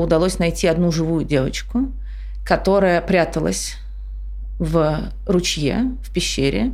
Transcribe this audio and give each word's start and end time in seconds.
удалось 0.00 0.38
найти 0.38 0.66
одну 0.66 0.92
живую 0.92 1.24
девочку, 1.24 1.92
которая 2.44 3.00
пряталась 3.00 3.76
в 4.58 5.12
ручье, 5.26 5.92
в 6.02 6.12
пещере, 6.12 6.72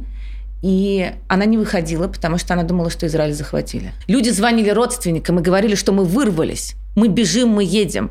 и 0.63 1.13
она 1.29 1.45
не 1.45 1.59
выходила, 1.59 2.09
потому 2.09 2.39
что 2.39 2.55
она 2.55 2.63
думала, 2.63 2.89
что 2.89 3.07
Израиль 3.07 3.35
захватили. 3.35 3.93
Люди 4.07 4.31
звонили 4.31 4.71
родственникам 4.71 5.39
и 5.39 5.43
говорили, 5.43 5.75
что 5.75 5.93
мы 5.93 6.05
вырвались, 6.05 6.75
мы 6.97 7.09
бежим, 7.09 7.51
мы 7.51 7.65
едем. 7.65 8.11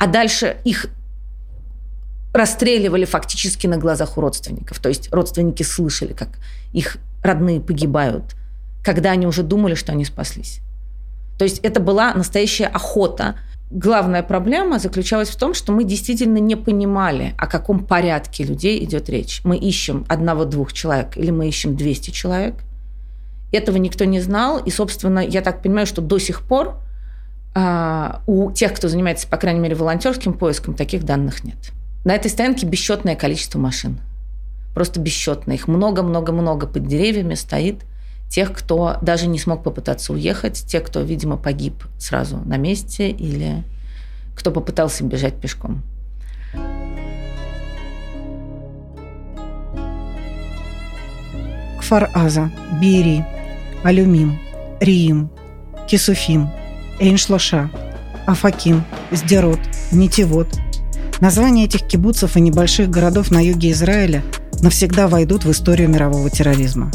А 0.00 0.08
дальше 0.08 0.56
их 0.64 0.88
расстреливали 2.32 3.04
фактически 3.04 3.66
на 3.66 3.76
глазах 3.76 4.18
у 4.18 4.20
родственников. 4.20 4.80
То 4.80 4.88
есть 4.88 5.12
родственники 5.12 5.62
слышали, 5.62 6.12
как 6.12 6.30
их 6.72 6.96
родные 7.22 7.60
погибают, 7.60 8.34
когда 8.82 9.12
они 9.12 9.26
уже 9.26 9.42
думали, 9.42 9.74
что 9.74 9.92
они 9.92 10.04
спаслись. 10.04 10.60
То 11.38 11.44
есть 11.44 11.60
это 11.60 11.78
была 11.80 12.14
настоящая 12.14 12.66
охота. 12.66 13.36
Главная 13.74 14.22
проблема 14.22 14.78
заключалась 14.78 15.30
в 15.30 15.36
том, 15.36 15.54
что 15.54 15.72
мы 15.72 15.84
действительно 15.84 16.36
не 16.36 16.56
понимали, 16.56 17.34
о 17.38 17.46
каком 17.46 17.86
порядке 17.86 18.44
людей 18.44 18.84
идет 18.84 19.08
речь. 19.08 19.40
Мы 19.44 19.56
ищем 19.56 20.04
одного-двух 20.10 20.74
человек 20.74 21.16
или 21.16 21.30
мы 21.30 21.48
ищем 21.48 21.74
200 21.74 22.10
человек. 22.10 22.56
Этого 23.50 23.78
никто 23.78 24.04
не 24.04 24.20
знал. 24.20 24.58
И, 24.58 24.70
собственно, 24.70 25.20
я 25.20 25.40
так 25.40 25.62
понимаю, 25.62 25.86
что 25.86 26.02
до 26.02 26.18
сих 26.18 26.42
пор 26.42 26.82
э, 27.54 28.10
у 28.26 28.52
тех, 28.52 28.74
кто 28.74 28.88
занимается, 28.88 29.26
по 29.26 29.38
крайней 29.38 29.60
мере, 29.60 29.74
волонтерским 29.74 30.34
поиском, 30.34 30.74
таких 30.74 31.04
данных 31.06 31.42
нет. 31.42 31.72
На 32.04 32.14
этой 32.14 32.30
стоянке 32.30 32.66
бесчетное 32.66 33.16
количество 33.16 33.58
машин. 33.58 34.00
Просто 34.74 35.00
бесчетное. 35.00 35.56
Их 35.56 35.66
много-много-много 35.66 36.66
под 36.66 36.86
деревьями 36.86 37.36
стоит. 37.36 37.86
Тех, 38.32 38.54
кто 38.54 38.96
даже 39.02 39.26
не 39.26 39.38
смог 39.38 39.62
попытаться 39.62 40.14
уехать, 40.14 40.64
те, 40.66 40.80
кто, 40.80 41.02
видимо, 41.02 41.36
погиб 41.36 41.84
сразу 41.98 42.38
на 42.38 42.56
месте 42.56 43.10
или 43.10 43.62
кто 44.34 44.50
попытался 44.50 45.04
бежать 45.04 45.34
пешком. 45.34 45.82
Кфар-Аза, 51.78 52.50
Бири, 52.80 53.22
Алюмим, 53.84 54.40
Риим, 54.80 55.30
Кисуфим, 55.86 56.48
Эйншлоша, 56.98 57.70
Афаким, 58.26 58.82
Сдерот, 59.10 59.60
Нитевод– 59.90 60.48
Названия 61.22 61.66
этих 61.66 61.86
кибуцев 61.86 62.36
и 62.36 62.40
небольших 62.40 62.90
городов 62.90 63.30
на 63.30 63.38
юге 63.38 63.70
Израиля 63.70 64.24
навсегда 64.60 65.06
войдут 65.06 65.44
в 65.44 65.52
историю 65.52 65.88
мирового 65.88 66.28
терроризма. 66.30 66.90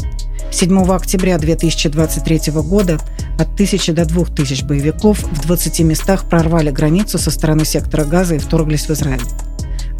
7 0.50 0.90
октября 0.90 1.38
2023 1.38 2.52
года 2.62 2.98
от 3.38 3.48
1000 3.54 3.92
до 3.92 4.04
2000 4.04 4.64
боевиков 4.64 5.18
в 5.22 5.40
20 5.42 5.80
местах 5.80 6.28
прорвали 6.28 6.70
границу 6.70 7.18
со 7.18 7.30
стороны 7.30 7.64
сектора 7.64 8.04
Газа 8.04 8.36
и 8.36 8.38
вторглись 8.38 8.88
в 8.88 8.90
Израиль. 8.90 9.22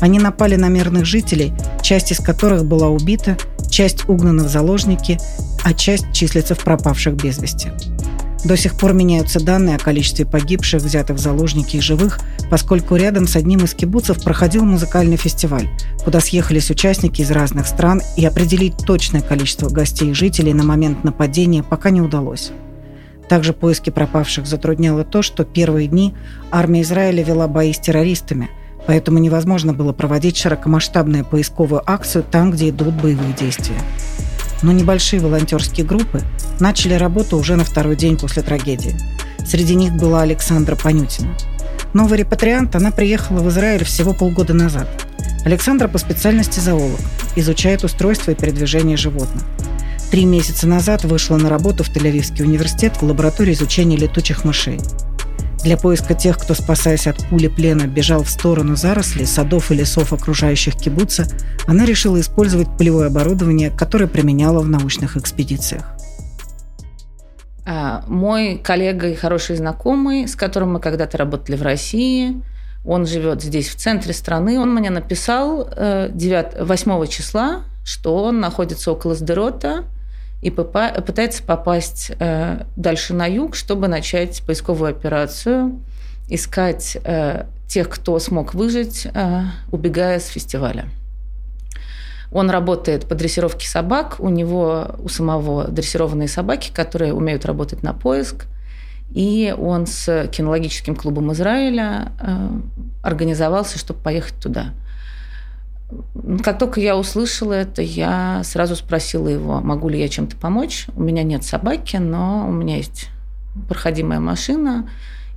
Они 0.01 0.19
напали 0.19 0.57
на 0.57 0.69
мирных 0.69 1.05
жителей, 1.05 1.53
часть 1.83 2.13
из 2.13 2.19
которых 2.19 2.65
была 2.65 2.89
убита, 2.89 3.37
часть 3.69 4.09
угнана 4.09 4.45
в 4.45 4.49
заложники, 4.49 5.19
а 5.65 5.75
часть 5.75 6.13
числится 6.13 6.55
в 6.55 6.65
пропавших 6.65 7.15
без 7.15 7.39
вести. 7.39 7.69
До 8.45 8.57
сих 8.57 8.77
пор 8.77 8.93
меняются 8.93 9.41
данные 9.41 9.77
о 9.77 9.81
количестве 9.81 10.25
погибших, 10.25 10.83
взятых 10.83 11.17
в 11.17 11.21
заложники 11.21 11.77
и 11.77 11.81
живых, 11.81 12.21
поскольку 12.51 12.95
рядом 12.95 13.27
с 13.27 13.35
одним 13.35 13.65
из 13.65 13.75
кибуцев 13.75 14.23
проходил 14.23 14.65
музыкальный 14.65 15.17
фестиваль, 15.17 15.69
куда 16.05 16.21
съехались 16.21 16.71
участники 16.71 17.21
из 17.21 17.31
разных 17.31 17.67
стран, 17.67 18.01
и 18.17 18.25
определить 18.25 18.77
точное 18.87 19.23
количество 19.23 19.69
гостей 19.69 20.11
и 20.11 20.15
жителей 20.15 20.55
на 20.55 20.63
момент 20.63 21.03
нападения 21.03 21.65
пока 21.65 21.91
не 21.91 22.01
удалось. 22.01 22.53
Также 23.29 23.53
поиски 23.53 23.91
пропавших 23.91 24.47
затрудняло 24.47 25.05
то, 25.05 25.21
что 25.21 25.45
первые 25.45 25.89
дни 25.89 26.15
армия 26.51 26.83
Израиля 26.83 27.25
вела 27.25 27.49
бои 27.49 27.73
с 27.73 27.79
террористами, 27.79 28.51
поэтому 28.87 29.19
невозможно 29.19 29.75
было 29.75 29.93
проводить 29.93 30.37
широкомасштабную 30.37 31.25
поисковую 31.25 31.83
акцию 31.85 32.25
там, 32.31 32.53
где 32.53 32.71
идут 32.71 32.95
боевые 32.95 33.35
действия 33.35 33.77
но 34.63 34.73
небольшие 34.73 35.21
волонтерские 35.21 35.87
группы 35.87 36.23
начали 36.61 36.95
работу 36.95 37.37
уже 37.37 37.57
на 37.57 37.65
второй 37.65 37.97
день 37.97 38.19
после 38.19 38.43
трагедии. 38.43 38.97
Среди 39.47 39.75
них 39.75 39.93
была 39.95 40.23
Александра 40.23 40.77
Панютина. 40.77 41.35
Новый 41.95 42.19
репатриант, 42.19 42.77
она 42.77 42.91
приехала 42.91 43.41
в 43.41 43.49
Израиль 43.49 43.85
всего 43.85 44.13
полгода 44.13 44.55
назад. 44.55 44.89
Александра 45.45 45.89
по 45.89 45.99
специальности 45.99 46.61
зоолог, 46.61 47.01
изучает 47.37 47.85
устройство 47.85 48.33
и 48.33 48.35
передвижение 48.35 48.97
животных. 48.97 49.43
Три 50.11 50.25
месяца 50.25 50.67
назад 50.67 51.05
вышла 51.05 51.37
на 51.37 51.49
работу 51.49 51.85
в 51.85 51.91
Тель-Авивский 51.91 52.43
университет 52.43 52.97
в 52.97 53.03
лаборатории 53.03 53.53
изучения 53.53 53.97
летучих 53.97 54.45
мышей. 54.45 54.81
Для 55.63 55.77
поиска 55.77 56.15
тех, 56.15 56.39
кто, 56.39 56.55
спасаясь 56.55 57.07
от 57.09 57.17
пули 57.29 57.49
плена, 57.49 57.87
бежал 57.87 58.23
в 58.23 58.31
сторону 58.31 58.77
зарослей, 58.77 59.27
садов 59.27 59.71
и 59.71 59.75
лесов 59.75 60.13
окружающих 60.13 60.77
кибуца, 60.77 61.27
она 61.67 61.85
решила 61.85 62.21
использовать 62.21 62.69
полевое 62.79 63.09
оборудование, 63.09 63.71
которое 63.71 64.07
применяла 64.07 64.61
в 64.61 64.69
научных 64.69 65.17
экспедициях. 65.17 65.85
А, 67.67 68.05
мой 68.07 68.57
коллега 68.59 69.09
и 69.09 69.15
хороший 69.15 69.57
знакомый, 69.57 70.29
с 70.29 70.37
которым 70.37 70.75
мы 70.75 70.81
когда-то 70.81 71.19
работали 71.19 71.57
в 71.57 71.63
России, 71.63 72.41
он 72.85 73.05
живет 73.05 73.43
здесь, 73.43 73.69
в 73.69 73.75
центре 73.75 74.15
страны, 74.15 74.61
он 74.61 74.73
мне 74.73 74.91
написал 74.91 75.69
9, 75.69 76.67
8 76.67 77.07
числа, 77.09 77.65
что 77.85 78.23
он 78.23 78.39
находится 78.41 78.93
около 78.93 79.15
Сдерота– 79.15 79.85
и 80.41 80.51
пытается 80.51 81.43
попасть 81.43 82.13
э, 82.19 82.63
дальше 82.77 83.13
на 83.13 83.27
юг, 83.27 83.57
чтобы 83.57 83.89
начать 83.89 84.43
поисковую 84.47 84.91
операцию, 84.91 85.81
искать 86.29 86.97
э, 87.03 87.47
тех, 87.67 87.89
кто 87.89 88.19
смог 88.21 88.55
выжить, 88.55 89.07
э, 89.13 89.43
убегая 89.73 90.21
с 90.21 90.27
фестиваля. 90.27 90.87
Он 92.31 92.51
работает 92.51 93.09
по 93.09 93.15
дрессировке 93.15 93.67
собак, 93.67 94.17
у 94.21 94.29
него 94.29 94.95
у 94.99 95.09
самого 95.09 95.67
дрессированные 95.67 96.29
собаки, 96.29 96.71
которые 96.73 97.15
умеют 97.15 97.45
работать 97.45 97.83
на 97.83 97.93
поиск, 97.93 98.47
и 99.11 99.55
он 99.59 99.87
с 99.87 100.29
кинологическим 100.31 100.95
клубом 100.95 101.33
Израиля 101.33 102.13
организовался, 103.03 103.79
чтобы 103.79 104.01
поехать 104.01 104.39
туда– 104.39 104.75
как 106.43 106.59
только 106.59 106.81
я 106.81 106.97
услышала 106.97 107.55
это, 107.55 107.81
я 107.81 108.43
сразу 108.45 108.77
спросила 108.77 109.29
его, 109.29 109.61
могу 109.61 109.89
ли 109.89 109.99
я 109.99 110.09
чем-то 110.09 110.37
помочь. 110.37 110.87
У 110.95 111.03
меня 111.03 111.23
нет 111.23 111.45
собаки, 111.45 111.97
но 111.97 112.47
у 112.47 112.53
меня 112.53 112.77
есть 112.77 113.09
проходимая 113.69 114.21
машина 114.21 114.89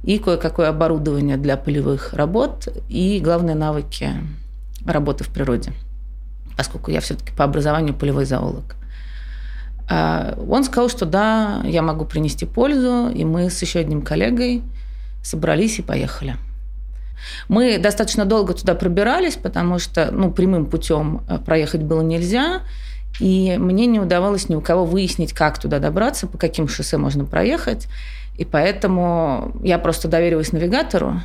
и 0.03 0.17
кое-какое 0.17 0.69
оборудование 0.69 1.37
для 1.37 1.57
полевых 1.57 2.13
работ 2.13 2.67
и, 2.89 3.19
главные 3.23 3.55
навыки 3.55 4.11
работы 4.85 5.23
в 5.23 5.29
природе, 5.29 5.73
поскольку 6.57 6.91
я 6.91 6.99
все-таки 7.01 7.31
по 7.33 7.43
образованию 7.43 7.93
полевой 7.93 8.25
зоолог. 8.25 8.75
А, 9.89 10.37
он 10.49 10.63
сказал, 10.63 10.89
что 10.89 11.05
да, 11.05 11.61
я 11.63 11.81
могу 11.81 12.05
принести 12.05 12.45
пользу, 12.45 13.09
и 13.09 13.23
мы 13.23 13.49
с 13.49 13.61
еще 13.61 13.79
одним 13.79 14.01
коллегой 14.01 14.63
собрались 15.23 15.79
и 15.79 15.81
поехали. 15.81 16.35
Мы 17.47 17.77
достаточно 17.77 18.25
долго 18.25 18.53
туда 18.53 18.75
пробирались, 18.75 19.35
потому 19.35 19.79
что 19.79 20.09
ну, 20.11 20.31
прямым 20.31 20.65
путем 20.65 21.23
э, 21.27 21.37
проехать 21.37 21.83
было 21.83 22.01
нельзя. 22.01 22.61
И 23.19 23.57
мне 23.57 23.85
не 23.85 23.99
удавалось 23.99 24.49
ни 24.49 24.55
у 24.55 24.61
кого 24.61 24.85
выяснить, 24.85 25.33
как 25.33 25.59
туда 25.59 25.79
добраться, 25.79 26.27
по 26.27 26.37
каким 26.37 26.67
шоссе 26.67 26.97
можно 26.97 27.25
проехать. 27.25 27.87
И 28.37 28.45
поэтому 28.45 29.51
я 29.63 29.77
просто 29.77 30.07
доверилась 30.07 30.51
навигатору. 30.51 31.21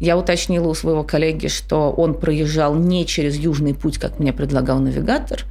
Я 0.00 0.18
уточнила 0.18 0.66
у 0.68 0.74
своего 0.74 1.04
коллеги, 1.04 1.46
что 1.46 1.92
он 1.92 2.14
проезжал 2.14 2.74
не 2.74 3.06
через 3.06 3.36
южный 3.36 3.74
путь, 3.74 3.98
как 3.98 4.18
мне 4.18 4.32
предлагал 4.32 4.80
навигатор. 4.80 5.44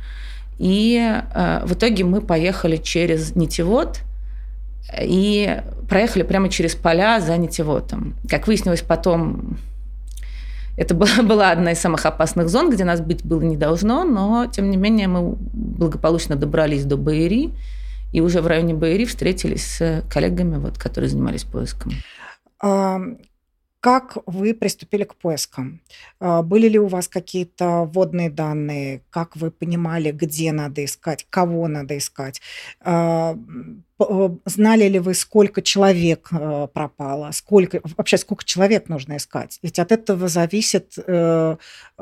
И 0.59 0.99
э, 0.99 1.61
в 1.65 1.73
итоге 1.73 2.03
мы 2.03 2.21
поехали 2.21 2.77
через 2.77 3.35
Нитевод– 3.35 3.99
и 5.01 5.61
проехали 5.89 6.23
прямо 6.23 6.49
через 6.49 6.75
поля 6.75 7.19
за 7.19 7.37
нитеводом. 7.37 8.15
Как 8.29 8.47
выяснилось 8.47 8.81
потом, 8.81 9.57
это 10.77 10.93
была, 10.93 11.09
была 11.23 11.51
одна 11.51 11.71
из 11.71 11.79
самых 11.79 12.05
опасных 12.05 12.49
зон, 12.49 12.69
где 12.69 12.83
нас 12.83 13.01
быть 13.01 13.25
было 13.25 13.41
не 13.41 13.57
должно, 13.57 14.03
но, 14.03 14.47
тем 14.47 14.69
не 14.69 14.77
менее, 14.77 15.07
мы 15.07 15.35
благополучно 15.35 16.35
добрались 16.35 16.85
до 16.85 16.97
Баири, 16.97 17.51
и 18.11 18.21
уже 18.21 18.41
в 18.41 18.47
районе 18.47 18.73
Баири 18.73 19.05
встретились 19.05 19.65
с 19.65 20.03
коллегами, 20.09 20.57
вот, 20.57 20.77
которые 20.77 21.09
занимались 21.09 21.43
поиском. 21.43 21.91
Как 23.83 24.17
вы 24.25 24.53
приступили 24.53 25.03
к 25.03 25.13
поискам? 25.15 25.81
А, 26.21 26.41
были 26.41 26.69
ли 26.69 26.79
у 26.79 26.87
вас 26.87 27.09
какие-то 27.09 27.83
вводные 27.83 28.29
данные? 28.29 29.01
Как 29.09 29.35
вы 29.35 29.51
понимали, 29.51 30.11
где 30.11 30.53
надо 30.53 30.85
искать, 30.85 31.27
кого 31.29 31.67
надо 31.67 31.97
искать? 31.97 32.41
А, 32.79 33.37
знали 34.45 34.87
ли 34.87 34.99
вы, 34.99 35.13
сколько 35.13 35.61
человек 35.61 36.29
э, 36.31 36.67
пропало, 36.73 37.31
сколько 37.31 37.79
вообще 37.97 38.17
сколько 38.17 38.43
человек 38.43 38.89
нужно 38.89 39.17
искать? 39.17 39.59
Ведь 39.61 39.79
от 39.79 39.91
этого 39.91 40.27
зависит, 40.27 40.93
э, 40.97 41.57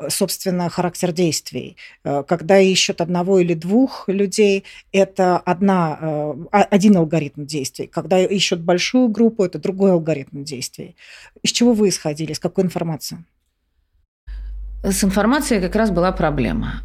собственно, 0.08 0.68
характер 0.70 1.12
действий. 1.12 1.76
Когда 2.02 2.58
ищут 2.58 3.00
одного 3.00 3.38
или 3.38 3.54
двух 3.54 4.08
людей, 4.08 4.64
это 4.92 5.36
одна, 5.38 6.34
один 6.50 6.96
алгоритм 6.96 7.44
действий. 7.44 7.86
Когда 7.86 8.18
ищут 8.18 8.60
большую 8.60 9.08
группу, 9.08 9.44
это 9.44 9.58
другой 9.58 9.92
алгоритм 9.92 10.44
действий. 10.44 10.96
Из 11.42 11.52
чего 11.52 11.72
вы 11.72 11.90
исходили, 11.90 12.32
с 12.32 12.38
какой 12.38 12.64
информации? 12.64 13.24
С 14.82 15.04
информацией 15.04 15.60
как 15.60 15.76
раз 15.76 15.90
была 15.90 16.10
проблема. 16.10 16.82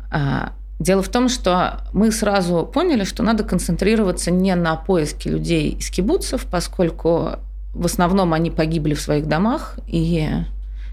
Дело 0.80 1.02
в 1.02 1.10
том, 1.10 1.28
что 1.28 1.82
мы 1.92 2.12
сразу 2.12 2.70
поняли, 2.72 3.04
что 3.04 3.24
надо 3.24 3.44
концентрироваться 3.44 4.30
не 4.30 4.54
на 4.56 4.76
поиске 4.76 5.32
людей 5.32 5.72
из 5.72 5.90
кибуцев, 5.90 6.46
поскольку 6.46 7.32
в 7.74 7.86
основном 7.86 8.34
они 8.34 8.52
погибли 8.52 8.94
в 8.94 9.02
своих 9.02 9.28
домах, 9.28 9.78
и 9.88 10.30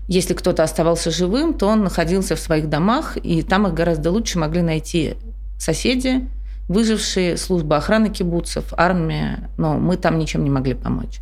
если 0.08 0.34
кто-то 0.34 0.62
оставался 0.62 1.10
живым, 1.10 1.54
то 1.54 1.66
он 1.66 1.82
находился 1.82 2.36
в 2.36 2.40
своих 2.40 2.69
домах, 2.69 3.16
и 3.16 3.42
там 3.42 3.66
их 3.66 3.75
гораздо 3.75 4.10
лучше 4.10 4.38
могли 4.38 4.62
найти 4.62 5.14
соседи, 5.58 6.28
выжившие, 6.69 7.36
служба 7.36 7.76
охраны 7.76 8.08
кибуцев, 8.08 8.72
армия, 8.76 9.50
но 9.58 9.75
мы 9.75 9.96
там 9.96 10.19
ничем 10.19 10.44
не 10.44 10.50
могли 10.50 10.75
помочь. 10.75 11.20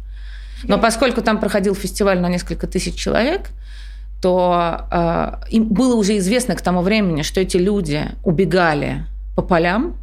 Но 0.64 0.78
поскольку 0.78 1.22
там 1.22 1.40
проходил 1.40 1.74
фестиваль 1.74 2.20
на 2.20 2.28
несколько 2.28 2.66
тысяч 2.66 2.94
человек, 2.94 3.50
то 4.22 4.86
э, 4.90 5.32
им 5.50 5.66
было 5.66 5.96
уже 5.96 6.16
известно 6.18 6.54
к 6.54 6.62
тому 6.62 6.80
времени, 6.80 7.22
что 7.22 7.40
эти 7.40 7.56
люди 7.56 8.04
убегали 8.22 9.04
по 9.34 9.42
полям. 9.42 9.96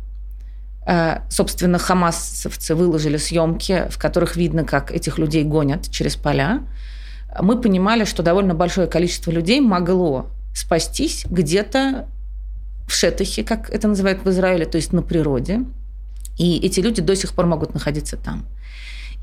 Э, 0.86 1.22
собственно, 1.30 1.80
хамасовцы 1.80 2.76
выложили 2.76 3.16
съемки, 3.16 3.88
в 3.90 3.98
которых 3.98 4.36
видно, 4.36 4.66
как 4.66 4.92
этих 4.92 5.20
людей 5.20 5.46
гонят 5.46 5.90
через 5.90 6.18
поля. 6.18 6.64
Мы 7.40 7.62
понимали, 7.62 8.04
что 8.04 8.22
довольно 8.22 8.54
большое 8.54 8.88
количество 8.88 9.32
людей 9.32 9.62
могло 9.62 10.28
спастись 10.54 11.26
где-то 11.30 12.08
в 12.88 12.94
Шетахе, 12.94 13.46
как 13.46 13.70
это 13.70 13.88
называют 13.88 14.26
в 14.26 14.30
Израиле, 14.30 14.66
то 14.66 14.76
есть 14.76 14.92
на 14.92 15.02
природе. 15.02 15.62
И 16.38 16.60
эти 16.60 16.82
люди 16.82 17.02
до 17.02 17.16
сих 17.16 17.34
пор 17.34 17.46
могут 17.46 17.74
находиться 17.74 18.18
там. 18.18 18.46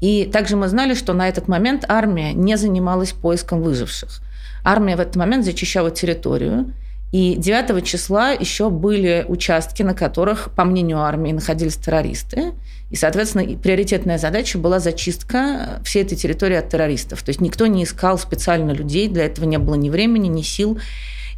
И 0.01 0.25
также 0.25 0.57
мы 0.57 0.69
знали, 0.69 0.95
что 0.95 1.13
на 1.13 1.29
этот 1.29 1.49
момент 1.49 1.85
армия 1.87 2.33
не 2.33 2.57
занималась 2.57 3.13
поиском 3.13 3.61
выживших. 3.61 4.23
Армия 4.67 4.97
в 4.97 5.01
этот 5.01 5.15
момент 5.15 5.45
зачищала 5.45 5.93
территорию, 5.93 6.73
и 7.13 7.37
9 7.37 7.87
числа 7.87 8.33
еще 8.33 8.69
были 8.69 9.25
участки, 9.29 9.85
на 9.85 9.95
которых, 9.95 10.51
по 10.57 10.65
мнению 10.65 10.99
армии, 11.03 11.31
находились 11.31 11.77
террористы. 11.77 12.53
И, 12.91 12.97
соответственно, 12.97 13.57
приоритетная 13.57 14.19
задача 14.19 14.59
была 14.59 14.81
зачистка 14.81 15.81
всей 15.85 16.03
этой 16.03 16.17
территории 16.17 16.57
от 16.57 16.69
террористов. 16.69 17.23
То 17.23 17.31
есть 17.31 17.41
никто 17.41 17.69
не 17.69 17.85
искал 17.85 18.19
специально 18.19 18.73
людей, 18.73 19.07
для 19.07 19.27
этого 19.27 19.45
не 19.45 19.59
было 19.59 19.77
ни 19.77 19.89
времени, 19.89 20.27
ни 20.27 20.43
сил. 20.43 20.81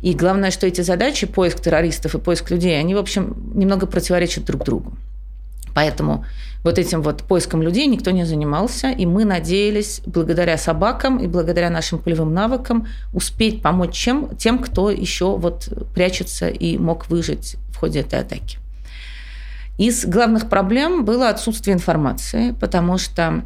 И 0.00 0.14
главное, 0.14 0.50
что 0.50 0.66
эти 0.66 0.80
задачи, 0.80 1.26
поиск 1.26 1.60
террористов 1.60 2.14
и 2.14 2.18
поиск 2.18 2.50
людей, 2.50 2.80
они, 2.80 2.94
в 2.94 2.98
общем, 2.98 3.36
немного 3.54 3.86
противоречат 3.86 4.46
друг 4.46 4.64
другу. 4.64 4.94
Поэтому 5.78 6.24
вот 6.64 6.76
этим 6.76 7.02
вот 7.02 7.22
поиском 7.22 7.62
людей 7.62 7.86
никто 7.86 8.10
не 8.10 8.24
занимался, 8.24 8.90
и 8.90 9.06
мы 9.06 9.24
надеялись, 9.24 10.00
благодаря 10.06 10.58
собакам 10.58 11.18
и 11.18 11.28
благодаря 11.28 11.70
нашим 11.70 12.00
полевым 12.00 12.34
навыкам, 12.34 12.88
успеть 13.12 13.62
помочь 13.62 13.94
чем, 13.94 14.36
тем, 14.36 14.58
кто 14.58 14.90
еще 14.90 15.36
вот 15.36 15.68
прячется 15.94 16.48
и 16.48 16.78
мог 16.78 17.08
выжить 17.08 17.54
в 17.72 17.76
ходе 17.76 18.00
этой 18.00 18.18
атаки. 18.18 18.58
Из 19.78 20.04
главных 20.04 20.48
проблем 20.48 21.04
было 21.04 21.28
отсутствие 21.28 21.74
информации, 21.76 22.50
потому 22.60 22.98
что 22.98 23.44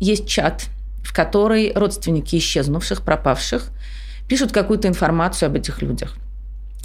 есть 0.00 0.26
чат, 0.26 0.64
в 1.04 1.14
который 1.14 1.72
родственники 1.72 2.34
исчезнувших, 2.34 3.02
пропавших– 3.02 3.68
пишут 4.26 4.50
какую-то 4.50 4.88
информацию 4.88 5.46
об 5.46 5.54
этих 5.54 5.80
людях. 5.80 6.16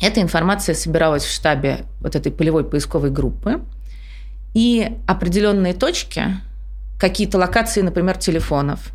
Эта 0.01 0.21
информация 0.21 0.75
собиралась 0.75 1.23
в 1.23 1.33
штабе 1.33 1.85
вот 2.01 2.15
этой 2.15 2.31
полевой 2.31 2.63
поисковой 2.63 3.09
группы. 3.09 3.62
И 4.53 4.97
определенные 5.05 5.73
точки, 5.73 6.23
какие-то 6.99 7.38
локации, 7.38 7.81
например, 7.81 8.17
телефонов 8.17 8.91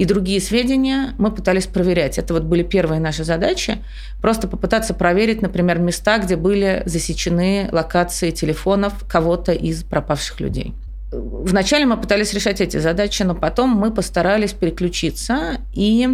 и 0.00 0.06
другие 0.06 0.40
сведения 0.40 1.12
мы 1.18 1.30
пытались 1.30 1.66
проверять. 1.66 2.16
Это 2.16 2.32
вот 2.32 2.44
были 2.44 2.62
первые 2.62 3.02
наши 3.02 3.22
задачи. 3.22 3.84
Просто 4.22 4.48
попытаться 4.48 4.94
проверить, 4.94 5.42
например, 5.42 5.78
места, 5.78 6.16
где 6.16 6.36
были 6.36 6.82
засечены 6.86 7.68
локации 7.70 8.30
телефонов 8.30 8.94
кого-то 9.06 9.52
из 9.52 9.82
пропавших 9.82 10.40
людей. 10.40 10.72
Вначале 11.12 11.84
мы 11.84 11.98
пытались 11.98 12.32
решать 12.32 12.62
эти 12.62 12.78
задачи, 12.78 13.24
но 13.24 13.34
потом 13.34 13.68
мы 13.68 13.90
постарались 13.90 14.54
переключиться 14.54 15.58
и 15.74 16.08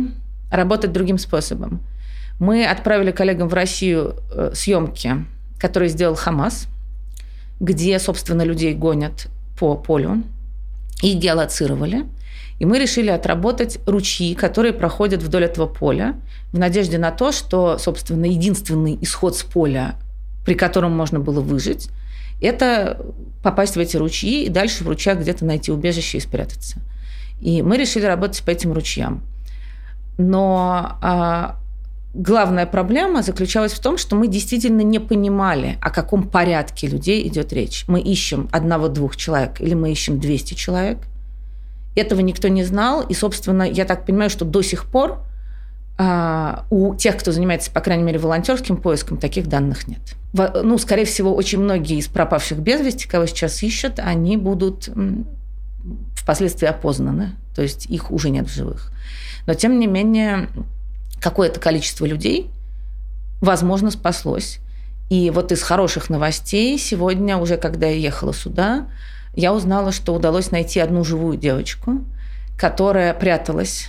работать 0.51 0.91
другим 0.91 1.19
способом. 1.19 1.81
Мы 2.41 2.67
отправили 2.67 3.13
коллегам 3.13 3.49
в 3.49 3.55
Россию 3.55 4.17
э, 4.33 4.51
съемки, 4.53 5.25
которые 5.61 5.91
сделал 5.91 6.17
Хамас, 6.17 6.67
где, 7.61 7.99
собственно, 7.99 8.43
людей 8.43 8.75
гонят 8.75 9.29
по 9.59 9.77
полю. 9.77 10.23
Их 11.03 11.17
геолоцировали. 11.17 12.05
И 12.59 12.65
мы 12.65 12.79
решили 12.79 13.11
отработать 13.11 13.79
ручьи, 13.87 14.35
которые 14.35 14.73
проходят 14.73 15.23
вдоль 15.23 15.45
этого 15.45 15.67
поля, 15.67 16.15
в 16.53 16.59
надежде 16.59 16.97
на 16.97 17.11
то, 17.11 17.33
что, 17.33 17.77
собственно, 17.79 18.25
единственный 18.25 18.99
исход 19.03 19.37
с 19.37 19.43
поля, 19.43 19.97
при 20.45 20.55
котором 20.55 20.97
можно 20.97 21.21
было 21.21 21.41
выжить, 21.41 21.91
это 22.41 23.05
попасть 23.43 23.77
в 23.77 23.79
эти 23.79 23.97
ручьи 23.97 24.45
и 24.45 24.49
дальше 24.49 24.85
в 24.85 24.89
ручьях 24.89 25.19
где-то 25.19 25.45
найти 25.45 25.71
убежище 25.71 26.19
и 26.19 26.21
спрятаться. 26.21 26.79
И 27.41 27.63
мы 27.63 27.77
решили 27.77 28.05
работать 28.05 28.43
по 28.43 28.51
этим 28.51 28.73
ручьям. 28.73 29.23
Но 30.19 30.97
а, 31.03 31.57
главная 32.17 32.67
проблема 32.67 33.23
заключалась 33.23 33.73
в 33.73 33.81
том, 33.81 33.99
что 33.99 34.17
мы 34.17 34.27
действительно 34.27 34.81
не 34.81 34.99
понимали, 34.99 35.79
о 35.83 35.91
каком 35.91 36.29
порядке 36.29 36.87
людей 36.87 37.27
идет 37.29 37.53
речь. 37.53 37.85
Мы 37.89 38.01
ищем 38.01 38.49
одного-двух 38.53 39.17
человек 39.17 39.61
или 39.61 39.75
мы 39.75 39.93
ищем 39.93 40.19
200 40.19 40.55
человек. 40.55 40.99
Этого 41.95 42.21
никто 42.21 42.49
не 42.49 42.65
знал. 42.65 43.03
И, 43.03 43.15
собственно, 43.15 43.63
я 43.63 43.85
так 43.85 44.07
понимаю, 44.07 44.31
что 44.31 44.45
до 44.45 44.63
сих 44.63 44.87
пор 44.87 45.21
а, 45.99 46.67
у 46.71 46.95
тех, 46.95 47.17
кто 47.19 47.33
занимается, 47.33 47.71
по 47.71 47.81
крайней 47.81 48.03
мере, 48.03 48.19
волонтерским 48.19 48.77
поиском, 48.77 49.19
таких 49.19 49.49
данных 49.49 49.87
нет. 49.87 50.01
Ну, 50.33 50.77
скорее 50.79 51.05
всего, 51.05 51.35
очень 51.35 51.61
многие 51.61 51.99
из 51.99 52.09
пропавших 52.09 52.59
без 52.59 52.81
вести, 52.81 53.07
кого 53.09 53.27
сейчас 53.27 53.63
ищут, 53.63 53.99
они 53.99 54.37
будут 54.37 54.91
впоследствии 56.15 56.67
опознаны. 56.67 57.33
То 57.55 57.63
есть 57.63 57.87
их 57.87 58.11
уже 58.11 58.31
нет 58.31 58.49
в 58.49 58.55
живых. 58.55 58.91
Но, 59.47 59.55
тем 59.55 59.79
не 59.79 59.87
менее, 59.87 60.49
какое-то 61.21 61.61
количество 61.61 62.05
людей, 62.05 62.51
возможно, 63.41 63.91
спаслось. 63.91 64.59
И 65.09 65.31
вот 65.31 65.53
из 65.53 65.63
хороших 65.63 66.11
новостей 66.11 66.79
сегодня, 66.79 67.37
уже 67.37 67.57
когда 67.57 67.87
я 67.87 67.97
ехала 67.97 68.35
сюда, 68.35 68.89
я 69.35 69.55
узнала, 69.55 69.93
что 69.93 70.15
удалось 70.15 70.51
найти 70.51 70.81
одну 70.81 71.05
живую 71.05 71.37
девочку, 71.37 72.05
которая 72.59 73.15
пряталась 73.15 73.89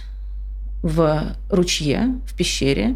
в 0.83 1.35
ручье, 1.49 2.19
в 2.27 2.35
пещере, 2.35 2.95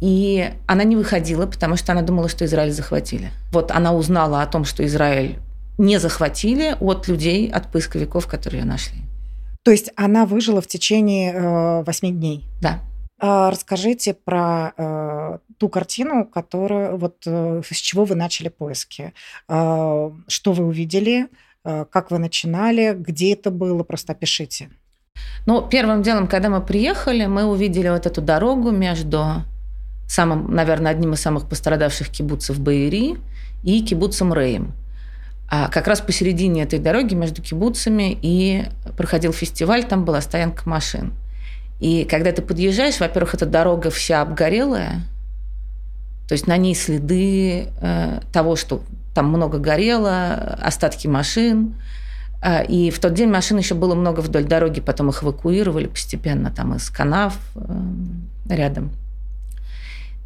и 0.00 0.52
она 0.66 0.84
не 0.84 0.94
выходила, 0.94 1.46
потому 1.46 1.76
что 1.76 1.92
она 1.92 2.02
думала, 2.02 2.28
что 2.28 2.44
Израиль 2.44 2.72
захватили. 2.72 3.32
Вот 3.50 3.72
она 3.72 3.92
узнала 3.92 4.42
о 4.42 4.46
том, 4.46 4.64
что 4.64 4.86
Израиль 4.86 5.38
не 5.78 5.98
захватили 5.98 6.76
от 6.78 7.08
людей, 7.08 7.50
от 7.50 7.72
поисковиков, 7.72 8.26
которые 8.26 8.60
ее 8.60 8.66
нашли. 8.66 8.98
То 9.64 9.72
есть 9.72 9.90
она 9.96 10.24
выжила 10.24 10.60
в 10.60 10.66
течение 10.66 11.82
восьми 11.82 12.10
э, 12.10 12.12
дней? 12.12 12.44
Да. 12.60 12.80
А, 13.20 13.50
расскажите 13.50 14.14
про 14.14 14.72
э, 14.76 15.38
ту 15.58 15.68
картину, 15.68 16.24
которую 16.24 16.98
вот 16.98 17.16
э, 17.26 17.62
с 17.68 17.76
чего 17.76 18.04
вы 18.04 18.14
начали 18.14 18.48
поиски. 18.48 19.12
Э, 19.48 20.10
что 20.28 20.52
вы 20.52 20.64
увидели, 20.64 21.26
э, 21.64 21.84
как 21.90 22.12
вы 22.12 22.18
начинали, 22.18 22.94
где 22.96 23.32
это 23.32 23.50
было, 23.50 23.82
просто 23.82 24.12
опишите. 24.12 24.70
Ну, 25.46 25.66
первым 25.68 26.02
делом, 26.02 26.28
когда 26.28 26.48
мы 26.48 26.60
приехали, 26.60 27.26
мы 27.26 27.44
увидели 27.44 27.88
вот 27.88 28.06
эту 28.06 28.22
дорогу 28.22 28.70
между 28.70 29.42
самым, 30.08 30.54
наверное, 30.54 30.92
одним 30.92 31.14
из 31.14 31.20
самых 31.20 31.48
пострадавших 31.48 32.10
кибуцев 32.10 32.60
Баири 32.60 33.16
и 33.64 33.82
кибуцем 33.82 34.32
Рейм. 34.32 34.74
А 35.50 35.68
как 35.68 35.88
раз 35.88 36.00
посередине 36.00 36.62
этой 36.62 36.78
дороги 36.78 37.14
между 37.14 37.42
кибуцами 37.42 38.16
и 38.20 38.64
проходил 38.96 39.32
фестиваль, 39.32 39.84
там 39.84 40.04
была 40.04 40.20
стоянка 40.20 40.68
машин. 40.68 41.12
И 41.80 42.04
когда 42.04 42.32
ты 42.32 42.42
подъезжаешь, 42.42 43.00
во-первых, 43.00 43.34
эта 43.34 43.46
дорога 43.46 43.90
вся 43.90 44.22
обгорелая, 44.22 45.02
то 46.26 46.32
есть 46.32 46.46
на 46.46 46.56
ней 46.56 46.74
следы 46.74 47.68
э, 47.80 48.20
того, 48.32 48.56
что 48.56 48.82
там 49.14 49.28
много 49.28 49.58
горело, 49.58 50.34
остатки 50.60 51.06
машин. 51.06 51.74
Э, 52.42 52.66
и 52.66 52.90
в 52.90 52.98
тот 52.98 53.14
день 53.14 53.28
машин 53.28 53.58
еще 53.58 53.74
было 53.74 53.94
много 53.94 54.20
вдоль 54.20 54.44
дороги, 54.44 54.80
потом 54.80 55.08
их 55.10 55.22
эвакуировали 55.22 55.86
постепенно 55.86 56.50
там 56.50 56.74
из 56.74 56.90
канав 56.90 57.38
э, 57.54 57.60
рядом. 58.50 58.90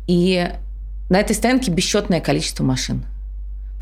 И 0.07 0.51
на 1.09 1.21
этой 1.21 1.37
стоянке 1.37 1.71
бесчетное 1.71 2.21
количество 2.21 2.65
машин– 2.65 3.05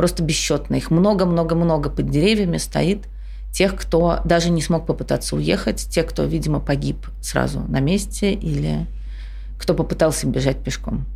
просто 0.01 0.23
бесчетно. 0.23 0.77
Их 0.77 0.91
много-много-много 0.91 1.91
под 1.91 2.09
деревьями 2.09 2.57
стоит 2.57 3.05
тех, 3.53 3.77
кто 3.77 4.21
даже 4.25 4.51
не 4.51 4.63
смог 4.63 4.87
попытаться 4.87 5.37
уехать, 5.37 5.87
те, 5.91 6.03
кто, 6.03 6.25
видимо, 6.25 6.61
погиб 6.61 7.07
сразу 7.21 7.61
на 7.61 7.81
месте 7.81 8.33
или 8.33 8.87
кто 9.59 9.75
попытался 9.75 10.27
бежать 10.27 10.59
пешком. 10.59 11.07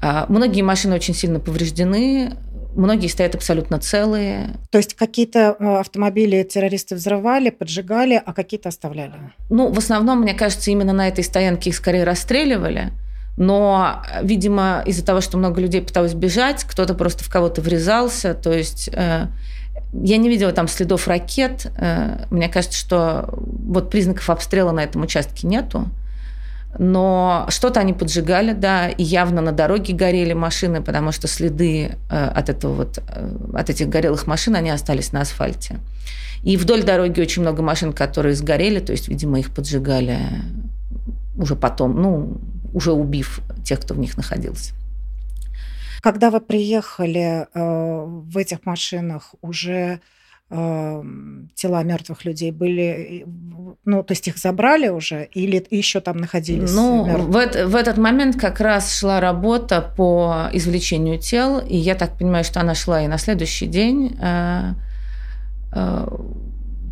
А, 0.00 0.26
многие 0.28 0.62
машины 0.62 0.94
очень 0.94 1.14
сильно 1.14 1.40
повреждены, 1.40 2.36
многие 2.74 3.06
стоят 3.06 3.34
абсолютно 3.34 3.78
целые. 3.78 4.56
То 4.70 4.78
есть 4.78 4.94
какие-то 4.94 5.56
э, 5.58 5.76
автомобили 5.78 6.42
террористы 6.42 6.94
взрывали, 6.94 7.50
поджигали, 7.50 8.20
а 8.24 8.32
какие-то 8.32 8.68
оставляли? 8.68 9.14
Ну, 9.50 9.72
в 9.72 9.78
основном, 9.78 10.20
мне 10.20 10.34
кажется, 10.34 10.70
именно 10.70 10.92
на 10.92 11.08
этой 11.08 11.24
стоянке 11.24 11.70
их 11.70 11.76
скорее 11.76 12.04
расстреливали. 12.04 12.92
Но, 13.36 14.02
видимо, 14.22 14.82
из-за 14.86 15.04
того, 15.04 15.20
что 15.20 15.38
много 15.38 15.60
людей 15.60 15.80
пыталось 15.80 16.14
бежать, 16.14 16.64
кто-то 16.64 16.94
просто 16.94 17.24
в 17.24 17.30
кого-то 17.30 17.60
врезался. 17.62 18.34
То 18.34 18.52
есть 18.52 18.90
э, 18.92 19.26
я 19.92 20.16
не 20.16 20.28
видела 20.28 20.52
там 20.52 20.68
следов 20.68 21.06
ракет. 21.06 21.70
Э, 21.76 22.24
мне 22.30 22.48
кажется, 22.48 22.78
что 22.78 23.28
вот 23.36 23.90
признаков 23.90 24.30
обстрела 24.30 24.72
на 24.72 24.80
этом 24.84 25.02
участке 25.02 25.46
нету. 25.46 25.88
Но 26.78 27.46
что-то 27.50 27.80
они 27.80 27.92
поджигали, 27.92 28.54
да, 28.54 28.88
и 28.88 29.02
явно 29.02 29.42
на 29.42 29.52
дороге 29.52 29.92
горели 29.92 30.32
машины, 30.32 30.80
потому 30.80 31.12
что 31.12 31.28
следы 31.28 31.96
э, 32.10 32.26
от 32.28 32.48
этого 32.48 32.72
вот, 32.72 32.98
э, 33.06 33.36
от 33.54 33.68
этих 33.68 33.90
горелых 33.90 34.26
машин, 34.26 34.56
они 34.56 34.70
остались 34.70 35.12
на 35.12 35.20
асфальте. 35.20 35.80
И 36.42 36.56
вдоль 36.56 36.82
дороги 36.82 37.20
очень 37.20 37.42
много 37.42 37.62
машин, 37.62 37.92
которые 37.92 38.34
сгорели, 38.34 38.80
то 38.80 38.92
есть, 38.92 39.08
видимо, 39.08 39.38
их 39.38 39.50
поджигали 39.54 40.18
уже 41.36 41.56
потом, 41.56 42.00
ну, 42.00 42.40
уже 42.72 42.92
убив 42.92 43.40
тех, 43.64 43.80
кто 43.80 43.94
в 43.94 43.98
них 43.98 44.16
находился. 44.16 44.72
Когда 46.02 46.30
вы 46.30 46.40
приехали 46.40 47.46
э, 47.54 48.04
в 48.04 48.36
этих 48.36 48.66
машинах, 48.66 49.36
уже 49.40 50.00
э, 50.50 51.02
тела 51.54 51.84
мертвых 51.84 52.24
людей 52.24 52.50
были, 52.50 53.24
ну, 53.84 54.02
то 54.02 54.12
есть 54.12 54.26
их 54.26 54.36
забрали 54.36 54.88
уже 54.88 55.28
или 55.32 55.64
еще 55.70 56.00
там 56.00 56.16
находились? 56.16 56.74
Ну, 56.74 57.04
в, 57.04 57.30
в 57.30 57.76
этот 57.76 57.98
момент 57.98 58.36
как 58.36 58.60
раз 58.60 58.98
шла 58.98 59.20
работа 59.20 59.80
по 59.96 60.48
извлечению 60.52 61.20
тел, 61.20 61.60
и 61.60 61.76
я 61.76 61.94
так 61.94 62.18
понимаю, 62.18 62.42
что 62.42 62.60
она 62.60 62.74
шла 62.74 63.02
и 63.02 63.06
на 63.06 63.18
следующий 63.18 63.68
день. 63.68 64.18
Э, 64.20 64.74
э, 65.72 66.06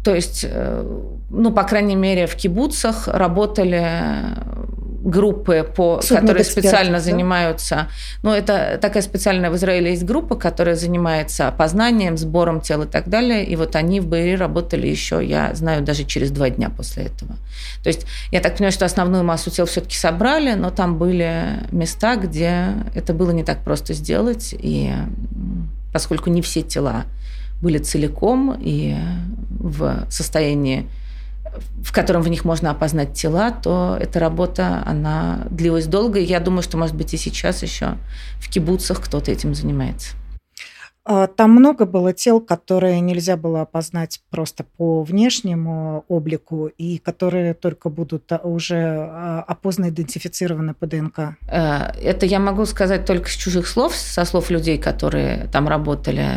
то 0.04 0.14
есть, 0.14 0.46
э, 0.48 0.84
ну, 1.30 1.50
по 1.50 1.64
крайней 1.64 1.96
мере, 1.96 2.28
в 2.28 2.36
кибуцах 2.36 3.08
работали 3.08 3.84
группы, 5.02 5.66
по, 5.76 6.00
которые 6.08 6.44
специально 6.44 6.98
да? 6.98 7.00
занимаются. 7.00 7.88
Ну, 8.22 8.32
это 8.32 8.78
такая 8.80 9.02
специальная 9.02 9.50
в 9.50 9.56
Израиле 9.56 9.90
есть 9.90 10.04
группа, 10.04 10.36
которая 10.36 10.76
занимается 10.76 11.48
опознанием, 11.48 12.16
сбором 12.16 12.60
тел 12.60 12.82
и 12.82 12.86
так 12.86 13.08
далее. 13.08 13.44
И 13.44 13.56
вот 13.56 13.76
они 13.76 14.00
в 14.00 14.06
Баире 14.06 14.36
работали 14.36 14.86
еще, 14.86 15.24
я 15.24 15.54
знаю, 15.54 15.82
даже 15.82 16.04
через 16.04 16.30
два 16.30 16.50
дня 16.50 16.70
после 16.70 17.04
этого. 17.04 17.36
То 17.82 17.88
есть 17.88 18.06
я 18.30 18.40
так 18.40 18.54
понимаю, 18.54 18.72
что 18.72 18.84
основную 18.84 19.24
массу 19.24 19.50
тел 19.50 19.66
все-таки 19.66 19.96
собрали, 19.96 20.52
но 20.52 20.70
там 20.70 20.98
были 20.98 21.44
места, 21.70 22.16
где 22.16 22.74
это 22.94 23.14
было 23.14 23.30
не 23.30 23.44
так 23.44 23.64
просто 23.64 23.94
сделать. 23.94 24.54
И 24.58 24.92
поскольку 25.92 26.30
не 26.30 26.42
все 26.42 26.62
тела 26.62 27.04
были 27.62 27.78
целиком 27.78 28.56
и 28.60 28.96
в 29.50 30.06
состоянии 30.08 30.86
в 31.82 31.92
котором 31.92 32.22
в 32.22 32.28
них 32.28 32.44
можно 32.44 32.70
опознать 32.70 33.14
тела, 33.14 33.50
то 33.50 33.96
эта 34.00 34.20
работа, 34.20 34.82
она 34.86 35.46
длилась 35.50 35.86
долго. 35.86 36.18
И 36.18 36.24
я 36.24 36.40
думаю, 36.40 36.62
что, 36.62 36.76
может 36.76 36.94
быть, 36.94 37.14
и 37.14 37.16
сейчас 37.16 37.62
еще 37.62 37.96
в 38.38 38.50
кибуцах 38.50 39.00
кто-то 39.00 39.30
этим 39.30 39.54
занимается. 39.54 40.16
А, 41.04 41.26
там 41.26 41.50
много 41.50 41.86
было 41.86 42.12
тел, 42.12 42.40
которые 42.40 43.00
нельзя 43.00 43.36
было 43.36 43.62
опознать 43.62 44.20
просто 44.30 44.64
по 44.76 45.02
внешнему 45.02 46.04
облику 46.08 46.66
и 46.66 46.98
которые 46.98 47.54
только 47.54 47.88
будут 47.88 48.30
а, 48.30 48.40
уже 48.44 48.76
а, 48.76 49.44
опознаны, 49.46 49.88
идентифицированы 49.88 50.74
по 50.74 50.86
ДНК. 50.86 51.36
Э, 51.48 51.92
это 52.00 52.26
я 52.26 52.38
могу 52.38 52.66
сказать 52.66 53.06
только 53.06 53.28
с 53.30 53.32
чужих 53.32 53.66
слов, 53.66 53.96
со 53.96 54.24
слов 54.24 54.50
людей, 54.50 54.78
которые 54.78 55.48
там 55.50 55.68
работали 55.68 56.28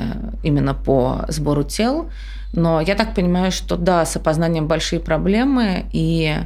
именно 0.43 0.74
по 0.74 1.25
сбору 1.27 1.63
тел. 1.63 2.10
Но 2.53 2.79
я 2.79 2.95
так 2.95 3.15
понимаю, 3.15 3.51
что 3.51 3.75
да, 3.75 4.05
с 4.05 4.15
опознанием 4.15 4.67
большие 4.67 5.00
проблемы, 5.00 5.86
и, 5.91 6.38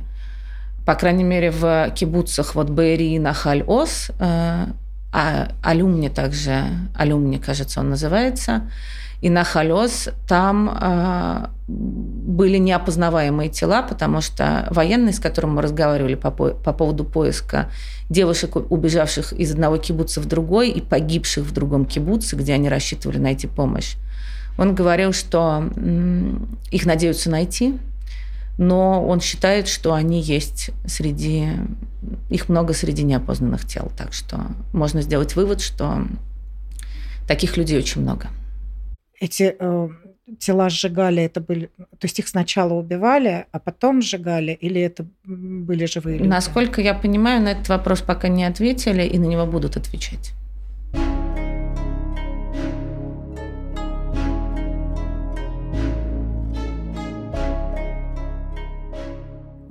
по 0.86 0.96
крайней 0.96 1.24
мере, 1.24 1.52
в 1.52 1.92
кибуцах 1.96 2.56
вот 2.56 2.70
Бэри 2.70 3.16
и 3.16 3.20
Нахаль-Ос, 3.20 4.12
э, 4.20 4.66
а 5.14 5.48
Алюмни 5.62 6.10
также, 6.10 6.64
Алюмни, 6.96 7.38
кажется, 7.38 7.80
он 7.80 7.90
называется, 7.90 8.64
и 9.22 9.30
Нахалёс, 9.30 10.10
там 10.28 10.78
э, 10.80 11.48
были 11.68 12.58
неопознаваемые 12.58 13.50
тела, 13.50 13.82
потому 13.82 14.22
что 14.22 14.68
военный, 14.70 15.12
с 15.12 15.20
которым 15.20 15.56
мы 15.56 15.64
разговаривали 15.64 16.14
по, 16.14 16.30
по 16.30 16.74
поводу 16.74 17.04
поиска 17.04 17.70
девушек, 18.10 18.56
убежавших 18.56 19.34
из 19.34 19.52
одного 19.52 19.78
кибуца 19.78 20.22
в 20.22 20.26
другой 20.26 20.70
и 20.70 20.82
погибших 20.82 21.46
в 21.46 21.52
другом 21.52 21.86
кибуце, 21.86 22.36
где 22.36 22.54
они 22.54 22.70
рассчитывали 22.70 23.18
найти 23.18 23.48
помощь, 23.48 23.96
он 24.58 24.76
говорил, 24.76 25.14
что 25.14 25.70
их 26.72 26.86
надеются 26.86 27.30
найти, 27.30 27.78
но 28.58 29.06
он 29.06 29.22
считает, 29.22 29.68
что 29.68 29.94
они 29.94 30.20
есть 30.20 30.72
среди... 30.86 31.50
Их 32.30 32.50
много 32.50 32.74
среди 32.74 33.04
неопознанных 33.04 33.66
тел. 33.66 33.92
Так 33.96 34.14
что 34.14 34.48
можно 34.74 35.02
сделать 35.02 35.36
вывод, 35.36 35.62
что 35.62 36.08
таких 37.28 37.58
людей 37.58 37.78
очень 37.78 38.02
много. 38.02 38.30
Эти 39.20 39.56
э, 39.60 39.90
тела 40.40 40.70
сжигали, 40.70 41.24
это 41.24 41.40
были... 41.40 41.70
То 41.78 42.06
есть 42.06 42.20
их 42.20 42.28
сначала 42.28 42.74
убивали, 42.74 43.46
а 43.52 43.60
потом 43.60 44.02
сжигали? 44.02 44.52
Или 44.54 44.82
это 44.82 45.06
были 45.24 45.86
живые 45.86 46.18
люди? 46.18 46.28
Насколько 46.28 46.82
я 46.82 46.94
понимаю, 46.94 47.42
на 47.42 47.50
этот 47.50 47.70
вопрос 47.70 48.02
пока 48.02 48.28
не 48.28 48.46
ответили, 48.46 49.04
и 49.04 49.20
на 49.20 49.26
него 49.26 49.46
будут 49.46 49.78
отвечать. 49.78 50.34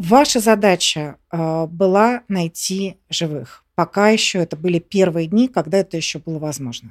Ваша 0.08 0.38
задача 0.38 1.16
э, 1.32 1.66
была 1.66 2.20
найти 2.28 2.96
живых. 3.10 3.64
Пока 3.74 4.08
еще 4.08 4.38
это 4.38 4.56
были 4.56 4.78
первые 4.78 5.26
дни, 5.26 5.48
когда 5.48 5.78
это 5.78 5.96
еще 5.96 6.20
было 6.20 6.38
возможно. 6.38 6.90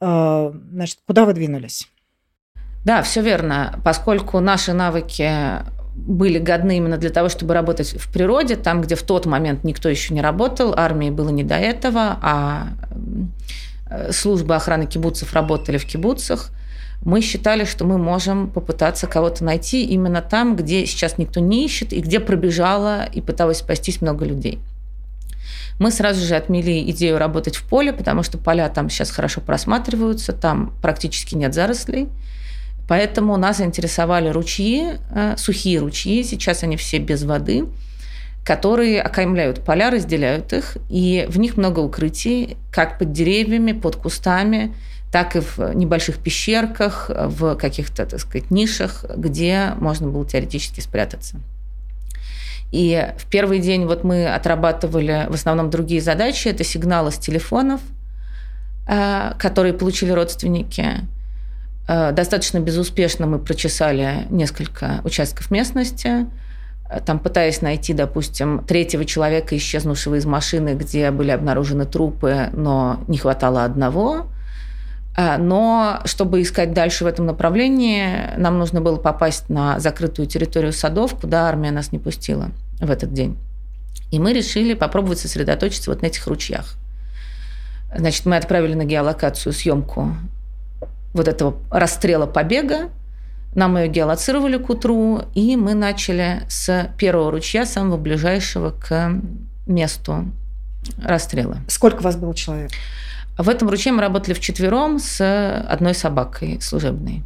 Э, 0.00 0.50
значит, 0.72 1.00
куда 1.06 1.26
вы 1.26 1.34
двинулись? 1.34 1.88
Да, 2.86 3.02
все 3.02 3.20
верно. 3.20 3.78
Поскольку 3.84 4.40
наши 4.40 4.72
навыки 4.72 5.30
были 5.94 6.38
годны 6.38 6.78
именно 6.78 6.96
для 6.96 7.10
того, 7.10 7.28
чтобы 7.28 7.52
работать 7.52 7.92
в 7.92 8.10
природе, 8.10 8.56
там, 8.56 8.80
где 8.80 8.94
в 8.94 9.02
тот 9.02 9.26
момент 9.26 9.64
никто 9.64 9.90
еще 9.90 10.14
не 10.14 10.22
работал, 10.22 10.72
армии 10.74 11.10
было 11.10 11.28
не 11.28 11.44
до 11.44 11.56
этого, 11.56 12.18
а 12.22 12.68
службы 14.10 14.54
охраны 14.54 14.86
кибуцев 14.86 15.34
работали 15.34 15.76
в 15.76 15.84
кибуцах– 15.84 16.50
мы 17.06 17.20
считали, 17.20 17.64
что 17.64 17.84
мы 17.84 17.98
можем 17.98 18.50
попытаться 18.50 19.06
кого-то 19.06 19.44
найти 19.44 19.84
именно 19.84 20.20
там, 20.20 20.56
где 20.56 20.84
сейчас 20.86 21.18
никто 21.18 21.38
не 21.38 21.64
ищет, 21.64 21.92
и 21.92 22.00
где 22.00 22.18
пробежало 22.18 23.04
и 23.04 23.20
пыталось 23.20 23.58
спастись 23.58 24.00
много 24.00 24.24
людей. 24.24 24.58
Мы 25.78 25.92
сразу 25.92 26.26
же 26.26 26.34
отмели 26.34 26.90
идею 26.90 27.18
работать 27.18 27.54
в 27.54 27.62
поле, 27.62 27.92
потому 27.92 28.24
что 28.24 28.38
поля 28.38 28.68
там 28.70 28.90
сейчас 28.90 29.12
хорошо 29.12 29.40
просматриваются, 29.40 30.32
там 30.32 30.74
практически 30.82 31.36
нет 31.36 31.54
зарослей. 31.54 32.08
Поэтому 32.88 33.36
нас 33.36 33.58
заинтересовали 33.58 34.28
ручьи, 34.28 34.94
э, 35.12 35.36
сухие 35.36 35.78
ручьи, 35.78 36.24
сейчас 36.24 36.64
они 36.64 36.76
все 36.76 36.98
без 36.98 37.22
воды, 37.22 37.66
которые 38.44 39.00
окаймляют 39.00 39.64
поля, 39.64 39.90
разделяют 39.90 40.52
их, 40.52 40.76
и 40.88 41.26
в 41.28 41.38
них 41.38 41.56
много 41.56 41.78
укрытий, 41.78 42.56
как 42.72 42.98
под 42.98 43.12
деревьями, 43.12 43.70
под 43.70 43.94
кустами– 43.94 44.74
так 45.12 45.36
и 45.36 45.40
в 45.40 45.58
небольших 45.74 46.18
пещерках, 46.18 47.10
в 47.10 47.54
каких-то, 47.56 48.06
так 48.06 48.20
сказать, 48.20 48.50
нишах, 48.50 49.04
где 49.16 49.72
можно 49.78 50.08
было 50.08 50.26
теоретически 50.26 50.80
спрятаться. 50.80 51.40
И 52.72 53.12
в 53.18 53.26
первый 53.26 53.60
день 53.60 53.86
вот 53.86 54.04
мы 54.04 54.26
отрабатывали 54.26 55.26
в 55.28 55.34
основном 55.34 55.70
другие 55.70 56.00
задачи. 56.00 56.48
Это 56.48 56.64
сигналы 56.64 57.12
с 57.12 57.18
телефонов, 57.18 57.80
э, 58.88 59.32
которые 59.38 59.72
получили 59.72 60.10
родственники. 60.10 61.06
Э, 61.88 62.12
достаточно 62.12 62.58
безуспешно 62.58 63.26
мы 63.26 63.38
прочесали 63.38 64.26
несколько 64.30 65.00
участков 65.04 65.50
местности, 65.50 66.26
э, 66.90 67.00
там 67.00 67.20
пытаясь 67.20 67.62
найти, 67.62 67.94
допустим, 67.94 68.64
третьего 68.64 69.04
человека, 69.04 69.56
исчезнувшего 69.56 70.16
из 70.16 70.26
машины, 70.26 70.74
где 70.74 71.10
были 71.12 71.30
обнаружены 71.30 71.86
трупы, 71.86 72.50
но 72.52 73.00
не 73.06 73.18
хватало 73.18 73.64
одного. 73.64 74.26
А, 75.18 75.38
но 75.38 76.00
чтобы 76.04 76.42
искать 76.42 76.74
дальше 76.74 77.04
в 77.04 77.06
этом 77.06 77.24
направлении, 77.24 78.36
нам 78.36 78.58
нужно 78.58 78.82
было 78.82 78.96
попасть 78.96 79.48
на 79.48 79.80
закрытую 79.80 80.28
территорию 80.28 80.74
садов, 80.74 81.18
куда 81.18 81.48
армия 81.48 81.70
нас 81.70 81.90
не 81.90 81.98
пустила 81.98 82.50
в 82.80 82.90
этот 82.90 83.14
день. 83.14 83.38
И 84.10 84.18
мы 84.18 84.34
решили 84.34 84.74
попробовать 84.74 85.18
сосредоточиться 85.18 85.90
вот 85.90 86.02
на 86.02 86.06
этих 86.06 86.26
ручьях. 86.26 86.74
Значит, 87.96 88.26
мы 88.26 88.36
отправили 88.36 88.74
на 88.74 88.84
геолокацию 88.84 89.54
съемку 89.54 90.14
вот 91.14 91.28
этого 91.28 91.56
расстрела 91.70 92.26
побега. 92.26 92.90
Нам 93.54 93.78
ее 93.78 93.88
геолоцировали 93.88 94.58
к 94.58 94.68
утру, 94.68 95.22
и 95.34 95.56
мы 95.56 95.72
начали 95.72 96.42
с 96.46 96.90
первого 96.98 97.30
ручья, 97.30 97.64
самого 97.64 97.96
ближайшего 97.96 98.70
к 98.70 99.12
месту 99.66 100.26
расстрела. 101.02 101.56
Сколько 101.68 102.00
у 102.00 102.02
вас 102.02 102.16
было 102.16 102.34
человек? 102.34 102.70
В 103.38 103.48
этом 103.48 103.68
ручье 103.68 103.92
мы 103.92 104.00
работали 104.00 104.34
вчетвером 104.34 104.98
с 104.98 105.60
одной 105.68 105.94
собакой 105.94 106.58
служебной. 106.60 107.22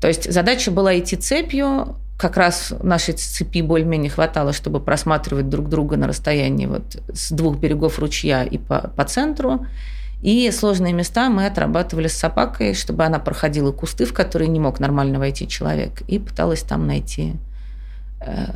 То 0.00 0.08
есть 0.08 0.30
задача 0.30 0.70
была 0.70 0.98
идти 0.98 1.16
цепью, 1.16 1.96
как 2.18 2.36
раз 2.36 2.72
нашей 2.82 3.14
цепи 3.14 3.60
более-менее 3.60 4.10
хватало, 4.10 4.52
чтобы 4.52 4.80
просматривать 4.80 5.48
друг 5.48 5.68
друга 5.68 5.96
на 5.96 6.06
расстоянии 6.06 6.66
вот 6.66 7.02
с 7.12 7.32
двух 7.32 7.58
берегов 7.58 7.98
ручья 7.98 8.44
и 8.44 8.58
по, 8.58 8.92
по 8.96 9.04
центру. 9.04 9.66
И 10.22 10.50
сложные 10.52 10.92
места 10.92 11.28
мы 11.28 11.46
отрабатывали 11.46 12.08
с 12.08 12.14
собакой, 12.14 12.74
чтобы 12.74 13.04
она 13.04 13.18
проходила 13.18 13.72
кусты, 13.72 14.06
в 14.06 14.14
которые 14.14 14.48
не 14.48 14.58
мог 14.58 14.80
нормально 14.80 15.18
войти 15.18 15.46
человек, 15.46 16.02
и 16.08 16.18
пыталась 16.18 16.62
там 16.62 16.86
найти, 16.86 17.34
э, 18.20 18.46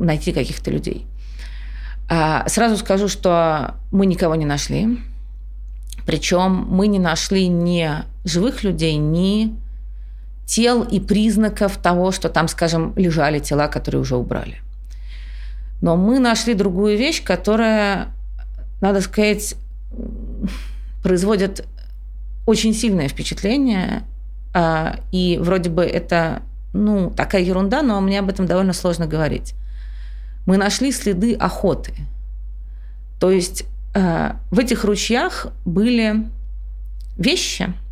найти 0.00 0.32
каких-то 0.32 0.70
людей. 0.70 1.06
А 2.08 2.48
сразу 2.48 2.76
скажу, 2.76 3.08
что 3.08 3.74
мы 3.92 4.06
никого 4.06 4.34
не 4.34 4.46
нашли. 4.46 4.98
Причем 6.06 6.66
мы 6.70 6.86
не 6.86 7.00
нашли 7.00 7.48
ни 7.48 7.90
живых 8.24 8.62
людей, 8.62 8.96
ни 8.96 9.54
тел 10.46 10.82
и 10.84 11.00
признаков 11.00 11.76
того, 11.76 12.12
что 12.12 12.28
там, 12.28 12.46
скажем, 12.46 12.94
лежали 12.96 13.40
тела, 13.40 13.66
которые 13.66 14.00
уже 14.00 14.16
убрали. 14.16 14.62
Но 15.82 15.96
мы 15.96 16.20
нашли 16.20 16.54
другую 16.54 16.96
вещь, 16.96 17.22
которая, 17.22 18.08
надо 18.80 19.00
сказать, 19.00 19.56
производит 21.02 21.66
очень 22.46 22.72
сильное 22.72 23.08
впечатление. 23.08 24.04
А, 24.54 25.00
и 25.10 25.38
вроде 25.42 25.68
бы 25.68 25.84
это 25.84 26.42
ну, 26.72 27.10
такая 27.10 27.42
ерунда, 27.42 27.82
но 27.82 28.00
мне 28.00 28.20
об 28.20 28.28
этом 28.28 28.46
довольно 28.46 28.72
сложно 28.72 29.06
говорить. 29.06 29.54
Мы 30.46 30.56
нашли 30.56 30.92
следы 30.92 31.34
охоты. 31.34 31.92
То 33.18 33.30
есть 33.30 33.64
в 34.50 34.58
этих 34.58 34.84
ручьях 34.84 35.48
были 35.64 36.28
вещи– 37.16 37.72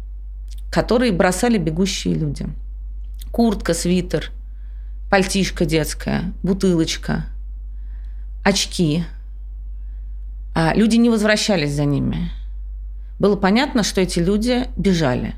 которые 0.74 1.12
бросали 1.12 1.56
бегущие 1.56 2.14
люди. 2.14 2.46
Куртка, 3.30 3.74
свитер, 3.74 4.32
пальтишка 5.08 5.64
детская, 5.64 6.32
бутылочка, 6.42 7.26
очки. 8.42 9.04
А 10.52 10.74
люди 10.74 10.96
не 10.96 11.10
возвращались 11.10 11.74
за 11.74 11.84
ними. 11.84 12.32
Было 13.20 13.36
понятно, 13.36 13.84
что 13.84 14.00
эти 14.00 14.18
люди 14.18 14.66
бежали. 14.76 15.36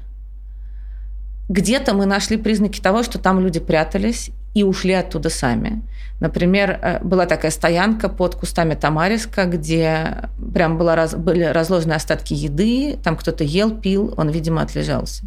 Где-то 1.50 1.92
мы 1.92 2.06
нашли 2.06 2.38
признаки 2.38 2.80
того, 2.80 3.02
что 3.02 3.18
там 3.18 3.38
люди 3.38 3.60
прятались 3.60 4.30
и 4.56 4.62
ушли 4.62 4.94
оттуда 4.94 5.28
сами. 5.28 5.82
Например, 6.18 6.70
э, 6.80 6.98
была 7.04 7.26
такая 7.26 7.50
стоянка 7.50 8.08
под 8.08 8.36
кустами 8.36 8.74
Тамариска, 8.74 9.44
где 9.44 10.30
прям 10.54 10.78
была 10.78 10.96
раз, 10.96 11.14
были 11.14 11.44
разложены 11.44 11.92
остатки 11.92 12.32
еды, 12.32 12.98
там 13.04 13.16
кто-то 13.16 13.44
ел, 13.44 13.70
пил, 13.78 14.14
он, 14.16 14.30
видимо, 14.30 14.62
отлежался. 14.62 15.24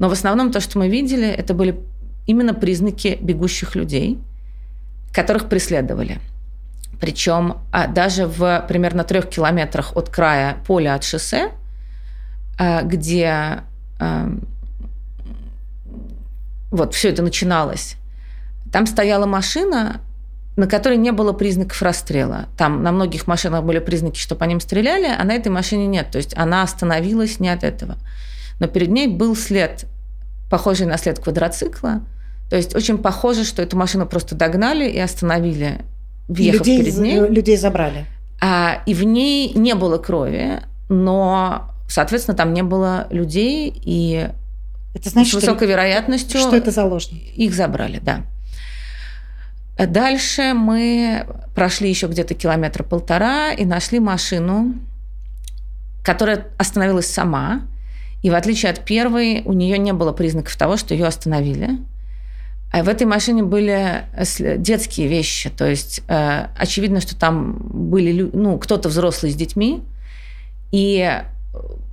Но 0.00 0.08
в 0.08 0.12
основном 0.12 0.50
то, 0.50 0.58
что 0.58 0.80
мы 0.80 0.88
видели, 0.88 1.28
это 1.28 1.54
были 1.54 1.78
именно 2.26 2.52
признаки 2.52 3.16
бегущих 3.20 3.76
людей, 3.76 4.18
которых 5.12 5.48
преследовали. 5.48 6.18
Причем 7.00 7.58
а, 7.70 7.86
даже 7.86 8.26
в 8.26 8.64
примерно 8.66 9.04
трех 9.04 9.28
километрах 9.28 9.96
от 9.96 10.08
края 10.08 10.56
поля 10.66 10.96
от 10.96 11.04
шоссе, 11.04 11.52
а, 12.58 12.82
где 12.82 13.60
вот 16.72 16.94
все 16.94 17.10
это 17.10 17.22
начиналось, 17.22 17.96
там 18.72 18.86
стояла 18.86 19.26
машина, 19.26 20.00
на 20.56 20.66
которой 20.66 20.96
не 20.96 21.12
было 21.12 21.32
признаков 21.32 21.80
расстрела. 21.82 22.46
Там 22.56 22.82
на 22.82 22.90
многих 22.90 23.26
машинах 23.26 23.64
были 23.64 23.78
признаки, 23.78 24.18
что 24.18 24.34
по 24.34 24.44
ним 24.44 24.60
стреляли, 24.60 25.06
а 25.06 25.22
на 25.24 25.34
этой 25.34 25.48
машине 25.48 25.86
нет. 25.86 26.10
То 26.10 26.18
есть 26.18 26.36
она 26.36 26.62
остановилась 26.62 27.38
не 27.38 27.48
от 27.48 27.64
этого. 27.64 27.96
Но 28.58 28.66
перед 28.66 28.88
ней 28.88 29.08
был 29.08 29.36
след, 29.36 29.86
похожий 30.50 30.86
на 30.86 30.96
след 30.98 31.18
квадроцикла. 31.18 32.00
То 32.50 32.56
есть 32.56 32.74
очень 32.74 32.98
похоже, 32.98 33.44
что 33.44 33.62
эту 33.62 33.76
машину 33.76 34.06
просто 34.06 34.34
догнали 34.34 34.88
и 34.88 34.98
остановили, 34.98 35.80
въехав 36.28 36.60
людей, 36.60 36.78
перед 36.82 36.98
ней. 36.98 37.20
Людей 37.20 37.56
забрали. 37.56 38.06
А, 38.40 38.82
и 38.86 38.94
в 38.94 39.04
ней 39.04 39.52
не 39.54 39.74
было 39.74 39.98
крови, 39.98 40.60
но, 40.88 41.70
соответственно, 41.88 42.36
там 42.36 42.52
не 42.52 42.62
было 42.62 43.06
людей, 43.10 43.72
и 43.74 44.28
это 44.94 45.08
значит, 45.08 45.32
с 45.32 45.34
высокой 45.36 45.66
что, 45.66 45.66
вероятностью... 45.66 46.40
Что 46.40 46.56
это 46.56 46.70
заложники? 46.70 47.32
Их 47.36 47.54
забрали, 47.54 48.00
да. 48.02 48.24
Дальше 49.86 50.54
мы 50.54 51.26
прошли 51.54 51.88
еще 51.88 52.06
где-то 52.06 52.34
километра 52.34 52.82
полтора 52.82 53.52
и 53.52 53.64
нашли 53.64 54.00
машину, 54.00 54.74
которая 56.04 56.46
остановилась 56.58 57.06
сама. 57.06 57.62
И 58.22 58.30
в 58.30 58.34
отличие 58.34 58.70
от 58.70 58.84
первой, 58.84 59.42
у 59.44 59.52
нее 59.52 59.78
не 59.78 59.92
было 59.92 60.12
признаков 60.12 60.56
того, 60.56 60.76
что 60.76 60.94
ее 60.94 61.06
остановили. 61.06 61.78
А 62.72 62.82
в 62.82 62.88
этой 62.88 63.06
машине 63.06 63.42
были 63.42 64.04
детские 64.58 65.08
вещи. 65.08 65.50
То 65.50 65.66
есть 65.66 66.02
э, 66.08 66.46
очевидно, 66.56 67.00
что 67.00 67.16
там 67.16 67.58
были 67.58 68.30
ну, 68.32 68.58
кто-то 68.58 68.88
взрослый 68.88 69.32
с 69.32 69.34
детьми. 69.34 69.82
И 70.70 71.22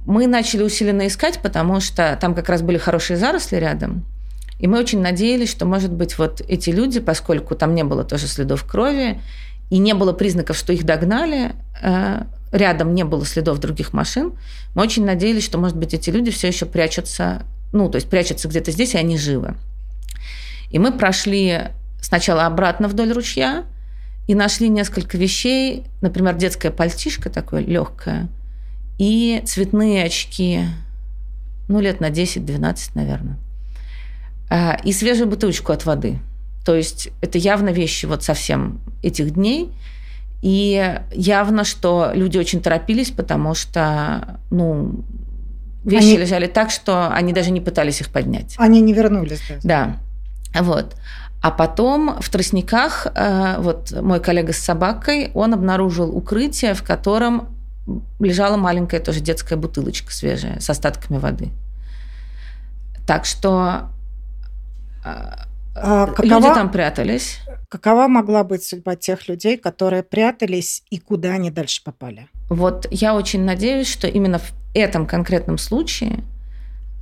мы 0.06 0.28
начали 0.28 0.63
усиленно 0.63 1.08
искать, 1.08 1.41
потому 1.41 1.82
что 1.82 2.17
там 2.21 2.34
как 2.34 2.47
раз 2.47 2.62
были 2.62 2.78
хорошие 2.78 3.17
заросли 3.17 3.58
рядом– 3.58 4.06
и 4.60 4.67
мы 4.67 4.78
очень 4.80 5.02
надеялись, 5.02 5.50
что, 5.50 5.65
может 5.65 5.91
быть, 5.91 6.17
вот 6.17 6.41
эти 6.48 6.69
люди, 6.69 7.00
поскольку 7.00 7.56
там 7.56 7.74
не 7.74 7.84
было 7.84 8.04
тоже 8.04 8.28
следов 8.28 8.65
крови, 8.65 9.22
и 9.69 9.78
не 9.78 9.93
было 9.93 10.13
признаков, 10.13 10.58
что 10.58 10.74
их 10.74 10.84
догнали, 10.84 11.54
э, 11.82 12.24
рядом 12.52 12.93
не 12.93 13.06
было 13.06 13.26
следов 13.26 13.60
других 13.60 13.93
машин, 13.93 14.34
мы 14.76 14.84
очень 14.84 15.06
надеялись, 15.06 15.45
что, 15.45 15.58
может 15.58 15.78
быть, 15.78 15.93
эти 15.93 16.10
люди 16.10 16.32
все 16.32 16.48
еще 16.48 16.65
прячутся, 16.65 17.43
ну, 17.72 17.89
то 17.89 17.95
есть 17.95 18.10
прячутся 18.10 18.48
где-то 18.48 18.72
здесь, 18.72 18.95
и 18.95 18.98
они 18.98 19.17
живы. 19.17 19.56
И 20.72 20.78
мы 20.78 20.91
прошли 20.91 21.69
сначала 22.02 22.45
обратно 22.45 22.88
вдоль 22.88 23.13
ручья 23.13 23.65
и 24.28 24.36
нашли 24.36 24.69
несколько 24.69 25.17
вещей, 25.17 25.86
например, 26.02 26.36
детская 26.36 26.72
пальтишка 26.72 27.30
такое 27.30 27.62
легкое 27.62 28.28
и 28.98 29.41
цветные 29.45 30.04
очки, 30.04 30.65
ну, 31.69 31.80
лет 31.80 32.02
на 32.02 32.10
10-12, 32.10 32.91
наверное. 32.95 33.38
А, 34.50 34.80
и 34.84 34.92
свежую 34.92 35.28
бутылочку 35.28 35.72
от 35.72 35.86
воды. 35.86 36.20
То 36.66 36.76
есть 36.76 37.10
это 37.22 37.38
явно 37.38 37.70
вещи 37.70 38.06
вот 38.06 38.24
совсем 38.24 38.82
этих 39.02 39.32
дней. 39.32 39.72
И 40.42 41.00
явно, 41.12 41.64
что 41.64 42.12
люди 42.14 42.38
очень 42.38 42.62
торопились, 42.62 43.12
потому 43.12 43.54
что, 43.54 44.40
ну, 44.50 45.04
вещи 45.84 46.06
они... 46.06 46.18
лежали 46.18 46.48
так, 46.48 46.72
что 46.72 47.10
они 47.10 47.34
даже 47.34 47.52
не 47.52 47.62
пытались 47.62 48.02
их 48.02 48.10
поднять. 48.10 48.56
Они 48.58 48.82
не 48.82 48.94
вернулись. 48.94 49.42
Да. 49.64 49.98
да. 50.54 50.62
Вот. 50.62 50.96
А 51.42 51.52
потом 51.52 52.20
в 52.20 52.30
тростниках 52.30 53.08
э, 53.14 53.56
вот 53.60 53.92
мой 54.02 54.20
коллега 54.20 54.52
с 54.52 54.58
собакой, 54.58 55.32
он 55.34 55.54
обнаружил 55.54 56.16
укрытие, 56.16 56.74
в 56.74 56.84
котором 56.84 57.50
лежала 58.20 58.58
маленькая 58.58 59.00
тоже 59.00 59.22
детская 59.22 59.56
бутылочка 59.56 60.12
свежая 60.12 60.60
с 60.60 60.70
остатками 60.70 61.18
воды. 61.18 61.50
Так 63.08 63.26
что 63.26 63.90
какова, 65.74 66.26
Люди 66.26 66.54
там 66.54 66.72
прятались. 66.72 67.39
Какова 67.69 68.08
могла 68.08 68.43
быть 68.43 68.63
судьба 68.63 68.95
тех 68.95 69.28
людей, 69.28 69.58
которые 69.58 70.04
прятались 70.04 70.84
и 70.89 71.00
куда 71.00 71.34
они 71.34 71.52
дальше 71.52 71.84
попали? 71.84 72.28
Вот 72.50 72.88
я 72.91 73.15
очень 73.15 73.43
надеюсь, 73.43 73.88
что 73.91 74.08
именно 74.08 74.39
в 74.39 74.52
этом 74.74 75.06
конкретном 75.06 75.58
случае 75.58 76.24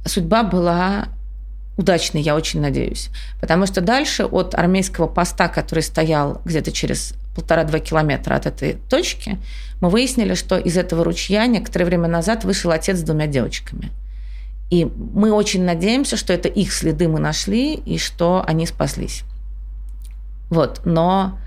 судьба 0.05 0.43
была 0.43 1.07
удачной, 1.77 2.21
я 2.21 2.35
очень 2.35 2.59
надеюсь. 2.59 3.09
Потому 3.39 3.65
что 3.65 3.81
дальше 3.81 4.25
от 4.25 4.55
армейского 4.55 5.07
поста, 5.07 5.47
который 5.47 5.83
стоял 5.83 6.41
где-то 6.43 6.71
через 6.71 7.13
полтора-два 7.35 7.79
километра 7.79 8.35
от 8.35 8.47
этой 8.47 8.73
точки, 8.89 9.37
мы 9.79 9.89
выяснили, 9.89 10.33
что 10.33 10.57
из 10.57 10.75
этого 10.75 11.03
ручья 11.03 11.45
некоторое 11.45 11.85
время 11.85 12.07
назад 12.07 12.43
вышел 12.43 12.71
отец 12.71 12.97
с 12.97 13.03
двумя 13.03 13.27
девочками– 13.27 13.91
и 14.69 14.85
мы 14.85 15.31
очень 15.31 15.63
надеемся, 15.63 16.17
что 16.17 16.33
это 16.33 16.49
их 16.49 16.73
следы 16.73 17.07
мы 17.07 17.19
нашли 17.19 17.75
и 17.75 17.97
что 17.97 18.43
они 18.45 18.65
спаслись. 18.65 19.23
Вот, 20.49 20.81
но 20.83 21.39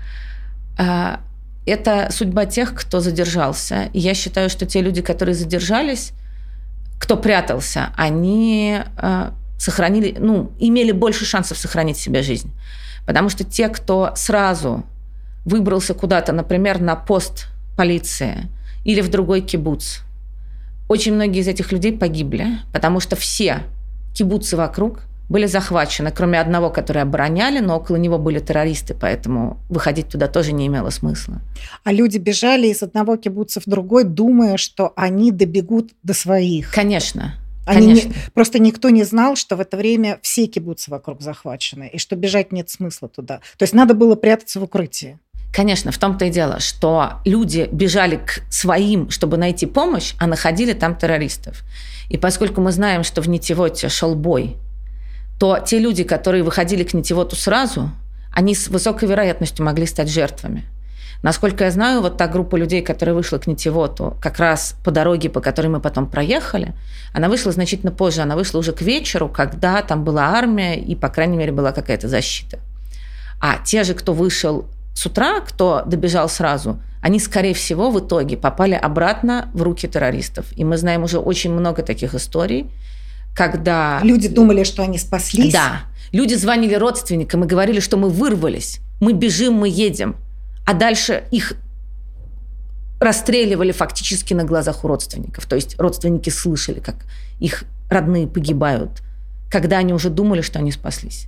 э, 0.77 1.17
это 1.65 2.09
судьба 2.11 2.45
тех, 2.45 2.73
кто 2.73 2.99
задержался. 2.99 3.89
И 3.93 3.99
я 3.99 4.13
считаю, 4.13 4.49
что 4.49 4.65
те 4.65 4.81
люди, 4.81 5.01
которые 5.01 5.35
задержались, 5.35 6.13
кто 6.99 7.15
прятался, 7.17 7.93
они 7.95 8.79
э, 8.97 9.31
сохранили, 9.57 10.15
ну, 10.19 10.51
имели 10.59 10.91
больше 10.91 11.25
шансов 11.25 11.57
сохранить 11.57 11.97
себе 11.97 12.23
жизнь. 12.23 12.51
Потому 13.05 13.29
что 13.29 13.43
те, 13.43 13.69
кто 13.69 14.13
сразу 14.15 14.83
выбрался 15.45 15.93
куда-то, 15.93 16.31
например, 16.31 16.79
на 16.79 16.95
пост 16.95 17.47
полиции 17.75 18.49
или 18.83 19.01
в 19.01 19.09
другой 19.09 19.41
кибуц, 19.41 19.99
очень 20.91 21.13
многие 21.13 21.39
из 21.39 21.47
этих 21.47 21.71
людей 21.71 21.97
погибли, 21.97 22.47
потому 22.73 22.99
что 22.99 23.15
все 23.15 23.63
кибуцы 24.13 24.57
вокруг 24.57 25.03
были 25.29 25.45
захвачены, 25.45 26.11
кроме 26.11 26.37
одного, 26.37 26.69
который 26.69 27.01
обороняли, 27.01 27.59
но 27.59 27.77
около 27.77 27.95
него 27.95 28.17
были 28.17 28.39
террористы, 28.39 28.93
поэтому 28.93 29.57
выходить 29.69 30.09
туда 30.09 30.27
тоже 30.27 30.51
не 30.51 30.67
имело 30.67 30.89
смысла. 30.89 31.41
А 31.85 31.93
люди 31.93 32.17
бежали 32.17 32.67
из 32.67 32.83
одного 32.83 33.15
кибуца 33.15 33.61
в 33.61 33.63
другой, 33.67 34.03
думая, 34.03 34.57
что 34.57 34.91
они 34.97 35.31
добегут 35.31 35.91
до 36.03 36.13
своих. 36.13 36.73
Конечно. 36.73 37.35
Они 37.65 37.87
Конечно. 37.87 38.09
не, 38.09 38.15
просто 38.33 38.59
никто 38.59 38.89
не 38.89 39.03
знал, 39.03 39.37
что 39.37 39.55
в 39.55 39.61
это 39.61 39.77
время 39.77 40.19
все 40.21 40.47
кибуцы 40.47 40.91
вокруг 40.91 41.21
захвачены, 41.21 41.89
и 41.93 41.99
что 41.99 42.17
бежать 42.17 42.51
нет 42.51 42.69
смысла 42.69 43.07
туда. 43.07 43.39
То 43.57 43.63
есть 43.63 43.73
надо 43.73 43.93
было 43.93 44.15
прятаться 44.15 44.59
в 44.59 44.63
укрытии. 44.63 45.19
Конечно, 45.51 45.91
в 45.91 45.97
том-то 45.97 46.25
и 46.25 46.29
дело, 46.29 46.59
что 46.59 47.19
люди 47.25 47.67
бежали 47.71 48.15
к 48.15 48.41
своим, 48.49 49.09
чтобы 49.09 49.37
найти 49.37 49.65
помощь, 49.65 50.13
а 50.17 50.27
находили 50.27 50.73
там 50.73 50.95
террористов. 50.95 51.63
И 52.07 52.17
поскольку 52.17 52.61
мы 52.61 52.71
знаем, 52.71 53.03
что 53.03 53.21
в 53.21 53.27
Нитивоте 53.27 53.89
шел 53.89 54.15
бой, 54.15 54.55
то 55.39 55.59
те 55.59 55.79
люди, 55.79 56.03
которые 56.03 56.43
выходили 56.43 56.83
к 56.83 56.93
Нитивоту 56.93 57.35
сразу, 57.35 57.91
они 58.31 58.55
с 58.55 58.69
высокой 58.69 59.09
вероятностью 59.09 59.65
могли 59.65 59.85
стать 59.85 60.09
жертвами. 60.09 60.65
Насколько 61.21 61.65
я 61.65 61.71
знаю, 61.71 62.01
вот 62.01 62.17
та 62.17 62.27
группа 62.27 62.55
людей, 62.55 62.81
которая 62.81 63.13
вышла 63.13 63.37
к 63.37 63.45
Нитивоту, 63.45 64.17
как 64.21 64.39
раз 64.39 64.75
по 64.83 64.89
дороге, 64.89 65.29
по 65.29 65.41
которой 65.41 65.67
мы 65.67 65.79
потом 65.79 66.07
проехали, 66.07 66.73
она 67.13 67.27
вышла 67.29 67.51
значительно 67.51 67.91
позже, 67.91 68.21
она 68.21 68.35
вышла 68.35 68.57
уже 68.57 68.71
к 68.71 68.81
вечеру, 68.81 69.29
когда 69.29 69.81
там 69.81 70.03
была 70.03 70.29
армия 70.29 70.79
и, 70.79 70.95
по 70.95 71.09
крайней 71.09 71.37
мере, 71.37 71.51
была 71.51 71.73
какая-то 71.73 72.07
защита. 72.07 72.59
А 73.39 73.57
те 73.63 73.83
же, 73.83 73.93
кто 73.93 74.13
вышел 74.13 74.65
с 74.93 75.05
утра, 75.05 75.39
кто 75.41 75.83
добежал 75.85 76.29
сразу, 76.29 76.81
они, 77.01 77.19
скорее 77.19 77.53
всего, 77.53 77.89
в 77.89 77.99
итоге 77.99 78.37
попали 78.37 78.73
обратно 78.73 79.49
в 79.53 79.61
руки 79.63 79.87
террористов. 79.87 80.45
И 80.55 80.63
мы 80.63 80.77
знаем 80.77 81.03
уже 81.03 81.17
очень 81.17 81.51
много 81.51 81.81
таких 81.81 82.13
историй, 82.13 82.69
когда... 83.35 83.99
Люди 84.03 84.27
думали, 84.27 84.63
что 84.63 84.83
они 84.83 84.97
спаслись. 84.97 85.53
Да. 85.53 85.83
Люди 86.11 86.35
звонили 86.35 86.75
родственникам 86.75 87.43
и 87.43 87.47
говорили, 87.47 87.79
что 87.79 87.97
мы 87.97 88.09
вырвались, 88.09 88.81
мы 88.99 89.13
бежим, 89.13 89.53
мы 89.53 89.69
едем. 89.69 90.15
А 90.65 90.73
дальше 90.73 91.23
их 91.31 91.53
расстреливали 92.99 93.71
фактически 93.71 94.33
на 94.35 94.43
глазах 94.43 94.83
у 94.85 94.87
родственников. 94.87 95.45
То 95.47 95.55
есть 95.55 95.79
родственники 95.79 96.29
слышали, 96.29 96.79
как 96.79 96.95
их 97.39 97.63
родные 97.89 98.27
погибают, 98.27 99.01
когда 99.49 99.79
они 99.79 99.93
уже 99.93 100.09
думали, 100.09 100.41
что 100.41 100.59
они 100.59 100.71
спаслись. 100.71 101.27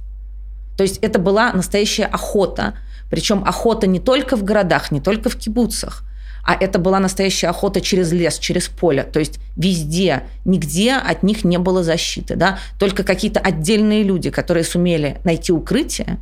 То 0.77 0.83
есть 0.83 0.97
это 0.97 1.17
была 1.17 1.51
настоящая 1.51 2.05
охота. 2.05 2.75
Причем 3.09 3.43
охота 3.45 3.87
не 3.87 3.99
только 3.99 4.35
в 4.35 4.43
городах, 4.43 4.91
не 4.91 4.99
только 4.99 5.29
в 5.29 5.35
кибуцах, 5.35 6.03
а 6.43 6.55
это 6.55 6.77
была 6.77 6.99
настоящая 6.99 7.47
охота 7.47 7.79
через 7.79 8.11
лес, 8.11 8.37
через 8.37 8.67
поле. 8.67 9.03
То 9.03 9.19
есть 9.19 9.39
везде, 9.55 10.23
нигде 10.43 10.93
от 10.93 11.23
них 11.23 11.45
не 11.45 11.57
было 11.57 11.83
защиты. 11.83 12.35
Да? 12.35 12.59
Только 12.77 13.03
какие-то 13.03 13.39
отдельные 13.39 14.03
люди, 14.03 14.29
которые 14.29 14.65
сумели 14.65 15.21
найти 15.23 15.53
укрытие, 15.53 16.19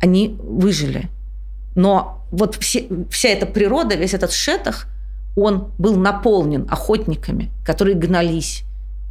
они 0.00 0.36
выжили. 0.40 1.08
Но 1.76 2.24
вот 2.32 2.56
все, 2.56 2.88
вся 3.10 3.28
эта 3.28 3.46
природа, 3.46 3.94
весь 3.94 4.14
этот 4.14 4.32
шетах, 4.32 4.88
он 5.36 5.70
был 5.78 5.96
наполнен 5.96 6.66
охотниками, 6.68 7.50
которые 7.64 7.94
гнались. 7.94 8.64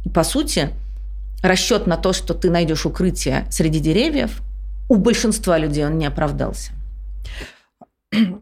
И, 0.04 0.10
по 0.10 0.24
сути, 0.24 0.70
расчет 1.42 1.86
на 1.86 1.96
то, 1.96 2.12
что 2.12 2.34
ты 2.34 2.50
найдешь 2.50 2.84
укрытие 2.84 3.46
среди 3.50 3.80
деревьев, 3.80 4.42
у 4.90 4.96
большинства 4.96 5.56
людей 5.56 5.86
он 5.86 5.96
не 5.96 6.04
оправдался. 6.04 6.72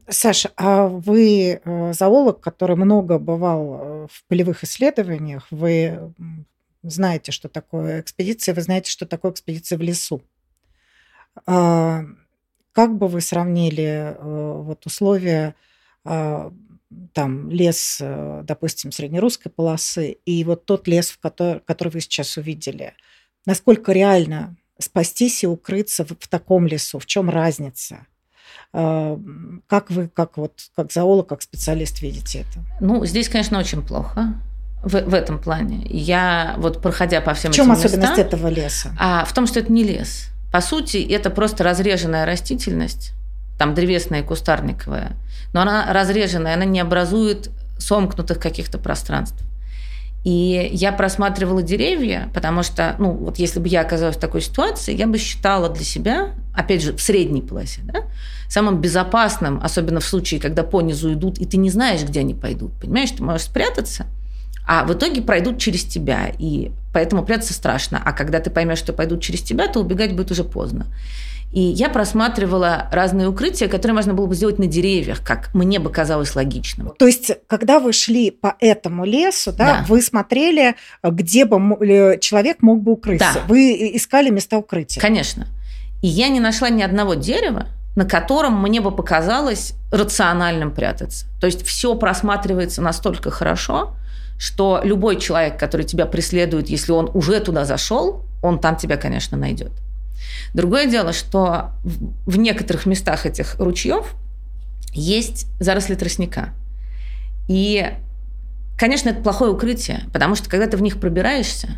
Саша, 0.08 0.52
а 0.56 0.86
вы 0.86 1.60
э, 1.62 1.92
зоолог, 1.92 2.40
который 2.40 2.76
много 2.76 3.18
бывал 3.18 3.80
э, 3.80 4.06
в 4.10 4.24
полевых 4.28 4.62
исследованиях, 4.62 5.48
вы 5.50 6.14
знаете, 6.82 7.32
что 7.32 7.48
такое 7.48 8.00
экспедиция, 8.00 8.54
вы 8.54 8.62
знаете, 8.62 8.90
что 8.90 9.06
такое 9.06 9.32
экспедиция 9.32 9.76
в 9.76 9.82
лесу. 9.82 10.22
А, 11.46 12.04
как 12.72 12.96
бы 12.96 13.08
вы 13.08 13.20
сравнили 13.20 14.14
э, 14.16 14.62
вот 14.62 14.86
условия 14.86 15.56
а, 16.04 16.52
там 17.12 17.50
лес, 17.50 18.00
допустим, 18.00 18.92
среднерусской 18.92 19.50
полосы 19.50 20.12
и 20.24 20.44
вот 20.44 20.64
тот 20.64 20.86
лес, 20.86 21.10
в 21.10 21.18
который, 21.18 21.60
который 21.60 21.88
вы 21.88 22.00
сейчас 22.00 22.36
увидели? 22.36 22.94
Насколько 23.44 23.90
реально 23.90 24.56
спастись 24.78 25.42
и 25.42 25.48
укрыться 25.48 26.04
в, 26.04 26.10
в 26.10 26.28
таком 26.28 26.68
лесу? 26.68 27.00
В 27.00 27.06
чем 27.06 27.28
разница? 27.28 28.06
А, 28.72 29.18
как 29.66 29.90
вы, 29.90 30.08
как 30.08 30.36
вот, 30.36 30.52
как 30.74 30.92
зоолог, 30.92 31.28
как 31.28 31.42
специалист 31.42 32.02
видите 32.02 32.40
это? 32.40 32.60
Ну, 32.80 33.04
здесь, 33.04 33.28
конечно, 33.28 33.58
очень 33.58 33.82
плохо 33.82 34.34
в, 34.82 34.90
в 35.00 35.14
этом 35.14 35.38
плане. 35.38 35.86
Я 35.88 36.54
вот 36.58 36.80
проходя 36.80 37.20
по 37.20 37.34
всем 37.34 37.52
в 37.52 37.54
чем 37.54 37.72
этим 37.72 37.72
особенность 37.72 38.10
местам, 38.10 38.26
этого 38.26 38.48
леса? 38.48 38.92
А 38.98 39.24
в 39.24 39.32
том, 39.32 39.46
что 39.46 39.60
это 39.60 39.72
не 39.72 39.82
лес. 39.82 40.26
По 40.52 40.60
сути, 40.60 40.98
это 40.98 41.30
просто 41.30 41.64
разреженная 41.64 42.24
растительность, 42.24 43.12
там 43.58 43.74
древесная 43.74 44.20
и 44.20 44.22
кустарниковая, 44.22 45.16
но 45.52 45.62
она 45.62 45.92
разреженная, 45.92 46.54
она 46.54 46.64
не 46.64 46.80
образует 46.80 47.50
сомкнутых 47.78 48.38
каких-то 48.38 48.78
пространств. 48.78 49.42
И 50.26 50.70
я 50.72 50.90
просматривала 50.90 51.62
деревья, 51.62 52.28
потому 52.34 52.64
что, 52.64 52.96
ну, 52.98 53.12
вот 53.12 53.38
если 53.38 53.60
бы 53.60 53.68
я 53.68 53.82
оказалась 53.82 54.16
в 54.16 54.18
такой 54.18 54.40
ситуации, 54.40 54.92
я 54.92 55.06
бы 55.06 55.18
считала 55.18 55.68
для 55.68 55.84
себя, 55.84 56.30
опять 56.52 56.82
же, 56.82 56.92
в 56.92 57.00
средней 57.00 57.42
полосе, 57.42 57.82
да, 57.84 58.02
самым 58.48 58.80
безопасным, 58.80 59.60
особенно 59.62 60.00
в 60.00 60.04
случае, 60.04 60.40
когда 60.40 60.64
по 60.64 60.80
низу 60.80 61.12
идут, 61.12 61.38
и 61.38 61.46
ты 61.46 61.58
не 61.58 61.70
знаешь, 61.70 62.02
где 62.02 62.18
они 62.18 62.34
пойдут. 62.34 62.72
Понимаешь, 62.72 63.12
ты 63.12 63.22
можешь 63.22 63.46
спрятаться, 63.46 64.06
а 64.66 64.84
в 64.84 64.92
итоге 64.92 65.22
пройдут 65.22 65.60
через 65.60 65.84
тебя, 65.84 66.32
и 66.36 66.72
поэтому 66.92 67.24
прятаться 67.24 67.54
страшно. 67.54 68.02
А 68.04 68.12
когда 68.12 68.40
ты 68.40 68.50
поймешь, 68.50 68.78
что 68.78 68.92
пойдут 68.92 69.22
через 69.22 69.42
тебя, 69.42 69.68
то 69.68 69.78
убегать 69.78 70.16
будет 70.16 70.32
уже 70.32 70.42
поздно. 70.42 70.86
И 71.56 71.60
я 71.60 71.88
просматривала 71.88 72.86
разные 72.92 73.28
укрытия, 73.28 73.66
которые 73.68 73.94
можно 73.94 74.12
было 74.12 74.26
бы 74.26 74.34
сделать 74.34 74.58
на 74.58 74.66
деревьях, 74.66 75.24
как 75.24 75.54
мне 75.54 75.78
бы 75.78 75.88
казалось 75.88 76.36
логичным. 76.36 76.92
То 76.98 77.06
есть, 77.06 77.30
когда 77.46 77.80
вы 77.80 77.94
шли 77.94 78.30
по 78.30 78.56
этому 78.60 79.06
лесу, 79.06 79.52
да, 79.52 79.78
Да. 79.78 79.84
вы 79.88 80.02
смотрели, 80.02 80.74
где 81.02 81.46
бы 81.46 81.56
э, 81.80 82.18
человек 82.18 82.58
мог 82.60 82.82
бы 82.82 82.92
укрыться. 82.92 83.30
Да. 83.36 83.40
Вы 83.48 83.72
искали 83.96 84.28
места 84.28 84.58
укрытия. 84.58 85.00
Конечно. 85.00 85.46
И 86.02 86.08
я 86.08 86.28
не 86.28 86.40
нашла 86.40 86.68
ни 86.68 86.82
одного 86.82 87.14
дерева, 87.14 87.68
на 87.94 88.04
котором 88.04 88.60
мне 88.60 88.82
бы 88.82 88.90
показалось 88.90 89.72
рациональным 89.90 90.72
прятаться. 90.72 91.24
То 91.40 91.46
есть 91.46 91.64
все 91.64 91.94
просматривается 91.94 92.82
настолько 92.82 93.30
хорошо, 93.30 93.94
что 94.38 94.82
любой 94.84 95.18
человек, 95.18 95.58
который 95.58 95.86
тебя 95.86 96.04
преследует, 96.04 96.68
если 96.68 96.92
он 96.92 97.10
уже 97.14 97.40
туда 97.40 97.64
зашел, 97.64 98.26
он 98.42 98.58
там 98.58 98.76
тебя, 98.76 98.98
конечно, 98.98 99.38
найдет. 99.38 99.72
Другое 100.55 100.87
дело, 100.87 101.12
что 101.12 101.72
в 101.85 102.38
некоторых 102.38 102.87
местах 102.87 103.26
этих 103.26 103.57
ручьев 103.59 104.14
есть 104.92 105.46
заросли 105.61 105.94
тростника. 105.94 106.50
И, 107.48 107.92
конечно, 108.79 109.11
это 109.11 109.22
плохое 109.22 109.52
укрытие, 109.52 110.05
потому 110.12 110.35
что 110.35 110.48
когда 110.48 110.66
ты 110.66 110.76
в 110.76 110.83
них 110.83 110.98
пробираешься, 110.98 111.76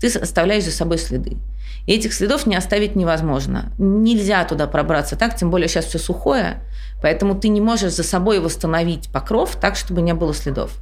ты 0.00 0.08
оставляешь 0.08 0.64
за 0.64 0.72
собой 0.72 0.98
следы. 0.98 1.38
И 1.86 1.92
этих 1.92 2.12
следов 2.12 2.46
не 2.46 2.54
оставить 2.54 2.96
невозможно. 2.96 3.72
Нельзя 3.78 4.44
туда 4.44 4.66
пробраться 4.66 5.16
так, 5.16 5.36
тем 5.36 5.50
более 5.50 5.68
сейчас 5.68 5.86
все 5.86 5.98
сухое, 5.98 6.62
поэтому 7.00 7.34
ты 7.34 7.48
не 7.48 7.60
можешь 7.60 7.94
за 7.94 8.02
собой 8.02 8.40
восстановить 8.40 9.08
покров 9.10 9.56
так, 9.56 9.76
чтобы 9.76 10.02
не 10.02 10.14
было 10.14 10.34
следов. 10.34 10.78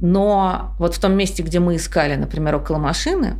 Но 0.00 0.74
вот 0.78 0.94
в 0.94 0.98
том 0.98 1.12
месте, 1.12 1.42
где 1.42 1.60
мы 1.60 1.76
искали, 1.76 2.16
например, 2.16 2.56
около 2.56 2.78
машины, 2.78 3.36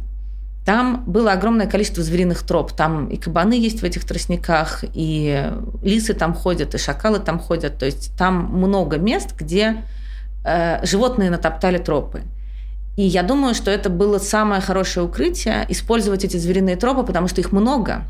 там 0.65 1.05
было 1.07 1.33
огромное 1.33 1.67
количество 1.67 2.03
звериных 2.03 2.43
троп. 2.43 2.73
Там 2.73 3.09
и 3.09 3.17
кабаны 3.17 3.55
есть 3.55 3.81
в 3.81 3.85
этих 3.85 4.05
тростниках, 4.05 4.85
и 4.93 5.51
лисы 5.83 6.15
там 6.15 6.35
ходят, 6.35 6.75
и 6.75 6.79
шакалы 6.79 7.19
там 7.19 7.39
ходят. 7.39 7.79
То 7.79 7.87
есть 7.87 8.13
там 8.17 8.45
много 8.53 8.99
мест, 8.99 9.35
где 9.37 9.85
э, 10.45 10.85
животные 10.85 11.31
натоптали 11.31 11.79
тропы. 11.79 12.23
И 12.97 13.03
я 13.03 13.23
думаю, 13.23 13.55
что 13.55 13.71
это 13.71 13.89
было 13.89 14.19
самое 14.19 14.61
хорошее 14.61 15.07
укрытие, 15.07 15.65
использовать 15.69 16.25
эти 16.25 16.37
звериные 16.37 16.77
тропы, 16.77 17.03
потому 17.05 17.29
что 17.29 17.41
их 17.41 17.53
много. 17.53 18.05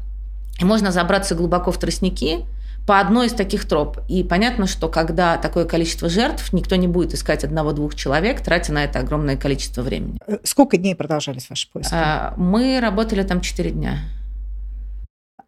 И 0.59 0.65
можно 0.65 0.91
забраться 0.91 1.35
глубоко 1.35 1.71
в 1.71 1.79
тростники 1.79 2.45
по 2.91 2.99
одной 2.99 3.29
из 3.29 3.35
таких 3.35 3.69
троп. 3.69 3.99
И 4.09 4.25
понятно, 4.25 4.67
что 4.67 4.89
когда 4.89 5.37
такое 5.37 5.65
количество 5.65 6.09
жертв, 6.09 6.53
никто 6.53 6.75
не 6.75 6.89
будет 6.89 7.15
искать 7.15 7.45
одного-двух 7.45 7.95
человек, 7.95 8.41
тратя 8.41 8.73
на 8.73 8.83
это 8.83 8.99
огромное 8.99 9.37
количество 9.37 9.83
времени. 9.83 10.19
Э, 10.27 10.39
Сколько 10.43 10.77
дней 10.77 10.97
продолжались 10.97 11.49
ваши 11.49 11.71
поиски? 11.71 11.95
А, 11.95 12.35
Мы 12.37 12.81
работали 12.81 13.23
там 13.23 13.43
4 13.43 13.71
дня. 13.71 14.01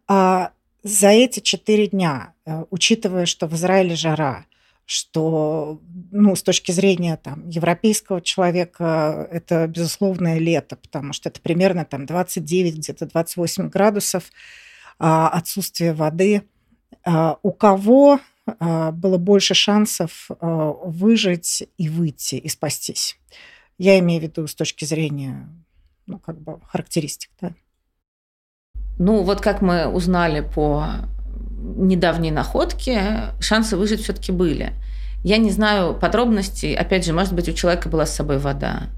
А 0.07 0.51
за 0.83 1.09
эти 1.09 1.41
четыре 1.41 1.87
дня, 1.87 2.33
э, 2.45 2.63
учитывая, 2.69 3.25
что 3.25 3.47
в 3.47 3.55
Израиле 3.55 3.97
жара, 3.97 4.45
что 4.85 5.81
ну, 6.11 6.37
с 6.37 6.43
точки 6.43 6.71
зрения 6.71 7.17
там, 7.17 7.49
европейского 7.49 8.21
человека 8.21 9.27
это 9.29 9.67
безусловное 9.67 10.37
лето, 10.37 10.77
потому 10.77 11.11
что 11.11 11.27
это 11.27 11.41
примерно 11.41 11.83
там 11.83 12.05
29, 12.05 12.77
где-то 12.77 13.05
28 13.05 13.67
градусов, 13.67 14.31
а, 14.97 15.27
отсутствие 15.27 15.91
воды. 15.91 16.43
А, 17.03 17.37
У 17.43 17.51
кого 17.51 18.19
а, 18.45 18.91
было 18.91 19.17
больше 19.17 19.53
шансов 19.53 20.29
а, 20.39 20.71
выжить 20.83 21.67
и 21.77 21.89
выйти, 21.89 22.35
и 22.35 22.49
спастись? 22.49 23.17
Я 23.77 23.99
имею 23.99 24.21
в 24.21 24.23
виду 24.23 24.47
с 24.47 24.55
точки 24.55 24.85
зрения 24.85 25.49
ну, 26.05 26.19
как 26.19 26.39
бы 26.39 26.59
характеристик. 26.67 27.29
Да? 27.41 27.53
Ну, 28.99 29.23
вот 29.23 29.41
как 29.41 29.61
мы 29.61 29.87
узнали 29.87 30.41
по 30.41 30.87
недавней 31.61 32.31
находке, 32.31 33.33
шансы 33.39 33.77
выжить 33.77 34.01
все-таки 34.01 34.31
были. 34.31 34.73
Я 35.23 35.37
не 35.37 35.51
знаю 35.51 35.97
подробностей. 35.97 36.75
Опять 36.75 37.05
же, 37.05 37.13
может 37.13 37.33
быть, 37.33 37.47
у 37.47 37.53
человека 37.53 37.89
была 37.89 38.05
с 38.05 38.15
собой 38.15 38.37
вода. 38.37 38.89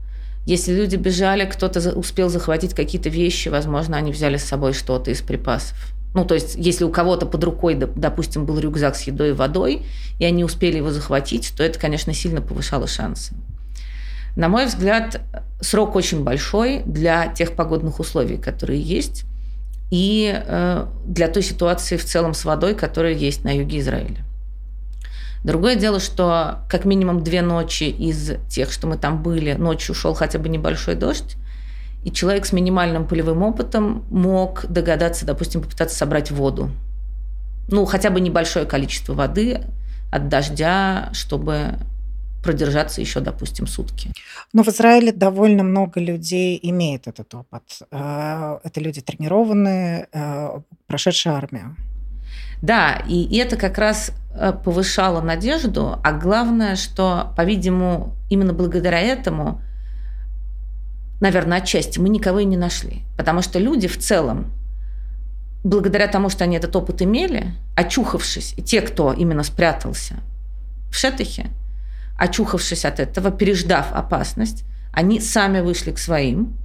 Если 0.45 0.73
люди 0.73 0.95
бежали, 0.95 1.45
кто-то 1.45 1.97
успел 1.97 2.29
захватить 2.29 2.73
какие-то 2.73 3.09
вещи, 3.09 3.49
возможно, 3.49 3.97
они 3.97 4.11
взяли 4.11 4.37
с 4.37 4.43
собой 4.43 4.73
что-то 4.73 5.11
из 5.11 5.21
припасов. 5.21 5.94
Ну, 6.15 6.23
то 6.23 6.33
есть, 6.33 6.55
если 6.55 6.85
у 6.85 6.89
кого-то 6.89 7.25
под 7.25 7.43
рукой, 7.43 7.75
допустим, 7.75 8.45
был 8.45 8.57
рюкзак 8.57 8.95
с 8.95 9.01
едой 9.01 9.29
и 9.29 9.33
водой, 9.33 9.85
и 10.17 10.23
они 10.23 10.45
успели 10.45 10.77
его 10.77 10.89
захватить, 10.89 11.53
то 11.57 11.61
это, 11.61 11.77
конечно, 11.77 12.13
сильно 12.13 12.41
повышало 12.41 12.87
шансы. 12.87 13.33
На 14.37 14.47
мой 14.47 14.65
взгляд, 14.65 15.21
срок 15.59 15.93
очень 15.93 16.23
большой 16.23 16.83
для 16.85 17.27
тех 17.27 17.51
погодных 17.51 17.99
условий, 17.99 18.37
которые 18.37 18.81
есть, 18.81 19.25
и 19.91 20.33
э, 20.33 20.85
для 21.05 21.27
той 21.27 21.43
ситуации 21.43 21.97
в 21.97 22.05
целом 22.05 22.33
с 22.33 22.45
водой, 22.45 22.75
которая 22.75 23.13
есть 23.13 23.43
на 23.43 23.53
юге 23.53 23.79
Израиля. 23.79 24.23
Другое 25.43 25.75
дело, 25.75 25.99
что 25.99 26.59
как 26.69 26.85
минимум 26.85 27.25
две 27.25 27.41
ночи 27.41 27.83
из 27.83 28.31
тех, 28.49 28.71
что 28.71 28.87
мы 28.87 28.97
там 28.97 29.21
были, 29.21 29.51
ночью 29.51 29.91
ушел 29.91 30.13
хотя 30.13 30.39
бы 30.39 30.47
небольшой 30.47 30.95
дождь, 30.95 31.35
и 32.05 32.11
человек 32.11 32.45
с 32.45 32.53
минимальным 32.53 33.07
полевым 33.07 33.41
опытом 33.41 34.05
мог 34.11 34.67
догадаться, 34.67 35.25
допустим, 35.25 35.61
попытаться 35.61 35.97
собрать 35.97 36.29
воду. 36.29 36.69
Ну, 37.67 37.83
хотя 37.85 38.11
бы 38.11 38.21
небольшое 38.21 38.67
количество 38.67 39.15
воды 39.15 39.61
от 40.11 40.29
дождя, 40.29 41.09
чтобы 41.13 41.79
продержаться 42.43 43.01
еще, 43.01 43.21
допустим, 43.21 43.65
сутки. 43.65 44.11
Но 44.53 44.61
в 44.63 44.67
Израиле 44.67 45.11
довольно 45.11 45.63
много 45.63 45.99
людей 45.99 46.59
имеет 46.61 47.07
этот 47.07 47.33
опыт. 47.33 47.63
Э, 47.89 48.59
это 48.63 48.79
люди 48.79 49.01
тренированные, 49.01 50.07
э, 50.13 50.59
прошедшие 50.85 51.33
армию. 51.33 51.75
Да, 52.61 53.01
и 53.07 53.35
это 53.37 53.57
как 53.57 53.79
раз 53.79 54.11
э, 54.35 54.53
повышало 54.53 55.21
надежду, 55.21 55.99
а 56.03 56.11
главное, 56.11 56.75
что, 56.75 57.33
по-видимому, 57.35 58.13
именно 58.29 58.53
благодаря 58.53 58.99
этому, 58.99 59.59
наверное, 61.19 61.59
отчасти 61.59 61.99
мы 61.99 62.09
никого 62.09 62.39
и 62.39 62.45
не 62.45 62.57
нашли. 62.57 63.03
Потому 63.17 63.41
что 63.41 63.59
люди 63.59 63.87
в 63.87 63.97
целом, 63.97 64.51
благодаря 65.63 66.07
тому, 66.07 66.29
что 66.29 66.43
они 66.43 66.57
этот 66.57 66.75
опыт 66.75 67.01
имели, 67.01 67.53
очухавшись, 67.75 68.53
и 68.57 68.61
те, 68.61 68.81
кто 68.81 69.13
именно 69.13 69.43
спрятался 69.43 70.15
в 70.91 70.95
Шетахе, 70.95 71.47
очухавшись 72.17 72.85
от 72.85 72.99
этого, 72.99 73.31
переждав 73.31 73.91
опасность, 73.91 74.63
они 74.93 75.19
сами 75.19 75.59
вышли 75.59 75.91
к 75.91 75.97
своим, 75.97 76.55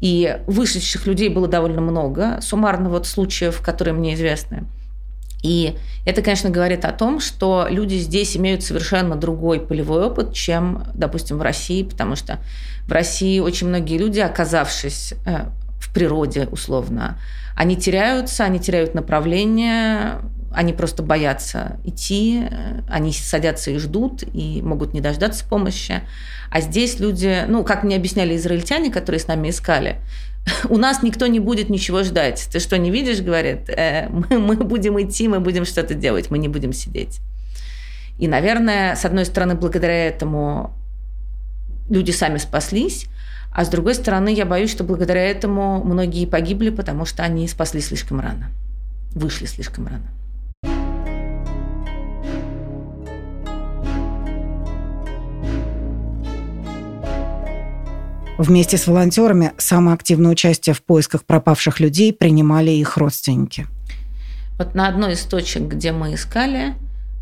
и 0.00 0.40
вышедших 0.46 1.06
людей 1.06 1.28
было 1.28 1.48
довольно 1.48 1.80
много, 1.80 2.40
суммарно 2.40 2.88
вот 2.88 3.06
случаев, 3.06 3.60
которые 3.60 3.94
мне 3.94 4.14
известны– 4.14 4.64
и 5.42 5.76
это, 6.04 6.22
конечно, 6.22 6.50
говорит 6.50 6.84
о 6.84 6.92
том, 6.92 7.20
что 7.20 7.66
люди 7.70 7.94
здесь 7.94 8.36
имеют 8.36 8.62
совершенно 8.62 9.14
другой 9.14 9.60
полевой 9.60 10.06
опыт, 10.06 10.32
чем, 10.32 10.84
допустим, 10.94 11.38
в 11.38 11.42
России, 11.42 11.82
потому 11.82 12.16
что 12.16 12.40
в 12.86 12.92
России 12.92 13.38
очень 13.38 13.68
многие 13.68 13.98
люди, 13.98 14.18
оказавшись 14.20 15.14
э, 15.26 15.46
в 15.78 15.92
природе 15.92 16.48
условно, 16.50 17.18
они 17.54 17.76
теряются, 17.76 18.44
они 18.44 18.58
теряют 18.58 18.94
направление, 18.94 20.20
они 20.52 20.72
просто 20.72 21.02
боятся 21.02 21.78
идти, 21.84 22.48
э, 22.50 22.80
они 22.88 23.12
садятся 23.12 23.70
и 23.70 23.78
ждут, 23.78 24.24
и 24.32 24.60
могут 24.62 24.94
не 24.94 25.00
дождаться 25.00 25.44
помощи. 25.44 26.02
А 26.50 26.60
здесь 26.60 26.98
люди, 26.98 27.44
ну, 27.46 27.62
как 27.64 27.84
мне 27.84 27.96
объясняли 27.96 28.34
израильтяне, 28.36 28.90
которые 28.90 29.20
с 29.20 29.26
нами 29.26 29.50
искали, 29.50 29.98
у 30.68 30.76
нас 30.76 31.02
никто 31.02 31.26
не 31.26 31.40
будет 31.40 31.70
ничего 31.70 32.02
ждать. 32.02 32.48
Ты 32.52 32.60
что, 32.60 32.78
не 32.78 32.90
видишь, 32.90 33.20
говорит, 33.20 33.68
э, 33.68 34.08
мы, 34.08 34.38
мы 34.38 34.56
будем 34.56 35.00
идти, 35.00 35.28
мы 35.28 35.40
будем 35.40 35.64
что-то 35.64 35.94
делать, 35.94 36.30
мы 36.30 36.38
не 36.38 36.48
будем 36.48 36.72
сидеть. 36.72 37.20
И, 38.18 38.26
наверное, 38.26 38.96
с 38.96 39.04
одной 39.04 39.24
стороны, 39.24 39.54
благодаря 39.54 40.06
этому 40.06 40.74
люди 41.88 42.10
сами 42.10 42.38
спаслись, 42.38 43.06
а 43.52 43.64
с 43.64 43.68
другой 43.68 43.94
стороны, 43.94 44.32
я 44.32 44.44
боюсь, 44.44 44.70
что 44.70 44.84
благодаря 44.84 45.22
этому 45.22 45.82
многие 45.82 46.26
погибли, 46.26 46.70
потому 46.70 47.04
что 47.04 47.22
они 47.22 47.48
спаслись 47.48 47.86
слишком 47.86 48.20
рано, 48.20 48.50
вышли 49.14 49.46
слишком 49.46 49.86
рано. 49.86 50.10
Вместе 58.38 58.78
с 58.78 58.86
волонтерами 58.86 59.52
самое 59.58 59.96
активное 59.96 60.30
участие 60.30 60.72
в 60.72 60.84
поисках 60.84 61.24
пропавших 61.24 61.80
людей 61.80 62.12
принимали 62.12 62.70
их 62.70 62.96
родственники. 62.96 63.66
Вот 64.58 64.76
на 64.76 64.86
одной 64.86 65.14
из 65.14 65.22
точек, 65.22 65.62
где 65.62 65.90
мы 65.90 66.14
искали, 66.14 66.74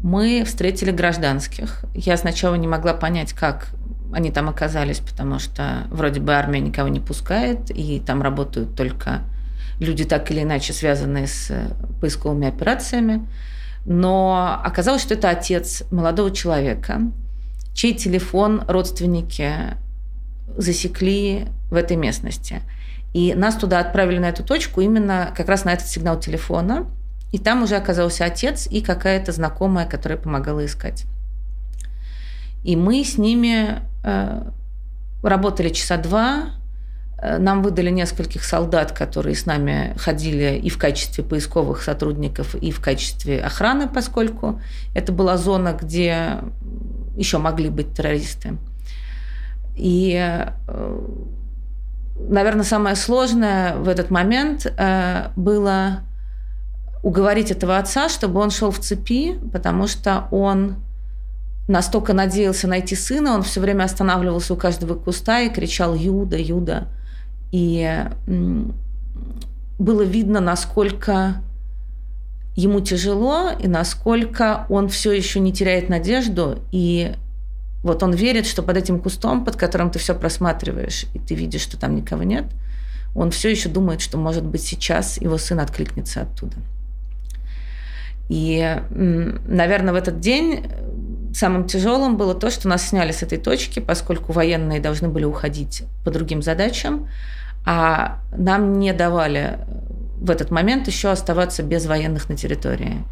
мы 0.03 0.45
встретили 0.45 0.91
гражданских. 0.91 1.87
Я 1.95 2.19
сначала 2.19 2.55
не 2.57 2.69
могла 2.69 2.93
понять, 2.93 3.33
как 3.33 3.69
они 4.13 4.31
там 4.31 4.51
оказались, 4.51 4.99
потому 4.99 5.39
что 5.39 5.87
вроде 5.91 6.21
бы 6.21 6.35
армия 6.35 6.61
никого 6.61 6.89
не 6.89 7.01
пускает, 7.01 7.71
и 7.71 7.99
там 7.99 8.21
работают 8.21 8.77
только 8.77 9.23
люди, 9.81 10.05
так 10.05 10.31
или 10.31 10.43
иначе 10.43 10.75
связанные 10.75 11.29
с 11.29 11.51
поисковыми 11.99 12.47
операциями. 12.47 13.27
Но 13.87 14.61
оказалось, 14.63 15.01
что 15.01 15.15
это 15.15 15.31
отец 15.31 15.83
молодого 15.91 16.31
человека, 16.31 17.01
чей 17.73 17.95
телефон 17.95 18.65
родственники 18.69 19.79
засекли 20.57 21.49
в 21.71 21.75
этой 21.75 21.97
местности. 21.97 22.63
И 23.13 23.35
нас 23.35 23.57
туда 23.57 23.81
отправили 23.81 24.19
на 24.19 24.29
эту 24.29 24.45
точку 24.45 24.81
именно 24.81 25.33
как 25.37 25.49
раз 25.49 25.65
на 25.65 25.73
этот 25.73 25.87
сигнал 25.87 26.21
телефона. 26.21 26.87
И 27.33 27.39
там 27.39 27.63
уже 27.63 27.77
оказался 27.77 28.25
отец 28.25 28.67
и 28.71 28.81
какая-то 28.81 29.33
знакомая, 29.33 29.87
которая 29.87 30.19
помогала 30.19 30.65
искать. 30.65 31.07
И 32.63 32.77
мы 32.77 33.05
с 33.05 33.17
ними 33.19 33.81
э, 34.05 34.43
работали 35.23 35.71
часа 35.71 35.97
два. 35.97 36.51
Э, 37.19 37.39
нам 37.39 37.63
выдали 37.63 37.91
нескольких 37.91 38.45
солдат, 38.45 38.93
которые 38.93 39.35
с 39.35 39.47
нами 39.47 39.95
ходили 39.99 40.59
и 40.63 40.69
в 40.69 40.79
качестве 40.79 41.25
поисковых 41.25 41.83
сотрудников, 41.83 42.55
и 42.55 42.71
в 42.71 42.81
качестве 42.81 43.41
охраны, 43.41 43.89
поскольку 43.89 44.61
это 44.95 45.13
была 45.13 45.37
зона, 45.37 45.77
где 45.81 46.39
еще 47.17 47.39
могли 47.39 47.71
быть 47.71 47.95
террористы. 47.95 48.59
И, 49.77 50.17
э, 50.17 51.01
наверное, 52.29 52.65
самое 52.65 52.97
сложное 52.97 53.77
в 53.77 53.89
этот 53.89 54.11
момент 54.11 54.67
э, 54.67 55.29
было 55.37 56.01
уговорить 57.03 57.51
этого 57.51 57.79
отца, 57.79 58.09
чтобы 58.09 58.41
он 58.41 58.51
шел 58.51 58.71
в 58.71 58.81
цепи, 58.81 59.39
потому 59.53 59.87
что 59.87 60.27
он 60.31 60.77
настолько 61.69 62.15
надеялся 62.15 62.67
найти 62.67 62.97
сына, 62.97 63.35
он 63.35 63.43
все 63.43 63.61
время 63.61 63.85
останавливался 63.85 64.55
у 64.55 64.57
каждого 64.57 64.95
куста 64.95 65.41
и 65.41 65.51
кричал 65.51 65.95
«Юда, 65.95 66.37
Юда». 66.37 66.89
И 67.53 68.05
было 69.79 70.03
видно, 70.03 70.41
насколько 70.41 71.43
ему 72.57 72.81
тяжело 72.81 73.51
и 73.51 73.69
насколько 73.69 74.67
он 74.69 74.89
все 74.89 75.13
еще 75.13 75.41
не 75.41 75.53
теряет 75.53 75.89
надежду 75.89 76.61
и 76.73 77.15
вот 77.83 78.03
он 78.03 78.13
верит, 78.13 78.47
что 78.47 78.63
под 78.63 78.77
этим 78.77 79.01
кустом, 79.01 79.45
под 79.45 79.57
которым 79.57 79.91
ты 79.91 79.99
все 79.99 80.15
просматриваешь, 80.15 81.07
и 81.15 81.19
ты 81.19 81.35
видишь, 81.35 81.63
что 81.63 81.79
там 81.79 81.95
никого 81.95 82.23
нет, 82.23 82.47
он 83.15 83.31
все 83.31 83.51
еще 83.51 83.69
думает, 83.69 84.01
что, 84.01 84.19
может 84.19 84.45
быть, 84.45 84.63
сейчас 84.63 85.21
его 85.21 85.39
сын 85.39 85.61
откликнется 85.61 86.23
оттуда. 86.23 86.57
И, 88.29 88.83
наверное, 88.91 89.93
в 89.93 89.97
этот 89.97 90.21
день 90.21 90.67
самым 91.33 91.67
тяжелым 91.67 92.17
было 92.17 92.35
то, 92.35 92.51
что 92.51 92.69
нас 92.69 92.89
сняли 92.89 93.13
с 93.13 93.23
этой 93.23 93.39
точки, 93.39 93.81
поскольку 93.81 94.33
военные 94.33 94.81
должны 94.81 95.09
были 95.09 95.25
уходить 95.25 95.85
по 96.05 96.11
другим 96.11 96.43
задачам, 96.43 97.09
а 97.65 98.21
нам 98.37 98.79
не 98.79 98.93
давали 98.93 99.59
в 100.19 100.31
этот 100.31 100.51
момент 100.51 100.87
еще 100.87 101.11
оставаться 101.11 101.63
без 101.63 101.87
военных 101.87 102.29
на 102.29 102.37
территории. 102.37 103.05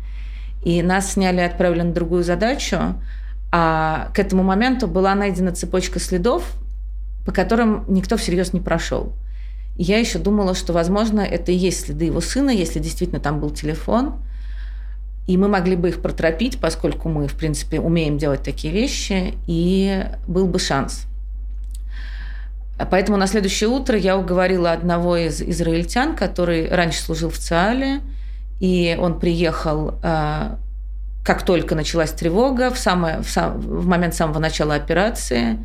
И 0.64 0.82
нас 0.82 1.12
сняли 1.12 1.38
и 1.38 1.44
отправили 1.44 1.82
на 1.82 1.92
другую 1.92 2.24
задачу, 2.24 2.94
а 3.56 4.10
к 4.12 4.18
этому 4.18 4.42
моменту 4.42 4.88
была 4.88 5.14
найдена 5.14 5.52
цепочка 5.52 6.00
следов, 6.00 6.42
по 7.24 7.30
которым 7.30 7.84
никто 7.86 8.16
всерьез 8.16 8.52
не 8.52 8.58
прошел. 8.58 9.12
И 9.76 9.84
я 9.84 10.00
еще 10.00 10.18
думала, 10.18 10.56
что, 10.56 10.72
возможно, 10.72 11.20
это 11.20 11.52
и 11.52 11.54
есть 11.54 11.86
следы 11.86 12.06
его 12.06 12.20
сына, 12.20 12.50
если 12.50 12.80
действительно 12.80 13.20
там 13.20 13.38
был 13.38 13.50
телефон. 13.50 14.16
И 15.28 15.36
мы 15.36 15.46
могли 15.46 15.76
бы 15.76 15.90
их 15.90 16.02
протропить, 16.02 16.58
поскольку 16.58 17.08
мы, 17.08 17.28
в 17.28 17.34
принципе, 17.34 17.78
умеем 17.78 18.18
делать 18.18 18.42
такие 18.42 18.74
вещи, 18.74 19.34
и 19.46 20.04
был 20.26 20.48
бы 20.48 20.58
шанс. 20.58 21.06
Поэтому 22.90 23.16
на 23.16 23.28
следующее 23.28 23.68
утро 23.68 23.96
я 23.96 24.18
уговорила 24.18 24.72
одного 24.72 25.16
из 25.16 25.40
израильтян, 25.40 26.16
который 26.16 26.68
раньше 26.68 27.00
служил 27.00 27.30
в 27.30 27.38
ЦАЛе, 27.38 28.00
и 28.58 28.98
он 29.00 29.20
приехал 29.20 29.94
а, 30.02 30.58
как 31.24 31.42
только 31.42 31.74
началась 31.74 32.10
тревога, 32.10 32.70
в, 32.70 32.78
самое, 32.78 33.22
в, 33.22 33.28
сам, 33.28 33.58
в 33.58 33.86
момент 33.86 34.14
самого 34.14 34.38
начала 34.38 34.74
операции, 34.74 35.58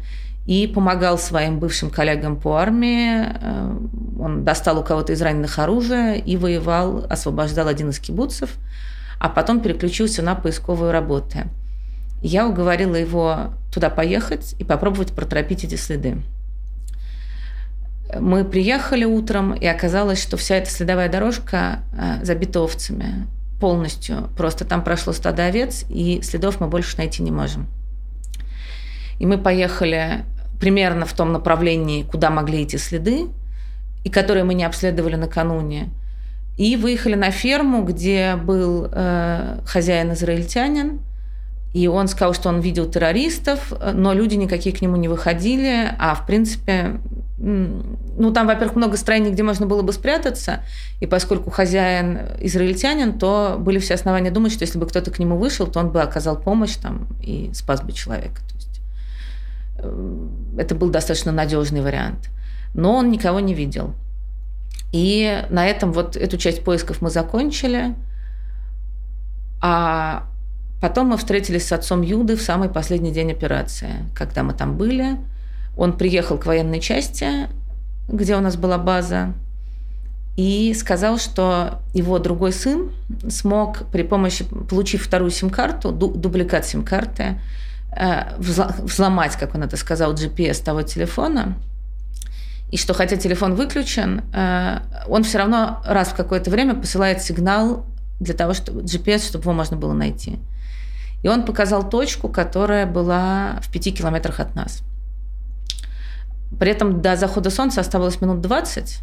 и 0.45 0.65
помогал 0.65 1.19
своим 1.19 1.59
бывшим 1.59 1.91
коллегам 1.91 2.37
по 2.37 2.55
армии. 2.55 3.25
Э, 3.25 3.77
он 4.19 4.45
достал 4.45 4.79
у 4.79 4.83
кого-то 4.83 5.13
из 5.13 5.21
раненых 5.21 5.59
оружие 5.59 6.17
и 6.17 6.37
воевал, 6.37 7.05
освобождал 7.09 7.67
один 7.67 7.89
из 7.89 7.99
кибуцев, 7.99 8.51
а 9.19 9.27
потом 9.29 9.59
переключился 9.59 10.21
на 10.21 10.33
поисковые 10.33 10.91
работы. 10.91 11.49
Я 12.21 12.47
уговорила 12.47 12.95
его 12.95 13.53
туда 13.71 13.89
поехать 13.89 14.55
и 14.59 14.63
попробовать 14.63 15.11
протропить 15.11 15.65
эти 15.65 15.75
следы. 15.75 16.21
Мы 18.17 18.43
приехали 18.43 19.03
утром, 19.03 19.53
и 19.53 19.67
оказалось, 19.67 20.21
что 20.23 20.35
вся 20.37 20.55
эта 20.55 20.71
следовая 20.71 21.09
дорожка 21.09 21.83
э, 21.93 22.23
забита 22.23 22.61
овцами 22.61 23.27
полностью. 23.59 24.29
Просто 24.37 24.65
там 24.65 24.83
прошло 24.83 25.13
стадо 25.13 25.45
овец, 25.45 25.85
и 25.89 26.21
следов 26.21 26.59
мы 26.59 26.67
больше 26.67 26.97
найти 26.97 27.21
не 27.21 27.31
можем. 27.31 27.67
И 29.19 29.25
мы 29.25 29.37
поехали 29.37 30.25
примерно 30.59 31.05
в 31.05 31.13
том 31.13 31.31
направлении, 31.31 32.03
куда 32.03 32.29
могли 32.29 32.63
идти 32.63 32.77
следы, 32.77 33.27
и 34.03 34.09
которые 34.09 34.43
мы 34.43 34.53
не 34.53 34.63
обследовали 34.63 35.15
накануне. 35.15 35.89
И 36.57 36.75
выехали 36.75 37.15
на 37.15 37.31
ферму, 37.31 37.83
где 37.83 38.35
был 38.35 38.89
э, 38.91 39.59
хозяин 39.65 40.13
израильтянин, 40.13 40.99
и 41.73 41.87
он 41.87 42.07
сказал, 42.07 42.33
что 42.33 42.49
он 42.49 42.61
видел 42.61 42.89
террористов, 42.89 43.71
но 43.93 44.13
люди 44.13 44.35
никакие 44.35 44.75
к 44.75 44.81
нему 44.81 44.95
не 44.95 45.07
выходили, 45.07 45.93
а 45.99 46.15
в 46.15 46.25
принципе, 46.25 46.99
ну 47.41 48.33
там, 48.33 48.47
во-первых, 48.47 48.75
много 48.75 48.97
строений, 48.97 49.31
где 49.31 49.43
можно 49.43 49.65
было 49.65 49.81
бы 49.81 49.93
спрятаться, 49.93 50.63
и 50.99 51.05
поскольку 51.05 51.49
хозяин 51.49 52.19
израильтянин, 52.39 53.17
то 53.17 53.55
были 53.57 53.79
все 53.79 53.93
основания 53.93 54.29
думать, 54.29 54.51
что 54.51 54.63
если 54.63 54.77
бы 54.77 54.85
кто-то 54.85 55.09
к 55.11 55.19
нему 55.19 55.37
вышел, 55.37 55.65
то 55.67 55.79
он 55.79 55.91
бы 55.91 56.01
оказал 56.01 56.37
помощь 56.37 56.75
там 56.75 57.07
и 57.21 57.51
спас 57.53 57.81
бы 57.81 57.93
человека. 57.93 58.41
То 58.47 58.55
есть 58.55 58.81
э, 59.77 60.27
это 60.57 60.75
был 60.75 60.89
достаточно 60.89 61.31
надежный 61.31 61.81
вариант. 61.81 62.29
Но 62.73 62.95
он 62.95 63.09
никого 63.09 63.39
не 63.39 63.53
видел. 63.53 63.93
И 64.91 65.45
на 65.49 65.65
этом 65.65 65.93
вот 65.93 66.17
эту 66.17 66.37
часть 66.37 66.63
поисков 66.63 67.01
мы 67.01 67.09
закончили. 67.09 67.95
А 69.61 70.29
Потом 70.81 71.07
мы 71.07 71.17
встретились 71.17 71.67
с 71.67 71.73
отцом 71.73 72.01
Юды 72.01 72.37
в 72.37 72.41
самый 72.41 72.69
последний 72.69 73.11
день 73.11 73.31
операции, 73.31 74.05
когда 74.15 74.43
мы 74.43 74.53
там 74.53 74.77
были. 74.77 75.17
Он 75.79 75.93
приехал 75.93 76.37
к 76.37 76.45
военной 76.45 76.81
части, 76.81 77.47
где 78.09 78.35
у 78.35 78.41
нас 78.41 78.57
была 78.57 78.77
база, 78.77 79.33
и 80.35 80.73
сказал, 80.73 81.17
что 81.17 81.79
его 81.93 82.19
другой 82.19 82.51
сын 82.51 82.91
смог 83.29 83.89
при 83.89 84.03
помощи, 84.03 84.43
получив 84.43 85.05
вторую 85.05 85.31
сим-карту, 85.31 85.93
дубликат 85.93 86.65
сим-карты, 86.65 87.39
э, 87.95 88.37
взломать, 88.37 89.37
как 89.37 89.55
он 89.55 89.63
это 89.63 89.77
сказал, 89.77 90.13
GPS 90.15 90.61
того 90.61 90.81
телефона, 90.81 91.55
и 92.71 92.75
что 92.77 92.93
хотя 92.93 93.15
телефон 93.15 93.55
выключен, 93.55 94.23
э, 94.33 94.79
он 95.07 95.23
все 95.23 95.37
равно 95.37 95.81
раз 95.85 96.09
в 96.09 96.13
какое-то 96.13 96.51
время 96.51 96.75
посылает 96.75 97.21
сигнал 97.21 97.85
для 98.19 98.33
того, 98.33 98.53
чтобы 98.53 98.81
GPS, 98.81 99.29
чтобы 99.29 99.43
его 99.43 99.53
можно 99.53 99.77
было 99.77 99.93
найти. 99.93 100.39
И 101.23 101.29
он 101.29 101.45
показал 101.45 101.87
точку, 101.87 102.27
которая 102.27 102.85
была 102.85 103.61
в 103.61 103.71
пяти 103.71 103.93
километрах 103.93 104.41
от 104.41 104.55
нас. 104.55 104.83
При 106.57 106.71
этом 106.71 107.01
до 107.01 107.15
захода 107.15 107.49
солнца 107.49 107.81
оставалось 107.81 108.21
минут 108.21 108.41
20, 108.41 109.01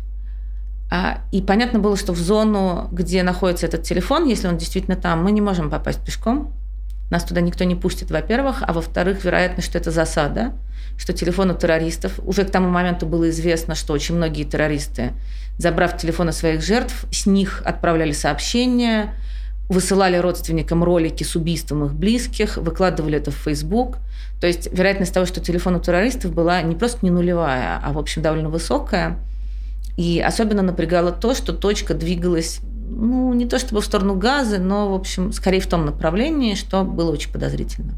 а, 0.90 1.22
и 1.32 1.42
понятно 1.42 1.78
было, 1.78 1.96
что 1.96 2.12
в 2.12 2.18
зону, 2.18 2.88
где 2.92 3.22
находится 3.22 3.66
этот 3.66 3.82
телефон, 3.82 4.26
если 4.26 4.48
он 4.48 4.56
действительно 4.56 4.96
там, 4.96 5.22
мы 5.22 5.32
не 5.32 5.40
можем 5.40 5.70
попасть 5.70 6.04
пешком. 6.04 6.52
Нас 7.11 7.24
туда 7.24 7.40
никто 7.40 7.64
не 7.64 7.74
пустит, 7.74 8.11
во-первых, 8.11 8.62
а 8.66 8.72
во-вторых, 8.72 9.24
вероятно, 9.24 9.62
что 9.62 9.78
это 9.78 9.90
засада, 9.90 10.54
что 10.96 11.12
телефон 11.12 11.50
у 11.50 11.54
террористов. 11.54 12.18
Уже 12.24 12.44
к 12.44 12.50
тому 12.50 12.68
моменту 12.68 13.06
было 13.06 13.30
известно, 13.30 13.74
что 13.74 13.92
очень 13.92 14.16
многие 14.16 14.44
террористы, 14.44 15.12
забрав 15.59 15.96
телефоны 15.96 16.32
своих 16.32 16.62
жертв, 16.62 17.06
с 17.11 17.26
них 17.26 17.62
отправляли 17.64 18.12
сообщения, 18.12 19.14
высылали 19.68 20.16
родственникам 20.16 20.85
ролики 20.85 21.24
с 21.24 21.35
убийством 21.35 21.85
их 21.85 21.94
близких, 21.94 22.57
выкладывали 22.57 23.18
это 23.18 23.31
в 23.31 23.37
Facebook. 23.37 23.98
То 24.40 24.46
есть 24.46 24.68
вероятность 24.72 25.12
того, 25.12 25.26
что 25.26 25.40
телефон 25.40 25.76
у 25.76 25.81
террористов 25.81 26.33
была 26.33 26.62
не 26.62 26.74
просто 26.74 26.98
не 27.02 27.11
нулевая, 27.11 27.81
а, 27.83 27.92
в 27.92 27.98
общем, 27.98 28.22
довольно 28.22 28.48
высокая. 28.48 29.18
И 29.96 30.20
особенно 30.20 30.62
напрягало 30.62 31.11
то, 31.11 31.35
что 31.35 31.52
точка 31.52 31.94
двигалась, 31.94 32.61
ну, 32.88 33.33
не 33.33 33.46
то 33.46 33.59
чтобы 33.59 33.81
в 33.81 33.85
сторону 33.85 34.14
газа, 34.14 34.59
но, 34.59 34.90
в 34.90 34.94
общем, 34.94 35.33
скорее 35.33 35.61
в 35.61 35.66
том 35.66 35.87
направлении, 35.87 36.55
что 36.55 36.85
было 36.85 37.11
очень 37.11 37.33
подозрительно. 37.33 37.94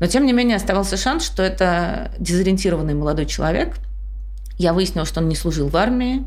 Но, 0.00 0.06
тем 0.06 0.26
не 0.26 0.32
менее, 0.32 0.56
оставался 0.56 0.96
шанс, 0.96 1.24
что 1.24 1.44
это 1.44 2.10
дезориентированный 2.18 2.94
молодой 2.94 3.24
человек. 3.24 3.76
Я 4.58 4.72
выяснила, 4.72 5.06
что 5.06 5.20
он 5.20 5.28
не 5.28 5.36
служил 5.36 5.68
в 5.68 5.76
армии, 5.76 6.24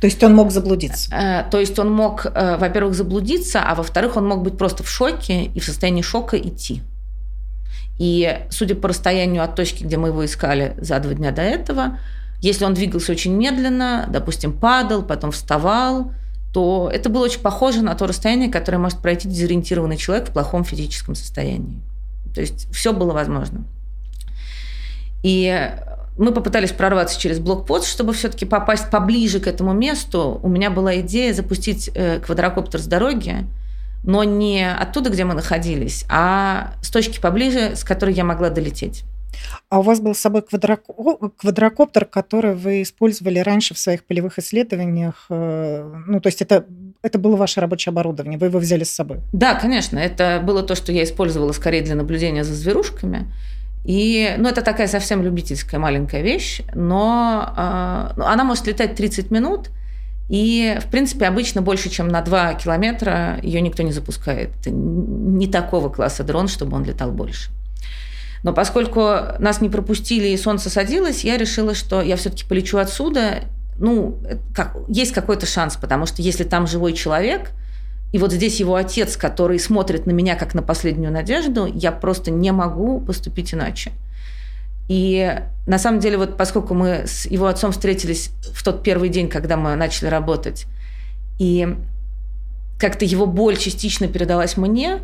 то 0.00 0.06
есть 0.06 0.22
он 0.22 0.34
мог 0.34 0.50
заблудиться? 0.50 1.14
Э, 1.14 1.50
то 1.50 1.58
есть 1.58 1.78
он 1.78 1.90
мог, 1.90 2.26
э, 2.26 2.56
во-первых, 2.58 2.94
заблудиться, 2.94 3.62
а 3.62 3.74
во-вторых, 3.74 4.16
он 4.16 4.26
мог 4.26 4.42
быть 4.42 4.58
просто 4.58 4.82
в 4.82 4.88
шоке 4.88 5.44
и 5.44 5.60
в 5.60 5.64
состоянии 5.64 6.02
шока 6.02 6.36
идти. 6.36 6.82
И 7.98 8.40
судя 8.50 8.74
по 8.74 8.88
расстоянию 8.88 9.42
от 9.42 9.54
точки, 9.54 9.84
где 9.84 9.96
мы 9.96 10.08
его 10.08 10.24
искали 10.24 10.74
за 10.78 10.98
два 10.98 11.14
дня 11.14 11.30
до 11.30 11.42
этого, 11.42 11.98
если 12.40 12.64
он 12.64 12.74
двигался 12.74 13.12
очень 13.12 13.32
медленно, 13.32 14.06
допустим, 14.10 14.52
падал, 14.52 15.02
потом 15.02 15.30
вставал, 15.30 16.10
то 16.52 16.90
это 16.92 17.08
было 17.08 17.24
очень 17.24 17.40
похоже 17.40 17.82
на 17.82 17.94
то 17.94 18.06
расстояние, 18.06 18.50
которое 18.50 18.78
может 18.78 18.98
пройти 18.98 19.28
дезориентированный 19.28 19.96
человек 19.96 20.28
в 20.28 20.32
плохом 20.32 20.64
физическом 20.64 21.14
состоянии. 21.14 21.80
То 22.34 22.40
есть 22.40 22.68
все 22.72 22.92
было 22.92 23.12
возможно. 23.12 23.64
И 25.22 25.70
мы 26.16 26.32
попытались 26.32 26.72
прорваться 26.72 27.18
через 27.18 27.40
блокпост, 27.40 27.86
чтобы 27.86 28.12
все-таки 28.12 28.44
попасть 28.44 28.90
поближе 28.90 29.40
к 29.40 29.46
этому 29.46 29.72
месту. 29.72 30.38
У 30.42 30.48
меня 30.48 30.70
была 30.70 31.00
идея 31.00 31.34
запустить 31.34 31.90
э, 31.94 32.20
квадрокоптер 32.20 32.80
с 32.80 32.86
дороги, 32.86 33.46
но 34.04 34.22
не 34.22 34.70
оттуда, 34.70 35.10
где 35.10 35.24
мы 35.24 35.34
находились, 35.34 36.04
а 36.08 36.74
с 36.82 36.90
точки 36.90 37.20
поближе, 37.20 37.74
с 37.74 37.84
которой 37.84 38.14
я 38.14 38.24
могла 38.24 38.50
долететь. 38.50 39.04
А 39.68 39.80
у 39.80 39.82
вас 39.82 40.00
был 40.00 40.14
с 40.14 40.18
собой 40.18 40.42
квадрокоптер, 40.42 42.04
который 42.04 42.54
вы 42.54 42.82
использовали 42.82 43.40
раньше 43.40 43.74
в 43.74 43.78
своих 43.78 44.04
полевых 44.04 44.38
исследованиях? 44.38 45.26
Э, 45.30 45.90
ну, 46.06 46.20
то 46.20 46.28
есть 46.28 46.42
это, 46.42 46.64
это 47.02 47.18
было 47.18 47.34
ваше 47.34 47.60
рабочее 47.60 47.90
оборудование, 47.90 48.38
вы 48.38 48.46
его 48.46 48.60
взяли 48.60 48.84
с 48.84 48.94
собой? 48.94 49.18
Да, 49.32 49.54
конечно. 49.54 49.98
Это 49.98 50.40
было 50.44 50.62
то, 50.62 50.76
что 50.76 50.92
я 50.92 51.02
использовала 51.02 51.50
скорее 51.52 51.82
для 51.82 51.96
наблюдения 51.96 52.44
за 52.44 52.54
зверушками. 52.54 53.32
И, 53.84 54.34
ну, 54.38 54.48
это 54.48 54.62
такая 54.62 54.88
совсем 54.88 55.22
любительская 55.22 55.78
маленькая 55.78 56.22
вещь, 56.22 56.62
но 56.74 57.52
э, 57.54 58.20
она 58.22 58.44
может 58.44 58.66
летать 58.66 58.94
30 58.94 59.30
минут, 59.30 59.68
и, 60.30 60.78
в 60.80 60.90
принципе, 60.90 61.26
обычно 61.26 61.60
больше, 61.60 61.90
чем 61.90 62.08
на 62.08 62.22
2 62.22 62.54
километра 62.54 63.38
ее 63.42 63.60
никто 63.60 63.82
не 63.82 63.92
запускает. 63.92 64.50
Это 64.60 64.70
не 64.70 65.46
такого 65.46 65.90
класса 65.90 66.24
дрон, 66.24 66.48
чтобы 66.48 66.76
он 66.76 66.84
летал 66.84 67.12
больше. 67.12 67.50
Но 68.42 68.54
поскольку 68.54 69.00
нас 69.38 69.60
не 69.60 69.68
пропустили 69.68 70.28
и 70.28 70.36
солнце 70.38 70.70
садилось, 70.70 71.24
я 71.24 71.36
решила, 71.36 71.74
что 71.74 72.00
я 72.00 72.16
все-таки 72.16 72.46
полечу 72.46 72.78
отсюда. 72.78 73.44
Ну, 73.78 74.18
как, 74.54 74.76
есть 74.88 75.12
какой-то 75.12 75.44
шанс, 75.44 75.76
потому 75.76 76.06
что 76.06 76.22
если 76.22 76.44
там 76.44 76.66
живой 76.66 76.94
человек– 76.94 77.50
и 78.14 78.18
вот 78.18 78.32
здесь 78.32 78.60
его 78.60 78.76
отец, 78.76 79.16
который 79.16 79.58
смотрит 79.58 80.06
на 80.06 80.12
меня 80.12 80.36
как 80.36 80.54
на 80.54 80.62
последнюю 80.62 81.10
надежду, 81.10 81.66
я 81.66 81.90
просто 81.90 82.30
не 82.30 82.52
могу 82.52 83.00
поступить 83.00 83.52
иначе. 83.52 83.90
И 84.86 85.36
на 85.66 85.80
самом 85.80 85.98
деле, 85.98 86.18
вот 86.18 86.36
поскольку 86.36 86.74
мы 86.74 87.08
с 87.08 87.26
его 87.26 87.48
отцом 87.48 87.72
встретились 87.72 88.30
в 88.54 88.62
тот 88.62 88.84
первый 88.84 89.08
день, 89.08 89.28
когда 89.28 89.56
мы 89.56 89.74
начали 89.74 90.06
работать, 90.06 90.66
и 91.40 91.74
как-то 92.78 93.04
его 93.04 93.26
боль 93.26 93.56
частично 93.56 94.06
передалась 94.06 94.56
мне, 94.56 95.00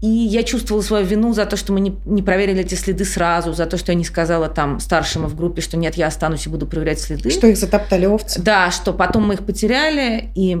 и 0.00 0.06
я 0.06 0.44
чувствовала 0.44 0.82
свою 0.82 1.04
вину 1.04 1.34
за 1.34 1.44
то, 1.44 1.56
что 1.56 1.72
мы 1.72 1.80
не, 1.80 1.96
не 2.04 2.22
проверили 2.22 2.60
эти 2.60 2.76
следы 2.76 3.04
сразу, 3.04 3.52
за 3.52 3.66
то, 3.66 3.76
что 3.76 3.90
я 3.90 3.98
не 3.98 4.04
сказала 4.04 4.48
там 4.48 4.78
старшему 4.78 5.26
в 5.26 5.34
группе, 5.34 5.60
что 5.60 5.76
нет, 5.76 5.96
я 5.96 6.06
останусь 6.06 6.46
и 6.46 6.48
буду 6.48 6.68
проверять 6.68 7.00
следы. 7.00 7.30
Что 7.30 7.48
их 7.48 7.56
затоптали 7.56 8.06
овцы. 8.06 8.40
Да, 8.40 8.70
что 8.70 8.92
потом 8.92 9.26
мы 9.26 9.34
их 9.34 9.44
потеряли, 9.44 10.30
и 10.36 10.56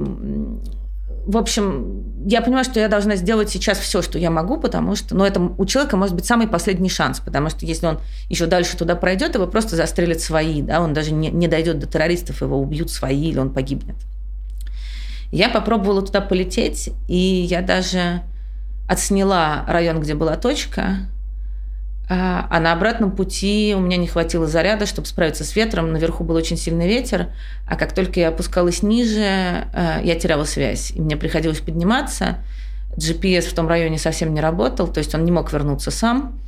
в 1.24 1.36
общем, 1.36 2.26
я 2.26 2.42
понимаю, 2.42 2.64
что 2.64 2.80
я 2.80 2.88
должна 2.88 3.16
сделать 3.16 3.48
сейчас 3.48 3.78
все, 3.78 4.02
что 4.02 4.18
я 4.18 4.30
могу, 4.30 4.58
потому 4.58 4.96
что, 4.96 5.14
ну, 5.14 5.24
это 5.24 5.40
у 5.40 5.64
человека 5.66 5.96
может 5.96 6.14
быть 6.14 6.24
самый 6.24 6.48
последний 6.48 6.88
шанс, 6.88 7.20
потому 7.20 7.48
что 7.48 7.64
если 7.64 7.86
он 7.86 8.00
еще 8.28 8.46
дальше 8.46 8.76
туда 8.76 8.96
пройдет, 8.96 9.34
его 9.34 9.46
просто 9.46 9.76
застрелят 9.76 10.20
свои, 10.20 10.62
да, 10.62 10.80
он 10.80 10.94
даже 10.94 11.12
не, 11.12 11.30
не 11.30 11.46
дойдет 11.46 11.78
до 11.78 11.86
террористов, 11.86 12.42
его 12.42 12.58
убьют 12.58 12.90
свои 12.90 13.30
или 13.30 13.38
он 13.38 13.50
погибнет. 13.50 13.96
Я 15.30 15.48
попробовала 15.48 16.02
туда 16.02 16.20
полететь, 16.20 16.90
и 17.08 17.16
я 17.16 17.62
даже 17.62 18.22
отсняла 18.88 19.64
район, 19.68 20.00
где 20.00 20.14
была 20.14 20.36
точка, 20.36 21.08
а, 22.08 22.46
а 22.50 22.60
на 22.60 22.72
обратном 22.72 23.12
пути 23.12 23.74
у 23.76 23.80
меня 23.80 23.96
не 23.96 24.06
хватило 24.06 24.46
заряда, 24.46 24.86
чтобы 24.86 25.06
справиться 25.06 25.44
с 25.44 25.54
ветром. 25.56 25.92
Наверху 25.92 26.24
был 26.24 26.34
очень 26.34 26.56
сильный 26.56 26.88
ветер, 26.88 27.28
а 27.66 27.76
как 27.76 27.94
только 27.94 28.20
я 28.20 28.28
опускалась 28.28 28.82
ниже, 28.82 29.22
а, 29.72 30.00
я 30.02 30.14
теряла 30.16 30.44
связь. 30.44 30.90
И 30.90 31.00
мне 31.00 31.16
приходилось 31.16 31.60
подниматься. 31.60 32.38
GPS 32.96 33.42
в 33.42 33.54
том 33.54 33.68
районе 33.68 33.98
совсем 33.98 34.34
не 34.34 34.40
работал, 34.40 34.88
то 34.88 34.98
есть 34.98 35.14
он 35.14 35.24
не 35.24 35.32
мог 35.32 35.52
вернуться 35.52 35.90
сам. 35.90 36.38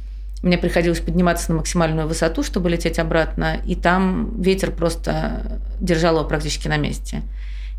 Мне 0.42 0.58
приходилось 0.58 1.00
подниматься 1.00 1.50
на 1.52 1.58
максимальную 1.58 2.06
высоту, 2.06 2.42
чтобы 2.42 2.68
лететь 2.68 2.98
обратно, 2.98 3.56
и 3.64 3.74
там 3.74 4.42
ветер 4.42 4.72
просто 4.72 5.58
держал 5.80 6.16
его 6.16 6.28
практически 6.28 6.68
на 6.68 6.76
месте. 6.76 7.22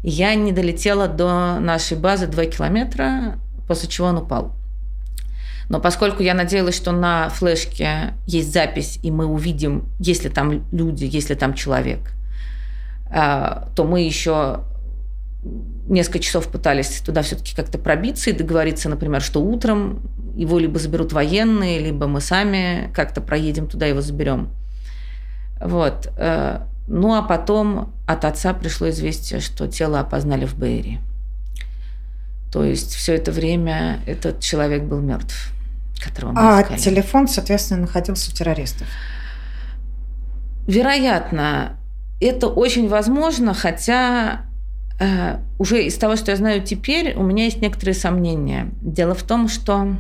Я 0.02 0.34
не 0.34 0.52
долетела 0.52 1.08
до 1.08 1.60
нашей 1.60 1.98
базы 1.98 2.26
2 2.26 2.46
километра, 2.46 3.38
после 3.68 3.88
чего 3.88 4.08
он 4.08 4.18
упал. 4.18 4.54
Но 5.70 5.80
поскольку 5.80 6.22
я 6.22 6.34
надеялась, 6.34 6.76
что 6.76 6.92
на 6.92 7.30
флешке 7.30 8.14
есть 8.26 8.54
запись, 8.54 9.00
и 9.02 9.12
мы 9.12 9.26
увидим, 9.26 9.86
есть 10.00 10.24
ли 10.24 10.30
там 10.30 10.66
люди, 10.72 11.06
есть 11.06 11.30
ли 11.30 11.36
там 11.36 11.54
человек, 11.54 12.12
а, 13.10 13.70
то 13.76 13.84
мы 13.84 14.02
еще 14.02 14.62
несколько 15.88 16.20
часов 16.20 16.48
пытались 16.48 17.02
туда 17.02 17.22
все-таки 17.22 17.56
как-то 17.56 17.78
пробиться 17.78 18.30
и 18.30 18.34
договориться, 18.34 18.90
например, 18.90 19.22
что 19.22 19.42
утром 19.42 20.02
его 20.36 20.60
либо 20.60 20.80
заберут 20.80 21.14
военные, 21.14 21.80
либо 21.80 22.08
мы 22.08 22.22
сами 22.22 22.92
как-то 22.94 23.22
проедем 23.22 23.68
туда, 23.68 23.86
его 23.86 24.02
заберем. 24.02 24.50
Вот. 25.62 26.12
Э, 26.18 26.62
ну 26.88 27.14
а 27.14 27.22
потом 27.22 27.94
от 28.06 28.26
отца 28.26 28.54
пришло 28.54 28.90
известие, 28.90 29.40
что 29.40 29.68
тело 29.68 30.00
опознали 30.00 30.46
в 30.46 30.56
Бейре. 30.56 31.00
То 32.52 32.64
есть 32.64 32.94
все 32.94 33.16
это 33.16 33.32
время 33.32 34.00
этот 34.06 34.40
человек 34.40 34.84
был 34.84 35.00
мертв, 35.02 35.52
которого 36.06 36.32
мы 36.34 36.40
А 36.42 36.62
искали. 36.62 36.80
телефон, 36.80 37.28
соответственно, 37.28 37.82
находился 37.82 38.32
у 38.32 38.36
террористов. 38.36 38.88
Вероятно, 40.68 41.78
это 42.20 42.48
очень 42.48 42.88
возможно, 42.88 43.54
хотя 43.54 44.46
э, 45.00 45.38
уже 45.60 45.84
из 45.84 45.96
того, 45.98 46.16
что 46.16 46.32
я 46.32 46.38
знаю 46.38 46.62
теперь, 46.64 47.14
у 47.16 47.24
меня 47.24 47.46
есть 47.46 47.62
некоторые 47.62 47.94
сомнения. 47.94 48.70
Дело 48.82 49.14
в 49.14 49.24
том, 49.24 49.48
что 49.48 49.96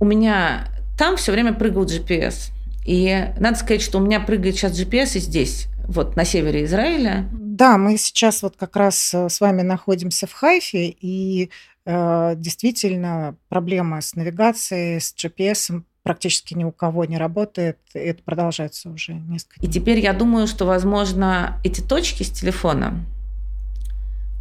у 0.00 0.04
меня 0.04 0.68
там 0.98 1.16
все 1.16 1.32
время 1.32 1.54
прыгал 1.54 1.84
GPS. 1.84 2.50
И 2.84 3.28
надо 3.38 3.56
сказать, 3.56 3.80
что 3.80 3.98
у 3.98 4.02
меня 4.02 4.20
прыгает 4.20 4.56
сейчас 4.56 4.78
GPS 4.78 5.16
и 5.16 5.20
здесь, 5.20 5.68
вот 5.88 6.16
на 6.16 6.24
севере 6.24 6.64
Израиля. 6.64 7.26
Да, 7.32 7.78
мы 7.78 7.96
сейчас 7.96 8.42
вот 8.42 8.56
как 8.58 8.76
раз 8.76 9.14
э, 9.14 9.28
с 9.30 9.40
вами 9.40 9.62
находимся 9.62 10.26
в 10.26 10.32
Хайфе, 10.34 10.88
и 11.00 11.50
действительно 11.86 13.36
проблема 13.48 14.00
с 14.00 14.14
навигацией, 14.14 15.00
с 15.00 15.14
GPS 15.14 15.82
практически 16.02 16.54
ни 16.54 16.64
у 16.64 16.72
кого 16.72 17.04
не 17.04 17.16
работает, 17.16 17.78
и 17.94 17.98
это 17.98 18.22
продолжается 18.22 18.90
уже 18.90 19.14
несколько 19.14 19.60
дней. 19.60 19.68
И 19.68 19.72
теперь 19.72 19.98
я 20.00 20.12
думаю, 20.12 20.46
что, 20.46 20.66
возможно, 20.66 21.58
эти 21.64 21.80
точки 21.80 22.22
с 22.22 22.30
телефона, 22.30 23.04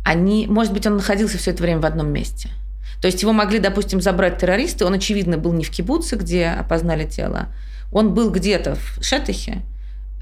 они, 0.05 0.47
может 0.47 0.73
быть, 0.73 0.85
он 0.85 0.97
находился 0.97 1.37
все 1.37 1.51
это 1.51 1.63
время 1.63 1.79
в 1.79 1.85
одном 1.85 2.11
месте– 2.11 2.49
то 3.03 3.07
есть 3.07 3.21
его 3.21 3.33
могли, 3.33 3.59
допустим, 3.59 3.99
забрать 3.99 4.37
террористы, 4.37 4.85
он, 4.85 4.93
очевидно, 4.93 5.37
был 5.37 5.51
не 5.51 5.65
в 5.65 5.69
кибуце, 5.69 6.15
где 6.15 6.47
опознали 6.47 7.05
тело, 7.05 7.49
он 7.91 8.13
был 8.13 8.31
где-то 8.31 8.75
в 8.75 9.03
Шетахе, 9.03 9.61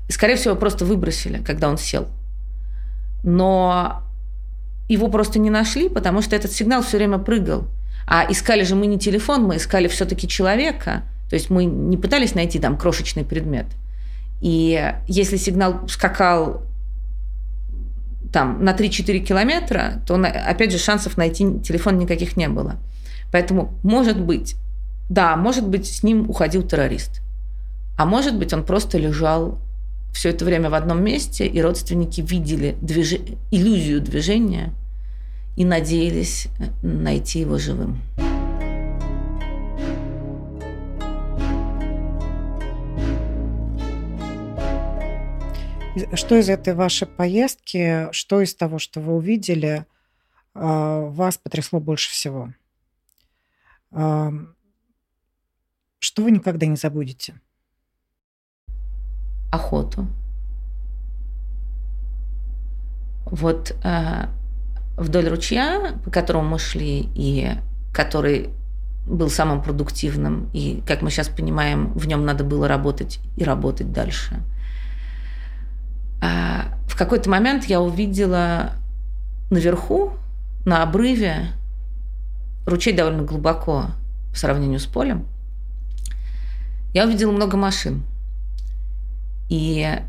скорее 0.10 0.36
всего, 0.36 0.56
просто 0.56 0.84
выбросили, 0.84 1.44
когда 1.44 1.70
он 1.70 1.78
сел. 1.78 2.08
Но 3.24 4.02
его 4.92 5.08
просто 5.08 5.40
не 5.40 5.50
нашли, 5.50 5.90
потому 5.90 6.22
что 6.22 6.36
этот 6.36 6.52
сигнал 6.52 6.82
все 6.82 6.98
время 6.98 7.18
прыгал. 7.18 7.68
А 8.06 8.30
искали 8.30 8.64
же 8.64 8.76
мы 8.76 8.88
не 8.88 9.00
телефон, 9.00 9.44
мы 9.44 9.58
искали 9.58 9.88
все-таки 9.88 10.28
человека. 10.28 11.04
То 11.30 11.36
есть 11.36 11.50
мы 11.50 11.64
не 11.66 11.98
пытались 11.98 12.36
найти 12.36 12.60
там 12.60 12.78
крошечный 12.78 13.24
предмет. 13.24 13.68
И 14.42 14.94
если 15.08 15.38
сигнал 15.38 15.88
скакал 15.88 16.64
там 18.34 18.64
на 18.64 18.72
3-4 18.72 19.20
километра, 19.20 20.02
то, 20.06 20.16
опять 20.16 20.72
же, 20.72 20.78
шансов 20.78 21.18
найти 21.18 21.60
телефон 21.60 21.98
никаких 21.98 22.36
не 22.36 22.50
было. 22.50 22.78
Поэтому, 23.32 23.74
может 23.84 24.20
быть, 24.20 24.56
да, 25.10 25.36
может 25.38 25.68
быть, 25.68 25.88
с 25.88 26.04
ним 26.04 26.30
уходил 26.30 26.64
террорист. 26.64 27.22
А 27.98 28.06
может 28.06 28.38
быть, 28.38 28.54
он 28.54 28.66
просто 28.66 28.98
лежал 28.98 29.60
все 30.14 30.30
это 30.30 30.44
время 30.44 30.70
в 30.70 30.74
одном 30.74 31.04
месте, 31.04 31.46
и 31.46 31.62
родственники 31.62 32.20
видели 32.20 32.76
движ... 32.82 33.14
иллюзию 33.52 34.02
движения 34.02 34.74
и 35.56 35.66
надеялись 35.66 36.48
найти 36.82 37.40
его 37.40 37.58
живым. 37.58 38.02
Что 46.14 46.38
из 46.38 46.50
этой 46.50 46.74
вашей 46.74 47.08
поездки, 47.08 48.08
что 48.14 48.42
из 48.42 48.56
того, 48.56 48.80
что 48.80 49.02
вы 49.02 49.14
увидели, 49.16 49.86
а, 50.54 51.02
вас 51.02 51.38
потрясло 51.38 51.80
больше 51.80 52.10
всего? 52.12 52.54
Что 53.92 54.56
вы 56.24 56.32
никогда 56.32 56.66
не 56.66 56.78
забудете? 56.78 57.40
Охоту. 59.52 60.08
Вот 63.26 63.72
э, 63.84 64.28
вдоль 65.02 65.28
ручья, 65.28 66.00
по 66.04 66.12
которому 66.12 66.50
мы 66.50 66.60
шли, 66.60 67.10
и 67.16 67.52
который 67.94 68.50
был 69.06 69.30
самым 69.30 69.62
продуктивным, 69.62 70.50
и, 70.54 70.84
как 70.86 71.02
мы 71.02 71.10
сейчас 71.10 71.28
понимаем, 71.28 71.92
в 71.94 72.08
нем 72.08 72.26
надо 72.26 72.44
было 72.44 72.68
работать 72.68 73.20
и 73.36 73.44
работать 73.44 73.92
дальше– 73.92 74.42
а, 76.22 76.66
в 76.88 76.96
какой-то 76.96 77.30
момент 77.30 77.66
я 77.66 77.82
увидела 77.82 78.74
наверху, 79.50 80.14
на 80.66 80.84
обрыве, 80.84 81.48
ручей 82.68 82.94
довольно 82.94 83.24
глубоко 83.24 83.88
по 84.32 84.38
сравнению 84.38 84.80
с 84.80 84.86
полем, 84.86 85.26
я 86.94 87.06
увидела 87.06 87.32
много 87.32 87.58
машин. 87.58 88.04
И 89.50 90.00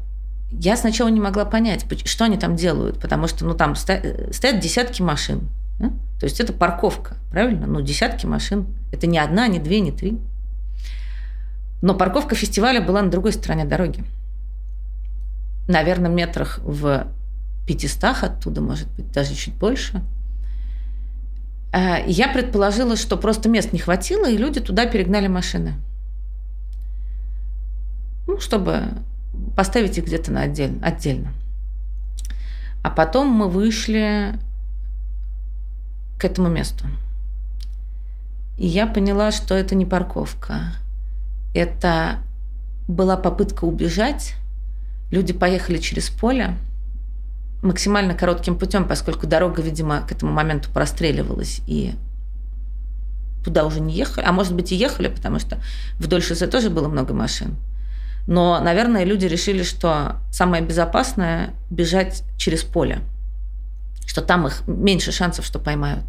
я 0.52 0.76
сначала 0.76 1.08
не 1.08 1.20
могла 1.20 1.44
понять, 1.44 1.84
что 2.04 2.24
они 2.24 2.36
там 2.36 2.56
делают, 2.56 3.00
потому 3.00 3.26
что 3.26 3.44
ну, 3.44 3.54
там 3.54 3.74
стоят 3.74 4.60
десятки 4.60 5.02
машин. 5.02 5.48
Да? 5.78 5.88
То 6.20 6.26
есть 6.26 6.40
это 6.40 6.52
парковка, 6.52 7.16
правильно? 7.30 7.66
Ну, 7.66 7.80
десятки 7.80 8.26
машин. 8.26 8.66
Это 8.92 9.06
не 9.06 9.18
одна, 9.18 9.48
не 9.48 9.58
две, 9.58 9.80
не 9.80 9.90
три. 9.90 10.18
Но 11.80 11.94
парковка 11.94 12.34
фестиваля 12.34 12.80
была 12.80 13.02
на 13.02 13.10
другой 13.10 13.32
стороне 13.32 13.64
дороги 13.64 14.04
наверное, 15.68 16.10
метрах 16.10 16.58
в 16.62 17.06
500 17.66 18.04
оттуда, 18.22 18.60
может 18.60 18.88
быть, 18.92 19.10
даже 19.12 19.34
чуть 19.34 19.54
больше. 19.54 20.02
Э, 21.72 22.04
я 22.06 22.28
предположила, 22.28 22.96
что 22.96 23.16
просто 23.16 23.48
мест 23.48 23.72
не 23.72 23.78
хватило, 23.78 24.28
и 24.28 24.36
люди 24.36 24.60
туда 24.60 24.86
перегнали 24.86 25.28
машины. 25.28 25.74
Ну, 28.26 28.40
чтобы 28.40 28.84
поставить 29.56 29.98
их 29.98 30.06
где-то 30.06 30.32
на 30.32 30.42
отдель, 30.42 30.78
отдельно. 30.82 31.32
А 32.82 32.90
потом 32.90 33.28
мы 33.28 33.48
вышли 33.48 34.38
к 36.18 36.24
этому 36.24 36.48
месту. 36.48 36.86
И 38.58 38.66
я 38.66 38.86
поняла, 38.86 39.32
что 39.32 39.54
это 39.54 39.74
не 39.74 39.86
парковка. 39.86 40.72
Это 41.54 42.18
была 42.88 43.16
попытка 43.16 43.64
убежать 43.64 44.34
Люди 45.12 45.34
поехали 45.34 45.76
через 45.76 46.08
поле 46.08 46.56
максимально 47.60 48.14
коротким 48.14 48.56
путем, 48.58 48.88
поскольку 48.88 49.26
дорога, 49.26 49.60
видимо, 49.60 50.00
к 50.00 50.10
этому 50.10 50.32
моменту 50.32 50.70
простреливалась, 50.72 51.60
и 51.66 51.94
туда 53.44 53.66
уже 53.66 53.80
не 53.80 53.94
ехали. 53.94 54.24
А 54.24 54.32
может 54.32 54.54
быть 54.54 54.72
и 54.72 54.74
ехали, 54.74 55.08
потому 55.08 55.38
что 55.38 55.58
вдоль 55.98 56.22
шоссе 56.22 56.46
тоже 56.46 56.70
было 56.70 56.88
много 56.88 57.12
машин. 57.12 57.56
Но, 58.26 58.60
наверное, 58.60 59.04
люди 59.04 59.26
решили, 59.26 59.62
что 59.62 60.16
самое 60.30 60.62
безопасное– 60.62 61.54
бежать 61.70 62.22
через 62.36 62.62
поле, 62.62 63.00
что 64.06 64.22
там 64.22 64.46
их 64.46 64.62
меньше 64.66 65.12
шансов, 65.12 65.44
что 65.44 65.58
поймают. 65.58 66.04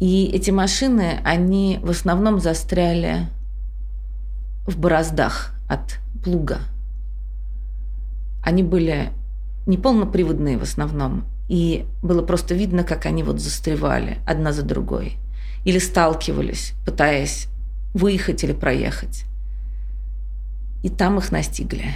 И 0.00 0.26
эти 0.26 0.50
машины, 0.50 1.20
они 1.24 1.78
в 1.82 1.90
основном 1.90 2.40
застряли 2.40 3.28
в 4.66 4.78
бороздах 4.78 5.54
от 5.68 5.98
плуга– 6.22 6.60
они 8.42 8.62
были 8.62 9.12
не 9.66 9.76
полноприводные 9.76 10.58
в 10.58 10.62
основном, 10.62 11.24
и 11.48 11.86
было 12.02 12.22
просто 12.22 12.54
видно, 12.54 12.84
как 12.84 13.06
они 13.06 13.22
вот 13.22 13.40
застревали 13.40 14.18
одна 14.26 14.52
за 14.52 14.62
другой. 14.62 15.16
Или 15.64 15.78
сталкивались, 15.78 16.72
пытаясь 16.86 17.48
выехать 17.92 18.42
или 18.44 18.52
проехать. 18.52 19.24
И 20.82 20.88
там 20.88 21.18
их 21.18 21.30
настигли. 21.32 21.92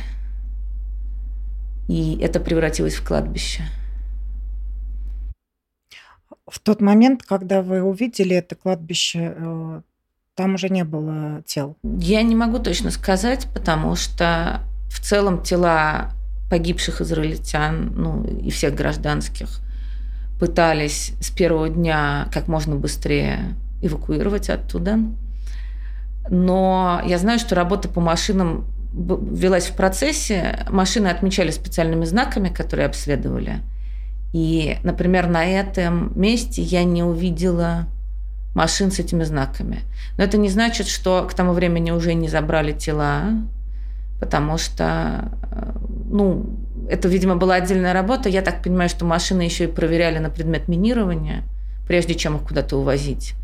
И 1.89 2.19
это 2.21 2.41
превратилось 2.41 2.95
в 2.95 3.07
кладбище. 3.07 3.63
В 6.47 6.59
тот 6.59 6.81
момент, 6.81 7.23
когда 7.23 7.63
вы 7.63 7.83
увидели 7.83 8.37
это 8.37 8.55
кладбище, 8.55 9.35
э, 9.37 9.81
там 10.35 10.55
уже 10.55 10.69
не 10.69 10.85
было 10.85 11.43
тел? 11.47 11.77
Я 11.83 12.23
не 12.23 12.35
могу 12.35 12.59
точно 12.59 12.91
сказать, 12.91 13.47
потому 13.55 13.97
что 13.97 14.61
в 14.89 15.01
целом 15.01 15.43
тела 15.43 16.13
погибших 16.51 17.01
израильтян, 17.01 17.93
ну 17.95 18.25
и 18.25 18.51
всех 18.51 18.75
гражданских, 18.75 19.61
пытались 20.39 21.13
с 21.21 21.31
первого 21.31 21.69
дня 21.69 22.29
как 22.33 22.49
можно 22.49 22.77
быстрее 22.77 23.55
эвакуировать 23.81 24.51
оттуда. 24.51 24.99
Но 26.29 27.03
я 27.05 27.19
знаю, 27.19 27.39
что 27.39 27.55
работа 27.55 27.89
по 27.89 28.01
машинам 28.01 28.67
велась 28.95 29.67
в 29.67 29.77
процессе. 29.77 30.65
Машины 30.71 31.09
отмечали 31.09 31.51
специальными 31.51 32.05
знаками, 32.05 32.49
которые 32.49 32.87
обследовали. 32.87 33.61
И, 34.33 34.79
например, 34.83 35.29
на 35.29 35.45
этом 35.45 36.13
месте 36.19 36.63
я 36.63 36.85
не 36.85 37.03
увидела 37.03 37.87
машин 38.55 38.91
с 38.91 38.99
этими 38.99 39.25
знаками. 39.25 39.81
Но 40.17 40.25
это 40.25 40.39
не 40.39 40.49
значит, 40.49 40.87
что 40.87 41.27
к 41.29 41.35
тому 41.35 41.53
времени 41.53 41.91
уже 41.91 42.15
не 42.15 42.29
забрали 42.29 42.73
тела, 42.73 43.31
потому 44.21 44.59
что, 44.59 45.31
э, 45.51 45.73
ну, 46.07 46.47
это, 46.89 47.09
видимо, 47.09 47.37
была 47.37 47.57
отдельная 47.57 47.93
работа. 47.93 48.29
Я 48.29 48.43
так 48.43 48.63
понимаю, 48.63 48.89
что 48.89 49.05
машины 49.05 49.43
еще 49.43 49.65
и 49.65 49.69
проверяли 49.69 50.19
на 50.19 50.31
предмет 50.31 50.69
минирования, 50.69 51.45
прежде 51.87 52.15
чем 52.15 52.37
их 52.37 52.43
куда-то 52.43 52.77
увозить. 52.77 53.35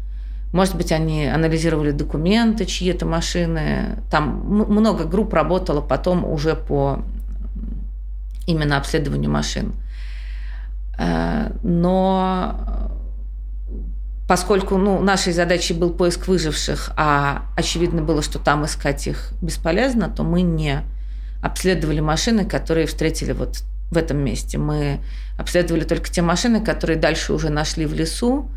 Может 0.53 0.77
быть, 0.77 0.91
они 0.91 1.27
анализировали 1.27 1.93
документы, 1.93 2.65
чьи-то 2.65 3.07
машины. 3.07 3.99
Там 4.11 4.41
много 4.47 5.05
групп 5.05 5.33
работало 5.33 5.81
потом 5.81 6.25
уже 6.25 6.57
по 6.57 7.05
именно 8.47 8.77
обследованию 8.77 9.31
машин. 9.31 9.73
Э, 10.99 11.53
но 11.63 12.91
поскольку 14.27 14.77
ну, 14.77 15.01
нашей 15.01 15.33
задачей 15.33 15.75
был 15.75 15.91
поиск 15.91 16.29
выживших, 16.29 16.93
а 16.97 17.47
очевидно 17.57 18.03
было, 18.03 18.23
что 18.23 18.39
там 18.39 18.65
искать 18.65 19.07
их 19.07 19.33
бесполезно, 19.41 20.09
то 20.09 20.23
мы 20.25 20.43
не 20.43 20.83
обследовали 21.43 22.01
машины, 22.01 22.45
которые 22.45 22.87
встретили 22.87 23.33
вот 23.33 23.63
в 23.91 23.97
этом 23.97 24.19
месте. 24.19 24.59
Мы 24.59 25.01
обследовали 25.39 25.85
только 25.85 26.11
те 26.11 26.23
машины, 26.23 26.61
которые 26.61 26.99
дальше 26.99 27.33
уже 27.33 27.51
нашли 27.51 27.87
в 27.87 27.95
лесу, 27.95 28.49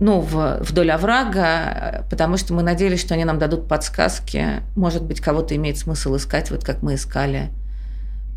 ну, 0.00 0.20
в, 0.20 0.58
вдоль 0.60 0.90
оврага, 0.90 2.06
потому 2.10 2.36
что 2.36 2.54
мы 2.54 2.62
надеялись, 2.62 3.00
что 3.00 3.14
они 3.14 3.24
нам 3.24 3.38
дадут 3.38 3.68
подсказки. 3.68 4.62
Может 4.74 5.04
быть, 5.04 5.20
кого-то 5.20 5.54
имеет 5.56 5.78
смысл 5.78 6.16
искать, 6.16 6.50
вот 6.50 6.64
как 6.64 6.82
мы 6.82 6.94
искали 6.94 7.50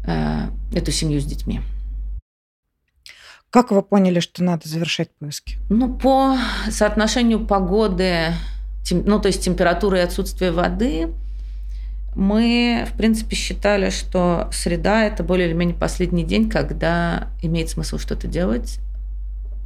э, 0.06 0.48
эту 0.74 0.92
семью 0.92 1.20
с 1.20 1.26
детьми. 1.26 1.62
Как 3.50 3.72
вы 3.72 3.82
поняли, 3.82 4.20
что 4.20 4.44
надо 4.44 4.68
завершать 4.68 5.10
поиски? 5.18 5.58
Ну, 5.70 5.94
по 5.94 6.38
соотношению 6.70 7.46
погоды, 7.46 8.34
тем, 8.84 9.04
ну, 9.06 9.20
то 9.20 9.28
есть 9.28 9.44
температуры 9.44 10.00
и 10.00 10.02
отсутствия 10.02 10.52
воды, 10.52 11.14
мы, 12.16 12.88
в 12.92 12.98
принципе, 12.98 13.36
считали, 13.36 13.90
что 13.90 14.50
среда– 14.52 15.04
это 15.06 15.24
более 15.24 15.48
или 15.48 15.54
менее 15.54 15.76
последний 15.76 16.24
день, 16.24 16.50
когда 16.50 17.30
имеет 17.42 17.70
смысл 17.70 17.98
что-то 17.98 18.28
делать 18.28 18.80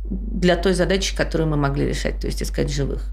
для 0.09 0.55
той 0.55 0.73
задачи, 0.73 1.15
которую 1.15 1.49
мы 1.49 1.57
могли 1.57 1.85
решать, 1.85 2.19
то 2.19 2.27
есть 2.27 2.41
искать 2.41 2.71
живых. 2.71 3.11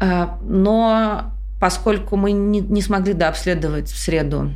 А, 0.00 0.38
но 0.42 1.32
поскольку 1.60 2.16
мы 2.16 2.32
не, 2.32 2.60
не 2.60 2.82
смогли 2.82 3.12
дообследовать 3.12 3.88
в 3.88 3.98
среду 3.98 4.50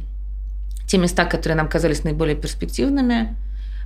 те 0.87 0.99
места, 0.99 1.25
которые 1.25 1.57
нам 1.57 1.69
казались 1.69 2.05
наиболее 2.05 2.37
перспективными, 2.37 3.37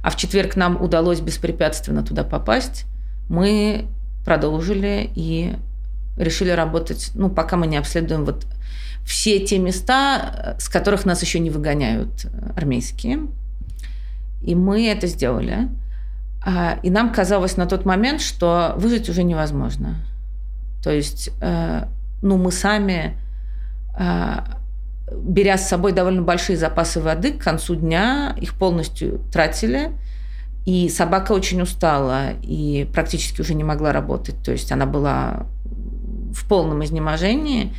а 0.03 0.11
в 0.11 0.17
четверг 0.17 0.57
нам 0.57 0.81
удалось 0.81 1.21
беспрепятственно 1.21 2.03
туда 2.03 2.25
попасть, 2.25 2.87
мы 3.29 3.87
продолжили 4.25 5.11
и 5.15 5.57
решили 6.17 6.51
работать, 6.51 7.11
ну, 7.15 7.31
пока 7.31 7.57
мы 7.57 7.67
не 7.67 7.77
обследуем 7.77 8.25
вот 8.25 8.47
все 9.05 9.45
те 9.45 9.59
места, 9.59 10.57
с 10.59 10.69
которых 10.69 11.05
нас 11.05 11.23
еще 11.23 11.39
не 11.39 11.51
выгоняют 11.51 12.27
армейские. 12.55 13.27
И 14.43 14.55
мы 14.55 14.87
это 14.87 15.07
сделали. 15.07 15.69
А, 16.43 16.79
и 16.83 16.91
нам 16.91 17.13
казалось 17.13 17.57
на 17.57 17.67
тот 17.67 17.85
момент, 17.85 18.21
что 18.21 18.75
выжить 18.77 19.09
уже 19.09 19.23
невозможно. 19.23 19.97
То 20.83 20.91
есть, 20.91 21.31
э, 21.41 21.85
ну, 22.23 22.39
мы 22.39 22.51
сами 22.51 23.19
а, 23.95 24.61
беря 25.13 25.59
с 25.59 25.69
собой 25.69 25.93
довольно 25.93 26.23
большие 26.23 26.57
запасы 26.57 27.01
воды, 27.01 27.33
к 27.33 27.43
концу 27.43 27.75
дня 27.75 28.35
их 28.41 28.55
полностью 28.55 29.21
тратили. 29.33 29.93
И 30.67 30.89
собака 30.89 31.33
очень 31.33 31.63
устала 31.63 32.33
и 32.43 32.89
практически 32.93 33.41
уже 33.41 33.55
не 33.55 33.65
могла 33.65 33.93
работать. 33.93 34.37
То 34.45 34.53
есть 34.53 34.71
она 34.73 34.87
была 34.87 35.47
в 36.35 36.47
полном 36.49 36.85
изнеможении. 36.85 37.75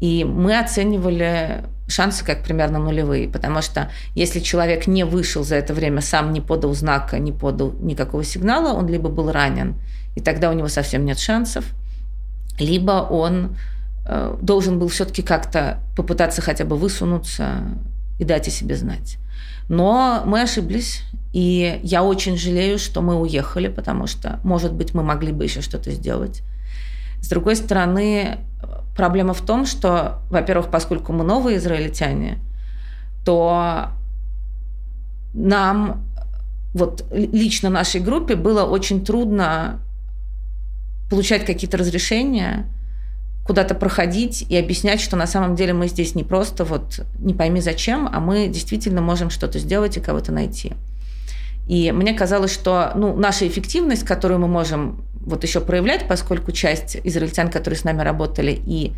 И 0.00 0.24
мы 0.24 0.58
оценивали 0.58 1.64
шансы 1.88 2.24
как 2.24 2.44
примерно 2.44 2.78
нулевые, 2.78 3.28
потому 3.28 3.62
что 3.62 3.90
если 4.14 4.40
человек 4.40 4.86
не 4.86 5.04
вышел 5.04 5.42
за 5.42 5.56
это 5.56 5.74
время, 5.74 6.00
сам 6.00 6.32
не 6.32 6.40
подал 6.40 6.74
знака, 6.74 7.18
не 7.18 7.32
подал 7.32 7.72
никакого 7.80 8.24
сигнала, 8.24 8.74
он 8.74 8.88
либо 8.88 9.08
был 9.08 9.32
ранен, 9.32 9.76
и 10.14 10.20
тогда 10.20 10.50
у 10.50 10.52
него 10.52 10.68
совсем 10.68 11.04
нет 11.04 11.18
шансов, 11.18 11.64
либо 12.58 12.92
он 12.92 13.56
Э, 14.10 14.34
должен 14.40 14.78
был 14.78 14.88
все-таки 14.88 15.20
как-то 15.20 15.80
попытаться 15.94 16.40
хотя 16.40 16.64
бы 16.64 16.76
высунуться 16.76 17.60
и 18.18 18.24
дать 18.24 18.48
о 18.48 18.50
себе 18.50 18.74
знать. 18.74 19.18
Но 19.68 20.22
мы 20.24 20.40
ошиблись, 20.40 21.02
и 21.34 21.78
я 21.82 22.02
очень 22.02 22.38
жалею, 22.38 22.78
что 22.78 23.02
мы 23.02 23.20
уехали, 23.20 23.68
потому 23.68 24.06
что, 24.06 24.40
может 24.44 24.72
быть, 24.72 24.94
мы 24.94 25.02
могли 25.02 25.30
бы 25.30 25.44
еще 25.44 25.60
что-то 25.60 25.90
сделать. 25.90 26.40
С 27.20 27.28
другой 27.28 27.54
стороны, 27.54 28.38
проблема 28.98 29.32
в 29.32 29.40
том, 29.40 29.64
что, 29.64 30.18
во-первых, 30.28 30.70
поскольку 30.70 31.14
мы 31.14 31.24
новые 31.24 31.56
израильтяне, 31.56 32.38
то 33.24 33.86
нам, 35.32 36.04
вот 36.74 37.06
лично 37.10 37.70
нашей 37.70 38.02
группе 38.02 38.36
было 38.36 38.64
очень 38.64 39.02
трудно 39.02 39.80
получать 41.08 41.46
какие-то 41.46 41.78
разрешения– 41.78 42.66
куда-то 43.48 43.74
проходить 43.74 44.44
и 44.46 44.56
объяснять, 44.58 45.00
что 45.00 45.16
на 45.16 45.26
самом 45.26 45.56
деле 45.56 45.72
мы 45.72 45.88
здесь 45.88 46.14
не 46.14 46.22
просто 46.22 46.66
вот 46.66 47.00
не 47.18 47.32
пойми 47.32 47.62
зачем, 47.62 48.06
а 48.12 48.20
мы 48.20 48.46
действительно 48.46 49.00
можем 49.00 49.30
что-то 49.30 49.58
сделать 49.58 49.96
и 49.96 50.00
кого-то 50.00 50.32
найти. 50.32 50.74
И 51.66 51.90
мне 51.90 52.12
казалось, 52.12 52.52
что 52.52 52.92
ну, 52.94 53.16
наша 53.16 53.48
эффективность, 53.48 54.04
которую 54.04 54.38
мы 54.40 54.48
можем 54.48 55.02
вот 55.28 55.44
еще 55.44 55.60
проявлять, 55.60 56.08
поскольку 56.08 56.52
часть 56.52 56.98
израильтян, 57.04 57.50
которые 57.50 57.78
с 57.78 57.84
нами 57.84 58.02
работали 58.02 58.52
и 58.52 58.92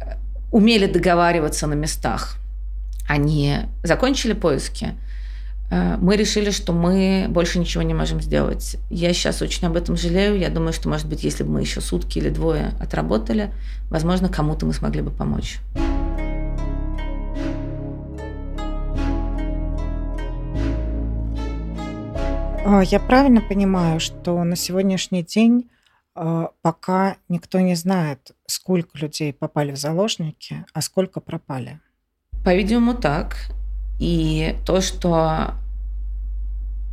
э, 0.00 0.14
умели 0.52 0.86
договариваться 0.86 1.66
на 1.66 1.74
местах, 1.74 2.36
они 3.08 3.60
закончили 3.82 4.32
поиски, 4.32 4.94
Э, 5.70 5.96
мы 6.00 6.16
решили, 6.16 6.50
что 6.50 6.72
мы 6.72 7.26
больше 7.28 7.58
ничего 7.58 7.82
не 7.82 7.94
можем 7.94 8.20
сделать. 8.20 8.76
Я 8.90 9.12
сейчас 9.12 9.42
очень 9.42 9.66
об 9.66 9.76
этом 9.76 9.96
жалею. 9.96 10.38
Я 10.38 10.50
думаю, 10.50 10.72
что, 10.72 10.88
может 10.88 11.06
быть, 11.06 11.24
если 11.24 11.42
бы 11.42 11.50
мы 11.50 11.60
еще 11.60 11.80
сутки 11.80 12.18
или 12.18 12.28
двое 12.28 12.72
отработали, 12.80 13.52
возможно, 13.90 14.28
кому-то 14.28 14.66
мы 14.66 14.72
смогли 14.72 15.02
бы 15.02 15.10
помочь. 15.10 15.58
Я 22.64 22.98
правильно 22.98 23.40
понимаю, 23.42 24.00
что 24.00 24.42
на 24.42 24.56
сегодняшний 24.56 25.22
день 25.22 25.68
а, 26.14 26.50
пока 26.62 27.16
никто 27.28 27.60
не 27.60 27.74
знает, 27.74 28.32
сколько 28.46 28.98
людей 28.98 29.32
попали 29.32 29.72
в 29.72 29.76
заложники, 29.76 30.64
а 30.72 30.80
сколько 30.80 31.20
пропали? 31.20 31.80
По-видимому, 32.44 32.94
так. 32.94 33.36
И 33.98 34.56
то, 34.64 34.80
что 34.80 35.54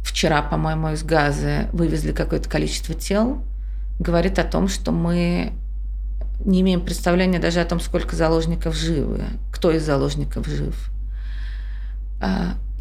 вчера, 0.03 0.41
по-моему, 0.41 0.89
из 0.89 1.03
Газы 1.03 1.69
вывезли 1.72 2.11
какое-то 2.11 2.49
количество 2.49 2.93
тел, 2.93 3.41
говорит 3.99 4.39
о 4.39 4.43
том, 4.43 4.67
что 4.67 4.91
мы 4.91 5.53
не 6.43 6.61
имеем 6.61 6.82
представления 6.82 7.39
даже 7.39 7.61
о 7.61 7.65
том, 7.65 7.80
сколько 7.80 8.15
заложников 8.15 8.76
живы, 8.76 9.24
кто 9.53 9.72
из 9.72 9.86
заложников 9.86 10.47
жив. 10.47 10.91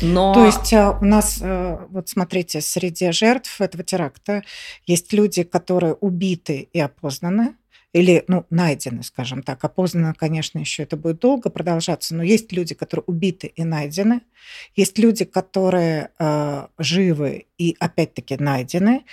Но... 0.02 0.34
То 0.34 0.44
есть 0.44 0.72
а, 0.72 0.98
у 1.00 1.04
нас, 1.04 1.40
э, 1.42 1.78
вот 1.90 2.08
смотрите, 2.08 2.60
среди 2.60 3.12
жертв 3.12 3.60
этого 3.60 3.84
теракта 3.84 4.42
есть 4.86 5.12
люди, 5.12 5.42
которые 5.42 5.94
убиты 5.94 6.68
и 6.72 6.80
опознаны, 6.80 7.54
или, 7.92 8.24
ну, 8.28 8.46
найдены, 8.50 9.02
скажем 9.02 9.42
так. 9.42 9.64
Опознано, 9.64 10.14
конечно, 10.14 10.58
еще 10.58 10.84
это 10.84 10.96
будет 10.96 11.18
долго 11.18 11.50
продолжаться, 11.50 12.14
но 12.14 12.22
есть 12.22 12.52
люди, 12.52 12.74
которые 12.74 13.04
убиты 13.06 13.48
и 13.48 13.64
найдены, 13.64 14.20
есть 14.76 14.98
люди, 14.98 15.24
которые 15.24 16.10
э, 16.18 16.66
живы 16.78 17.46
и 17.58 17.76
опять-таки 17.80 18.36
найдены, 18.36 19.04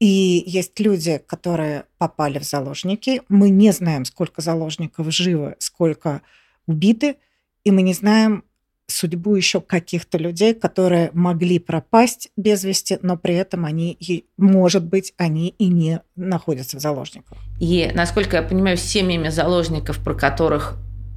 и 0.00 0.42
есть 0.46 0.80
люди, 0.80 1.22
которые 1.24 1.84
попали 1.98 2.38
в 2.38 2.44
заложники. 2.44 3.22
Мы 3.28 3.50
не 3.50 3.70
знаем, 3.70 4.04
сколько 4.04 4.40
заложников 4.40 5.12
живы, 5.12 5.54
сколько 5.58 6.22
убиты, 6.66 7.16
и 7.64 7.70
мы 7.70 7.82
не 7.82 7.94
знаем, 7.94 8.44
судьбу 8.86 9.34
еще 9.34 9.60
каких-то 9.60 10.18
людей, 10.18 10.54
которые 10.54 11.10
могли 11.12 11.58
пропасть 11.58 12.30
без 12.36 12.64
вести, 12.64 12.98
но 13.02 13.16
при 13.16 13.34
этом 13.34 13.64
они, 13.64 13.96
может 14.36 14.84
быть, 14.84 15.14
они 15.16 15.48
и 15.58 15.68
не 15.68 16.00
находятся 16.16 16.76
в 16.76 16.80
заложниках. 16.80 17.38
И, 17.60 17.90
насколько 17.94 18.36
я 18.36 18.42
понимаю, 18.42 18.76
семьями 18.76 19.28
заложников, 19.28 19.98
про 19.98 20.14
которых, 20.14 20.76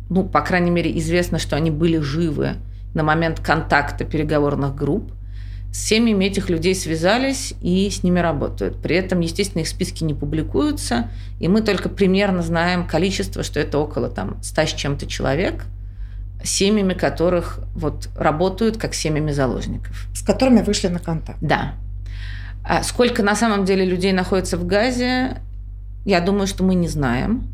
ну, 0.09 0.24
по 0.24 0.41
крайней 0.41 0.72
мере, 0.72 0.97
известно, 0.97 1.39
что 1.39 1.55
они 1.55 1.72
были 1.72 1.97
живы 1.97 2.55
на 2.93 3.03
момент 3.03 3.39
контакта 3.39 4.05
переговорных 4.05 4.76
групп, 4.76 5.11
с 5.76 5.88
семьями 5.88 6.24
этих 6.24 6.49
людей 6.49 6.74
связались 6.74 7.53
и 7.61 7.89
с 7.89 8.01
ними 8.01 8.20
работают. 8.20 8.82
При 8.82 8.95
этом, 8.95 9.20
естественно, 9.20 9.61
их 9.61 9.68
списки 9.68 10.05
не 10.05 10.13
публикуются, 10.13 11.11
и 11.41 11.49
мы 11.49 11.61
только 11.61 11.89
примерно 11.89 12.41
знаем 12.41 12.88
количество, 12.88 13.43
что 13.43 13.59
это 13.59 13.78
около 13.78 14.09
там, 14.09 14.41
100 14.41 14.61
с 14.61 14.74
чем-то 14.74 15.05
человек, 15.05 15.66
семьями 16.44 16.94
которых 16.94 17.60
вот 17.74 18.10
работают 18.16 18.78
как 18.78 18.94
семьями 18.94 19.32
заложников. 19.32 20.08
С 20.14 20.22
которыми 20.22 20.62
вышли 20.62 20.88
на 20.88 21.00
контакт. 21.00 21.40
Да. 21.42 21.74
А 22.64 22.84
сколько 22.84 23.24
на 23.24 23.36
самом 23.36 23.66
деле 23.66 23.86
людей 23.86 24.12
находится 24.12 24.58
в 24.58 24.66
Газе, 24.66 25.42
я 26.06 26.22
думаю, 26.22 26.48
что 26.48 26.64
мы 26.64 26.76
не 26.76 26.88
знаем. 26.88 27.48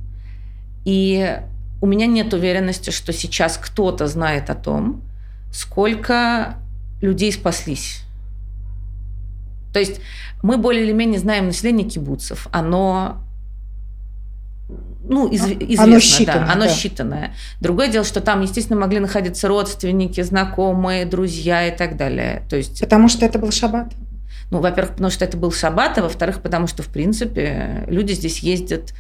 И 0.86 1.40
у 1.82 1.86
меня 1.86 2.06
нет 2.06 2.34
уверенности, 2.34 2.90
что 2.90 3.14
сейчас 3.14 3.58
кто-то 3.58 4.08
знает 4.08 4.50
о 4.50 4.56
том, 4.56 5.02
сколько 5.52 6.56
людей 7.02 7.32
спаслись 7.32 8.04
то 9.74 9.80
есть 9.80 10.02
мы 10.42 10.58
более 10.58 10.84
или 10.84 10.92
менее 10.92 11.20
знаем 11.20 11.48
население 11.48 11.88
кибуцев. 11.88 12.48
Оно 12.52 13.18
ну, 15.12 15.28
из, 15.28 15.44
известно, 15.44 15.84
оно 15.84 15.98
считанное, 15.98 16.48
да, 16.48 16.54
оно 16.54 16.66
да. 16.66 16.72
считанное. 16.72 17.32
Другое 17.60 17.88
дело, 17.90 18.04
что 18.06 18.22
там, 18.22 18.42
естественно, 18.42 18.80
могли 18.80 19.00
находиться 19.00 19.48
родственники, 19.48 20.22
знакомые, 20.22 21.06
друзья 21.06 21.68
и 21.68 21.76
так 21.76 21.98
далее. 21.98 22.44
То 22.50 22.56
есть, 22.56 22.80
потому 22.80 23.10
что 23.10 23.26
это 23.26 23.38
был 23.38 23.52
шаббат? 23.52 23.94
Ну, 24.50 24.60
во-первых, 24.60 24.94
потому 24.94 25.12
что 25.12 25.24
это 25.24 25.38
был 25.38 25.52
шаббат, 25.52 25.98
а 25.98 26.02
во-вторых, 26.02 26.42
потому 26.42 26.68
что, 26.68 26.82
в 26.84 26.88
принципе, 26.88 27.86
люди 27.88 28.14
здесь 28.14 28.40
ездят 28.40 28.94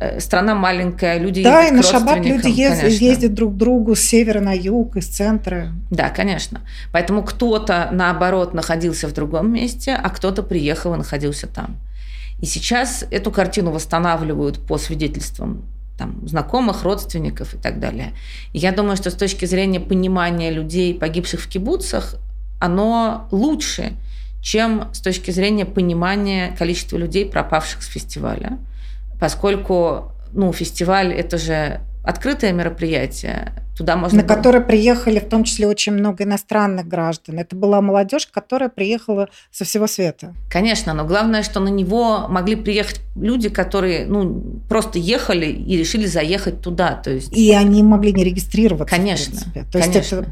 Э, 0.00 0.20
страна 0.20 0.54
маленькая, 0.54 1.18
люди 1.18 1.42
да, 1.42 1.62
ездят 1.62 1.72
и 1.72 1.76
на 1.76 1.82
шаббат 1.82 2.24
люди 2.24 2.48
ездят, 2.48 2.90
ездят 2.90 3.34
друг 3.34 3.54
к 3.54 3.56
другу 3.56 3.94
с 3.94 4.00
севера 4.00 4.40
на 4.40 4.52
юг, 4.52 4.96
из 4.96 5.06
центра. 5.06 5.72
Да, 5.90 6.10
конечно. 6.10 6.62
Поэтому 6.92 7.22
кто-то, 7.22 7.88
наоборот, 7.92 8.54
находился 8.54 9.08
в 9.08 9.12
другом 9.12 9.52
месте, 9.52 9.92
а 9.94 10.08
кто-то 10.10 10.42
приехал 10.42 10.94
и 10.94 10.98
находился 10.98 11.46
там. 11.46 11.76
И 12.40 12.46
сейчас 12.46 13.04
эту 13.10 13.30
картину 13.30 13.70
восстанавливают 13.70 14.60
по 14.66 14.78
свидетельствам 14.78 15.62
там, 15.96 16.26
знакомых, 16.26 16.82
родственников 16.82 17.54
и 17.54 17.56
так 17.56 17.78
далее. 17.78 18.12
И 18.52 18.58
я 18.58 18.72
думаю, 18.72 18.96
что 18.96 19.10
с 19.10 19.14
точки 19.14 19.44
зрения 19.44 19.80
понимания 19.80 20.50
людей, 20.50 20.94
погибших 20.94 21.40
в 21.40 21.48
кибуцах, 21.48 22.16
оно 22.60 23.28
лучше, 23.30 23.92
чем 24.42 24.88
с 24.92 25.00
точки 25.00 25.30
зрения 25.30 25.64
понимания 25.64 26.54
количества 26.58 26.96
людей, 26.96 27.24
пропавших 27.26 27.82
с 27.82 27.86
фестиваля 27.86 28.58
поскольку 29.24 30.12
ну, 30.32 30.52
фестиваль– 30.52 31.12
это 31.14 31.38
же 31.38 31.80
открытое 32.02 32.52
мероприятие, 32.52 33.52
туда 33.76 33.96
можно... 33.96 34.22
На 34.22 34.24
было... 34.24 34.36
которое 34.36 34.60
приехали 34.60 35.18
в 35.18 35.28
том 35.28 35.44
числе 35.44 35.66
очень 35.66 35.92
много 35.92 36.24
иностранных 36.24 36.86
граждан. 36.86 37.38
Это 37.38 37.56
была 37.56 37.80
молодежь, 37.80 38.26
которая 38.26 38.68
приехала 38.68 39.28
со 39.50 39.64
всего 39.64 39.86
света. 39.86 40.34
Конечно, 40.50 40.94
но 40.94 41.04
главное, 41.04 41.42
что 41.42 41.60
на 41.60 41.68
него 41.68 42.26
могли 42.28 42.56
приехать 42.56 43.00
люди, 43.16 43.48
которые 43.48 44.06
ну, 44.06 44.60
просто 44.68 44.98
ехали 44.98 45.46
и 45.46 45.76
решили 45.76 46.06
заехать 46.06 46.60
туда. 46.60 46.94
То 46.94 47.10
есть... 47.10 47.36
И 47.36 47.52
они 47.52 47.82
могли 47.82 48.12
не 48.12 48.24
регистрироваться. 48.24 48.94
Конечно. 48.94 49.38
То 49.70 49.78
есть 49.78 49.92
конечно. 49.92 50.26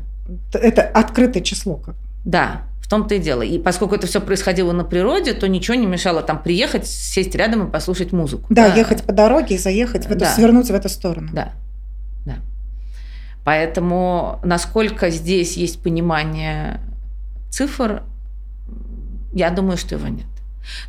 Это, 0.49 0.59
это 0.59 0.83
открытое 0.83 1.43
число. 1.43 1.77
Как. 1.77 1.97
Да, 2.25 2.63
том-то 2.93 3.15
и 3.15 3.19
дело. 3.19 3.41
И 3.41 3.59
поскольку 3.59 3.95
это 3.95 4.07
все 4.07 4.21
происходило 4.21 4.71
на 4.73 4.85
природе, 4.85 5.33
то 5.33 5.49
ничего 5.49 5.75
не 5.77 5.87
мешало 5.87 6.21
там 6.21 6.43
приехать, 6.43 6.87
сесть 6.87 7.35
рядом 7.35 7.67
и 7.67 7.71
послушать 7.71 8.13
музыку. 8.13 8.45
Да, 8.51 8.69
да. 8.69 8.75
ехать 8.75 9.03
по 9.03 9.15
дороге 9.15 9.55
и 9.55 9.59
заехать, 9.59 10.05
в 10.05 10.11
эту, 10.11 10.21
да. 10.21 10.35
свернуть 10.35 10.67
в 10.67 10.75
эту 10.75 10.91
сторону. 10.91 11.31
Да. 11.33 11.53
Поэтому 13.45 14.41
насколько 14.45 15.11
здесь 15.11 15.57
есть 15.57 15.83
понимание 15.83 16.81
цифр, 17.51 18.03
я 19.33 19.51
думаю, 19.51 19.77
что 19.77 19.97
его 19.97 20.09
нет. 20.09 20.27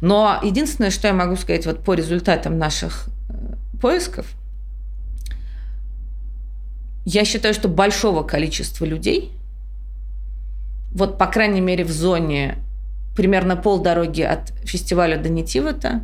Но 0.01 0.39
единственное, 0.43 0.91
что 0.91 1.07
я 1.07 1.13
могу 1.13 1.35
сказать 1.35 1.65
вот 1.65 1.83
по 1.83 1.93
результатам 1.93 2.59
наших 2.59 3.07
э, 3.29 3.55
поисков, 3.81 4.27
я 7.05 7.25
считаю, 7.25 7.53
что 7.53 7.67
большого 7.67 8.23
количества 8.23 8.85
людей– 8.85 9.31
вот, 10.93 11.17
по 11.17 11.25
крайней 11.25 11.61
мере, 11.61 11.83
в 11.83 11.91
зоне 11.91 12.57
примерно 13.15 13.55
полдороги 13.55 14.21
от 14.21 14.53
фестиваля 14.63 15.17
до 15.17 15.29
Нитивата 15.29 16.03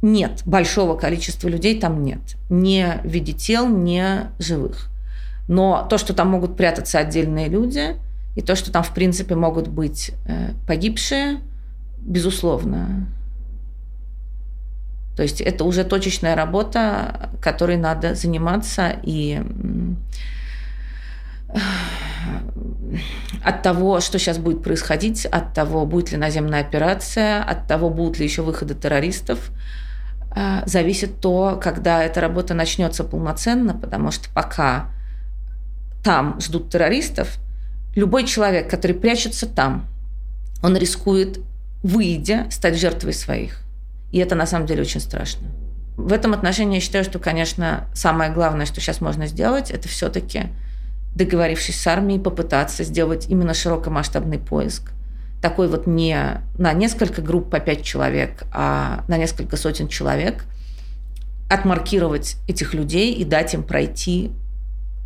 нет, 0.00 0.42
большого 0.44 0.96
количества 0.96 1.48
людей 1.48 1.80
там 1.80 2.04
нет. 2.04 2.20
Не 2.50 3.00
в 3.02 3.08
виде 3.08 3.32
тел, 3.32 3.68
не 3.68 4.30
живых. 4.38 4.88
Но 5.48 5.86
то, 5.88 5.98
что 5.98 6.14
там 6.14 6.28
могут 6.28 6.56
прятаться 6.56 6.98
отдельные 6.98 7.48
люди, 7.48 7.96
и 8.36 8.42
то, 8.42 8.54
что 8.54 8.70
там, 8.70 8.82
в 8.82 8.94
принципе, 8.94 9.34
могут 9.34 9.66
быть 9.66 10.12
э, 10.26 10.50
погибшие, 10.66 11.40
безусловно. 11.98 13.08
То 15.16 15.24
есть 15.24 15.40
это 15.40 15.64
уже 15.64 15.82
точечная 15.82 16.36
работа, 16.36 17.30
которой 17.40 17.76
надо 17.76 18.14
заниматься 18.14 18.94
и 19.02 19.42
от 23.42 23.62
того, 23.62 24.00
что 24.00 24.18
сейчас 24.18 24.38
будет 24.38 24.62
происходить, 24.62 25.26
от 25.26 25.54
того, 25.54 25.86
будет 25.86 26.12
ли 26.12 26.18
наземная 26.18 26.60
операция, 26.60 27.42
от 27.42 27.66
того, 27.66 27.90
будут 27.90 28.18
ли 28.18 28.24
еще 28.24 28.42
выходы 28.42 28.74
террористов, 28.74 29.50
э, 30.36 30.62
зависит 30.66 31.20
то, 31.20 31.58
когда 31.60 32.04
эта 32.04 32.20
работа 32.20 32.54
начнется 32.54 33.02
полноценно, 33.02 33.74
потому 33.74 34.10
что 34.10 34.28
пока 34.30 34.90
там 36.02 36.40
ждут 36.40 36.70
террористов, 36.70 37.38
любой 37.94 38.24
человек, 38.24 38.70
который 38.70 38.96
прячется 38.96 39.46
там, 39.46 39.86
он 40.62 40.76
рискует, 40.76 41.40
выйдя, 41.82 42.46
стать 42.50 42.78
жертвой 42.78 43.12
своих. 43.12 43.60
И 44.12 44.18
это 44.18 44.34
на 44.34 44.46
самом 44.46 44.66
деле 44.66 44.82
очень 44.82 45.00
страшно. 45.00 45.48
В 45.96 46.12
этом 46.12 46.32
отношении 46.32 46.76
я 46.76 46.80
считаю, 46.80 47.04
что, 47.04 47.18
конечно, 47.18 47.88
самое 47.92 48.32
главное, 48.32 48.66
что 48.66 48.80
сейчас 48.80 49.00
можно 49.00 49.26
сделать, 49.26 49.70
это 49.70 49.88
все-таки 49.88 50.44
договорившись 51.14 51.80
с 51.80 51.86
армией, 51.86 52.20
попытаться 52.20 52.84
сделать 52.84 53.26
именно 53.28 53.52
широкомасштабный 53.52 54.38
поиск. 54.38 54.92
Такой 55.42 55.68
вот 55.68 55.86
не 55.86 56.40
на 56.56 56.72
несколько 56.72 57.22
групп 57.22 57.50
по 57.50 57.60
пять 57.60 57.82
человек, 57.82 58.44
а 58.52 59.04
на 59.08 59.16
несколько 59.16 59.56
сотен 59.56 59.88
человек. 59.88 60.44
Отмаркировать 61.50 62.36
этих 62.46 62.74
людей 62.74 63.14
и 63.14 63.24
дать 63.24 63.54
им 63.54 63.62
пройти 63.62 64.30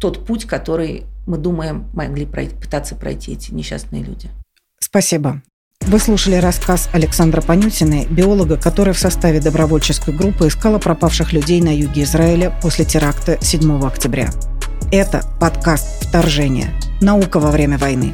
тот 0.03 0.27
путь, 0.27 0.47
который, 0.47 1.05
мы 1.29 1.39
думаем, 1.39 1.89
могли 1.95 2.27
пройти, 2.27 2.57
пытаться 2.57 2.97
пройти 2.97 3.35
эти 3.35 3.55
несчастные 3.55 4.03
люди. 4.03 4.29
Спасибо. 4.81 5.41
Вы 5.83 6.01
слушали 6.01 6.35
рассказ 6.37 6.89
Александра 6.93 7.41
Панютиной, 7.41 8.07
биолога, 8.07 8.57
который 8.57 8.95
в 8.95 8.99
составе 8.99 9.41
добровольческой 9.41 10.13
группы 10.13 10.49
искала 10.49 10.79
пропавших 10.79 11.33
людей 11.33 11.61
на 11.61 11.75
юге 11.75 12.03
Израиля 12.03 12.53
после 12.61 12.85
теракта 12.85 13.39
7 13.41 13.87
октября. 13.87 14.31
Это 14.95 15.25
подкаст 15.41 16.05
«Вторжение. 16.07 16.79
Наука 17.01 17.41
во 17.41 17.51
время 17.51 17.79
войны». 17.79 18.13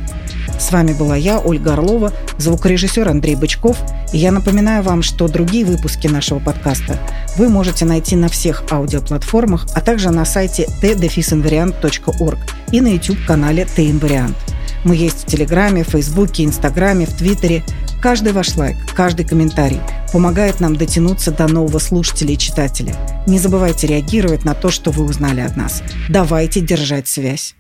С 0.61 0.71
вами 0.71 0.93
была 0.93 1.17
я, 1.17 1.41
Ольга 1.41 1.73
Орлова, 1.73 2.13
звукорежиссер 2.39 3.09
Андрей 3.09 3.35
Бычков. 3.35 3.77
И 4.13 4.19
я 4.19 4.31
напоминаю 4.31 4.85
вам, 4.85 5.03
что 5.03 5.27
другие 5.27 5.65
выпуски 5.65 6.07
нашего 6.07 6.39
подкаста 6.39 6.97
вы 7.37 7.49
можете 7.49 7.85
найти 7.85 8.15
на 8.15 8.29
всех 8.29 8.63
аудиоплатформах, 8.71 9.67
а 9.75 9.81
также 9.81 10.11
на 10.11 10.25
сайте 10.25 10.69
t-invariant.org 10.81 12.39
и 12.71 12.81
на 12.81 12.87
YouTube-канале 12.87 13.65
T-Invariant. 13.65 14.37
Мы 14.85 14.97
есть 14.97 15.23
в 15.23 15.27
Телеграме, 15.27 15.85
Фейсбуке, 15.85 16.45
Инстаграме, 16.45 17.07
в 17.07 17.17
Твиттере. 17.17 17.65
Каждый 18.01 18.33
ваш 18.33 18.57
лайк, 18.57 18.77
каждый 18.95 19.27
комментарий 19.27 19.81
помогает 20.13 20.61
нам 20.61 20.77
дотянуться 20.77 21.33
до 21.33 21.49
нового 21.49 21.79
слушателя 21.79 22.33
и 22.33 22.39
читателя. 22.39 22.95
Не 23.27 23.39
забывайте 23.39 23.87
реагировать 23.87 24.45
на 24.45 24.55
то, 24.55 24.71
что 24.71 24.91
вы 24.91 25.05
узнали 25.05 25.41
от 25.41 25.57
нас. 25.57 25.83
Давайте 26.09 26.61
держать 26.61 27.09
связь. 27.09 27.58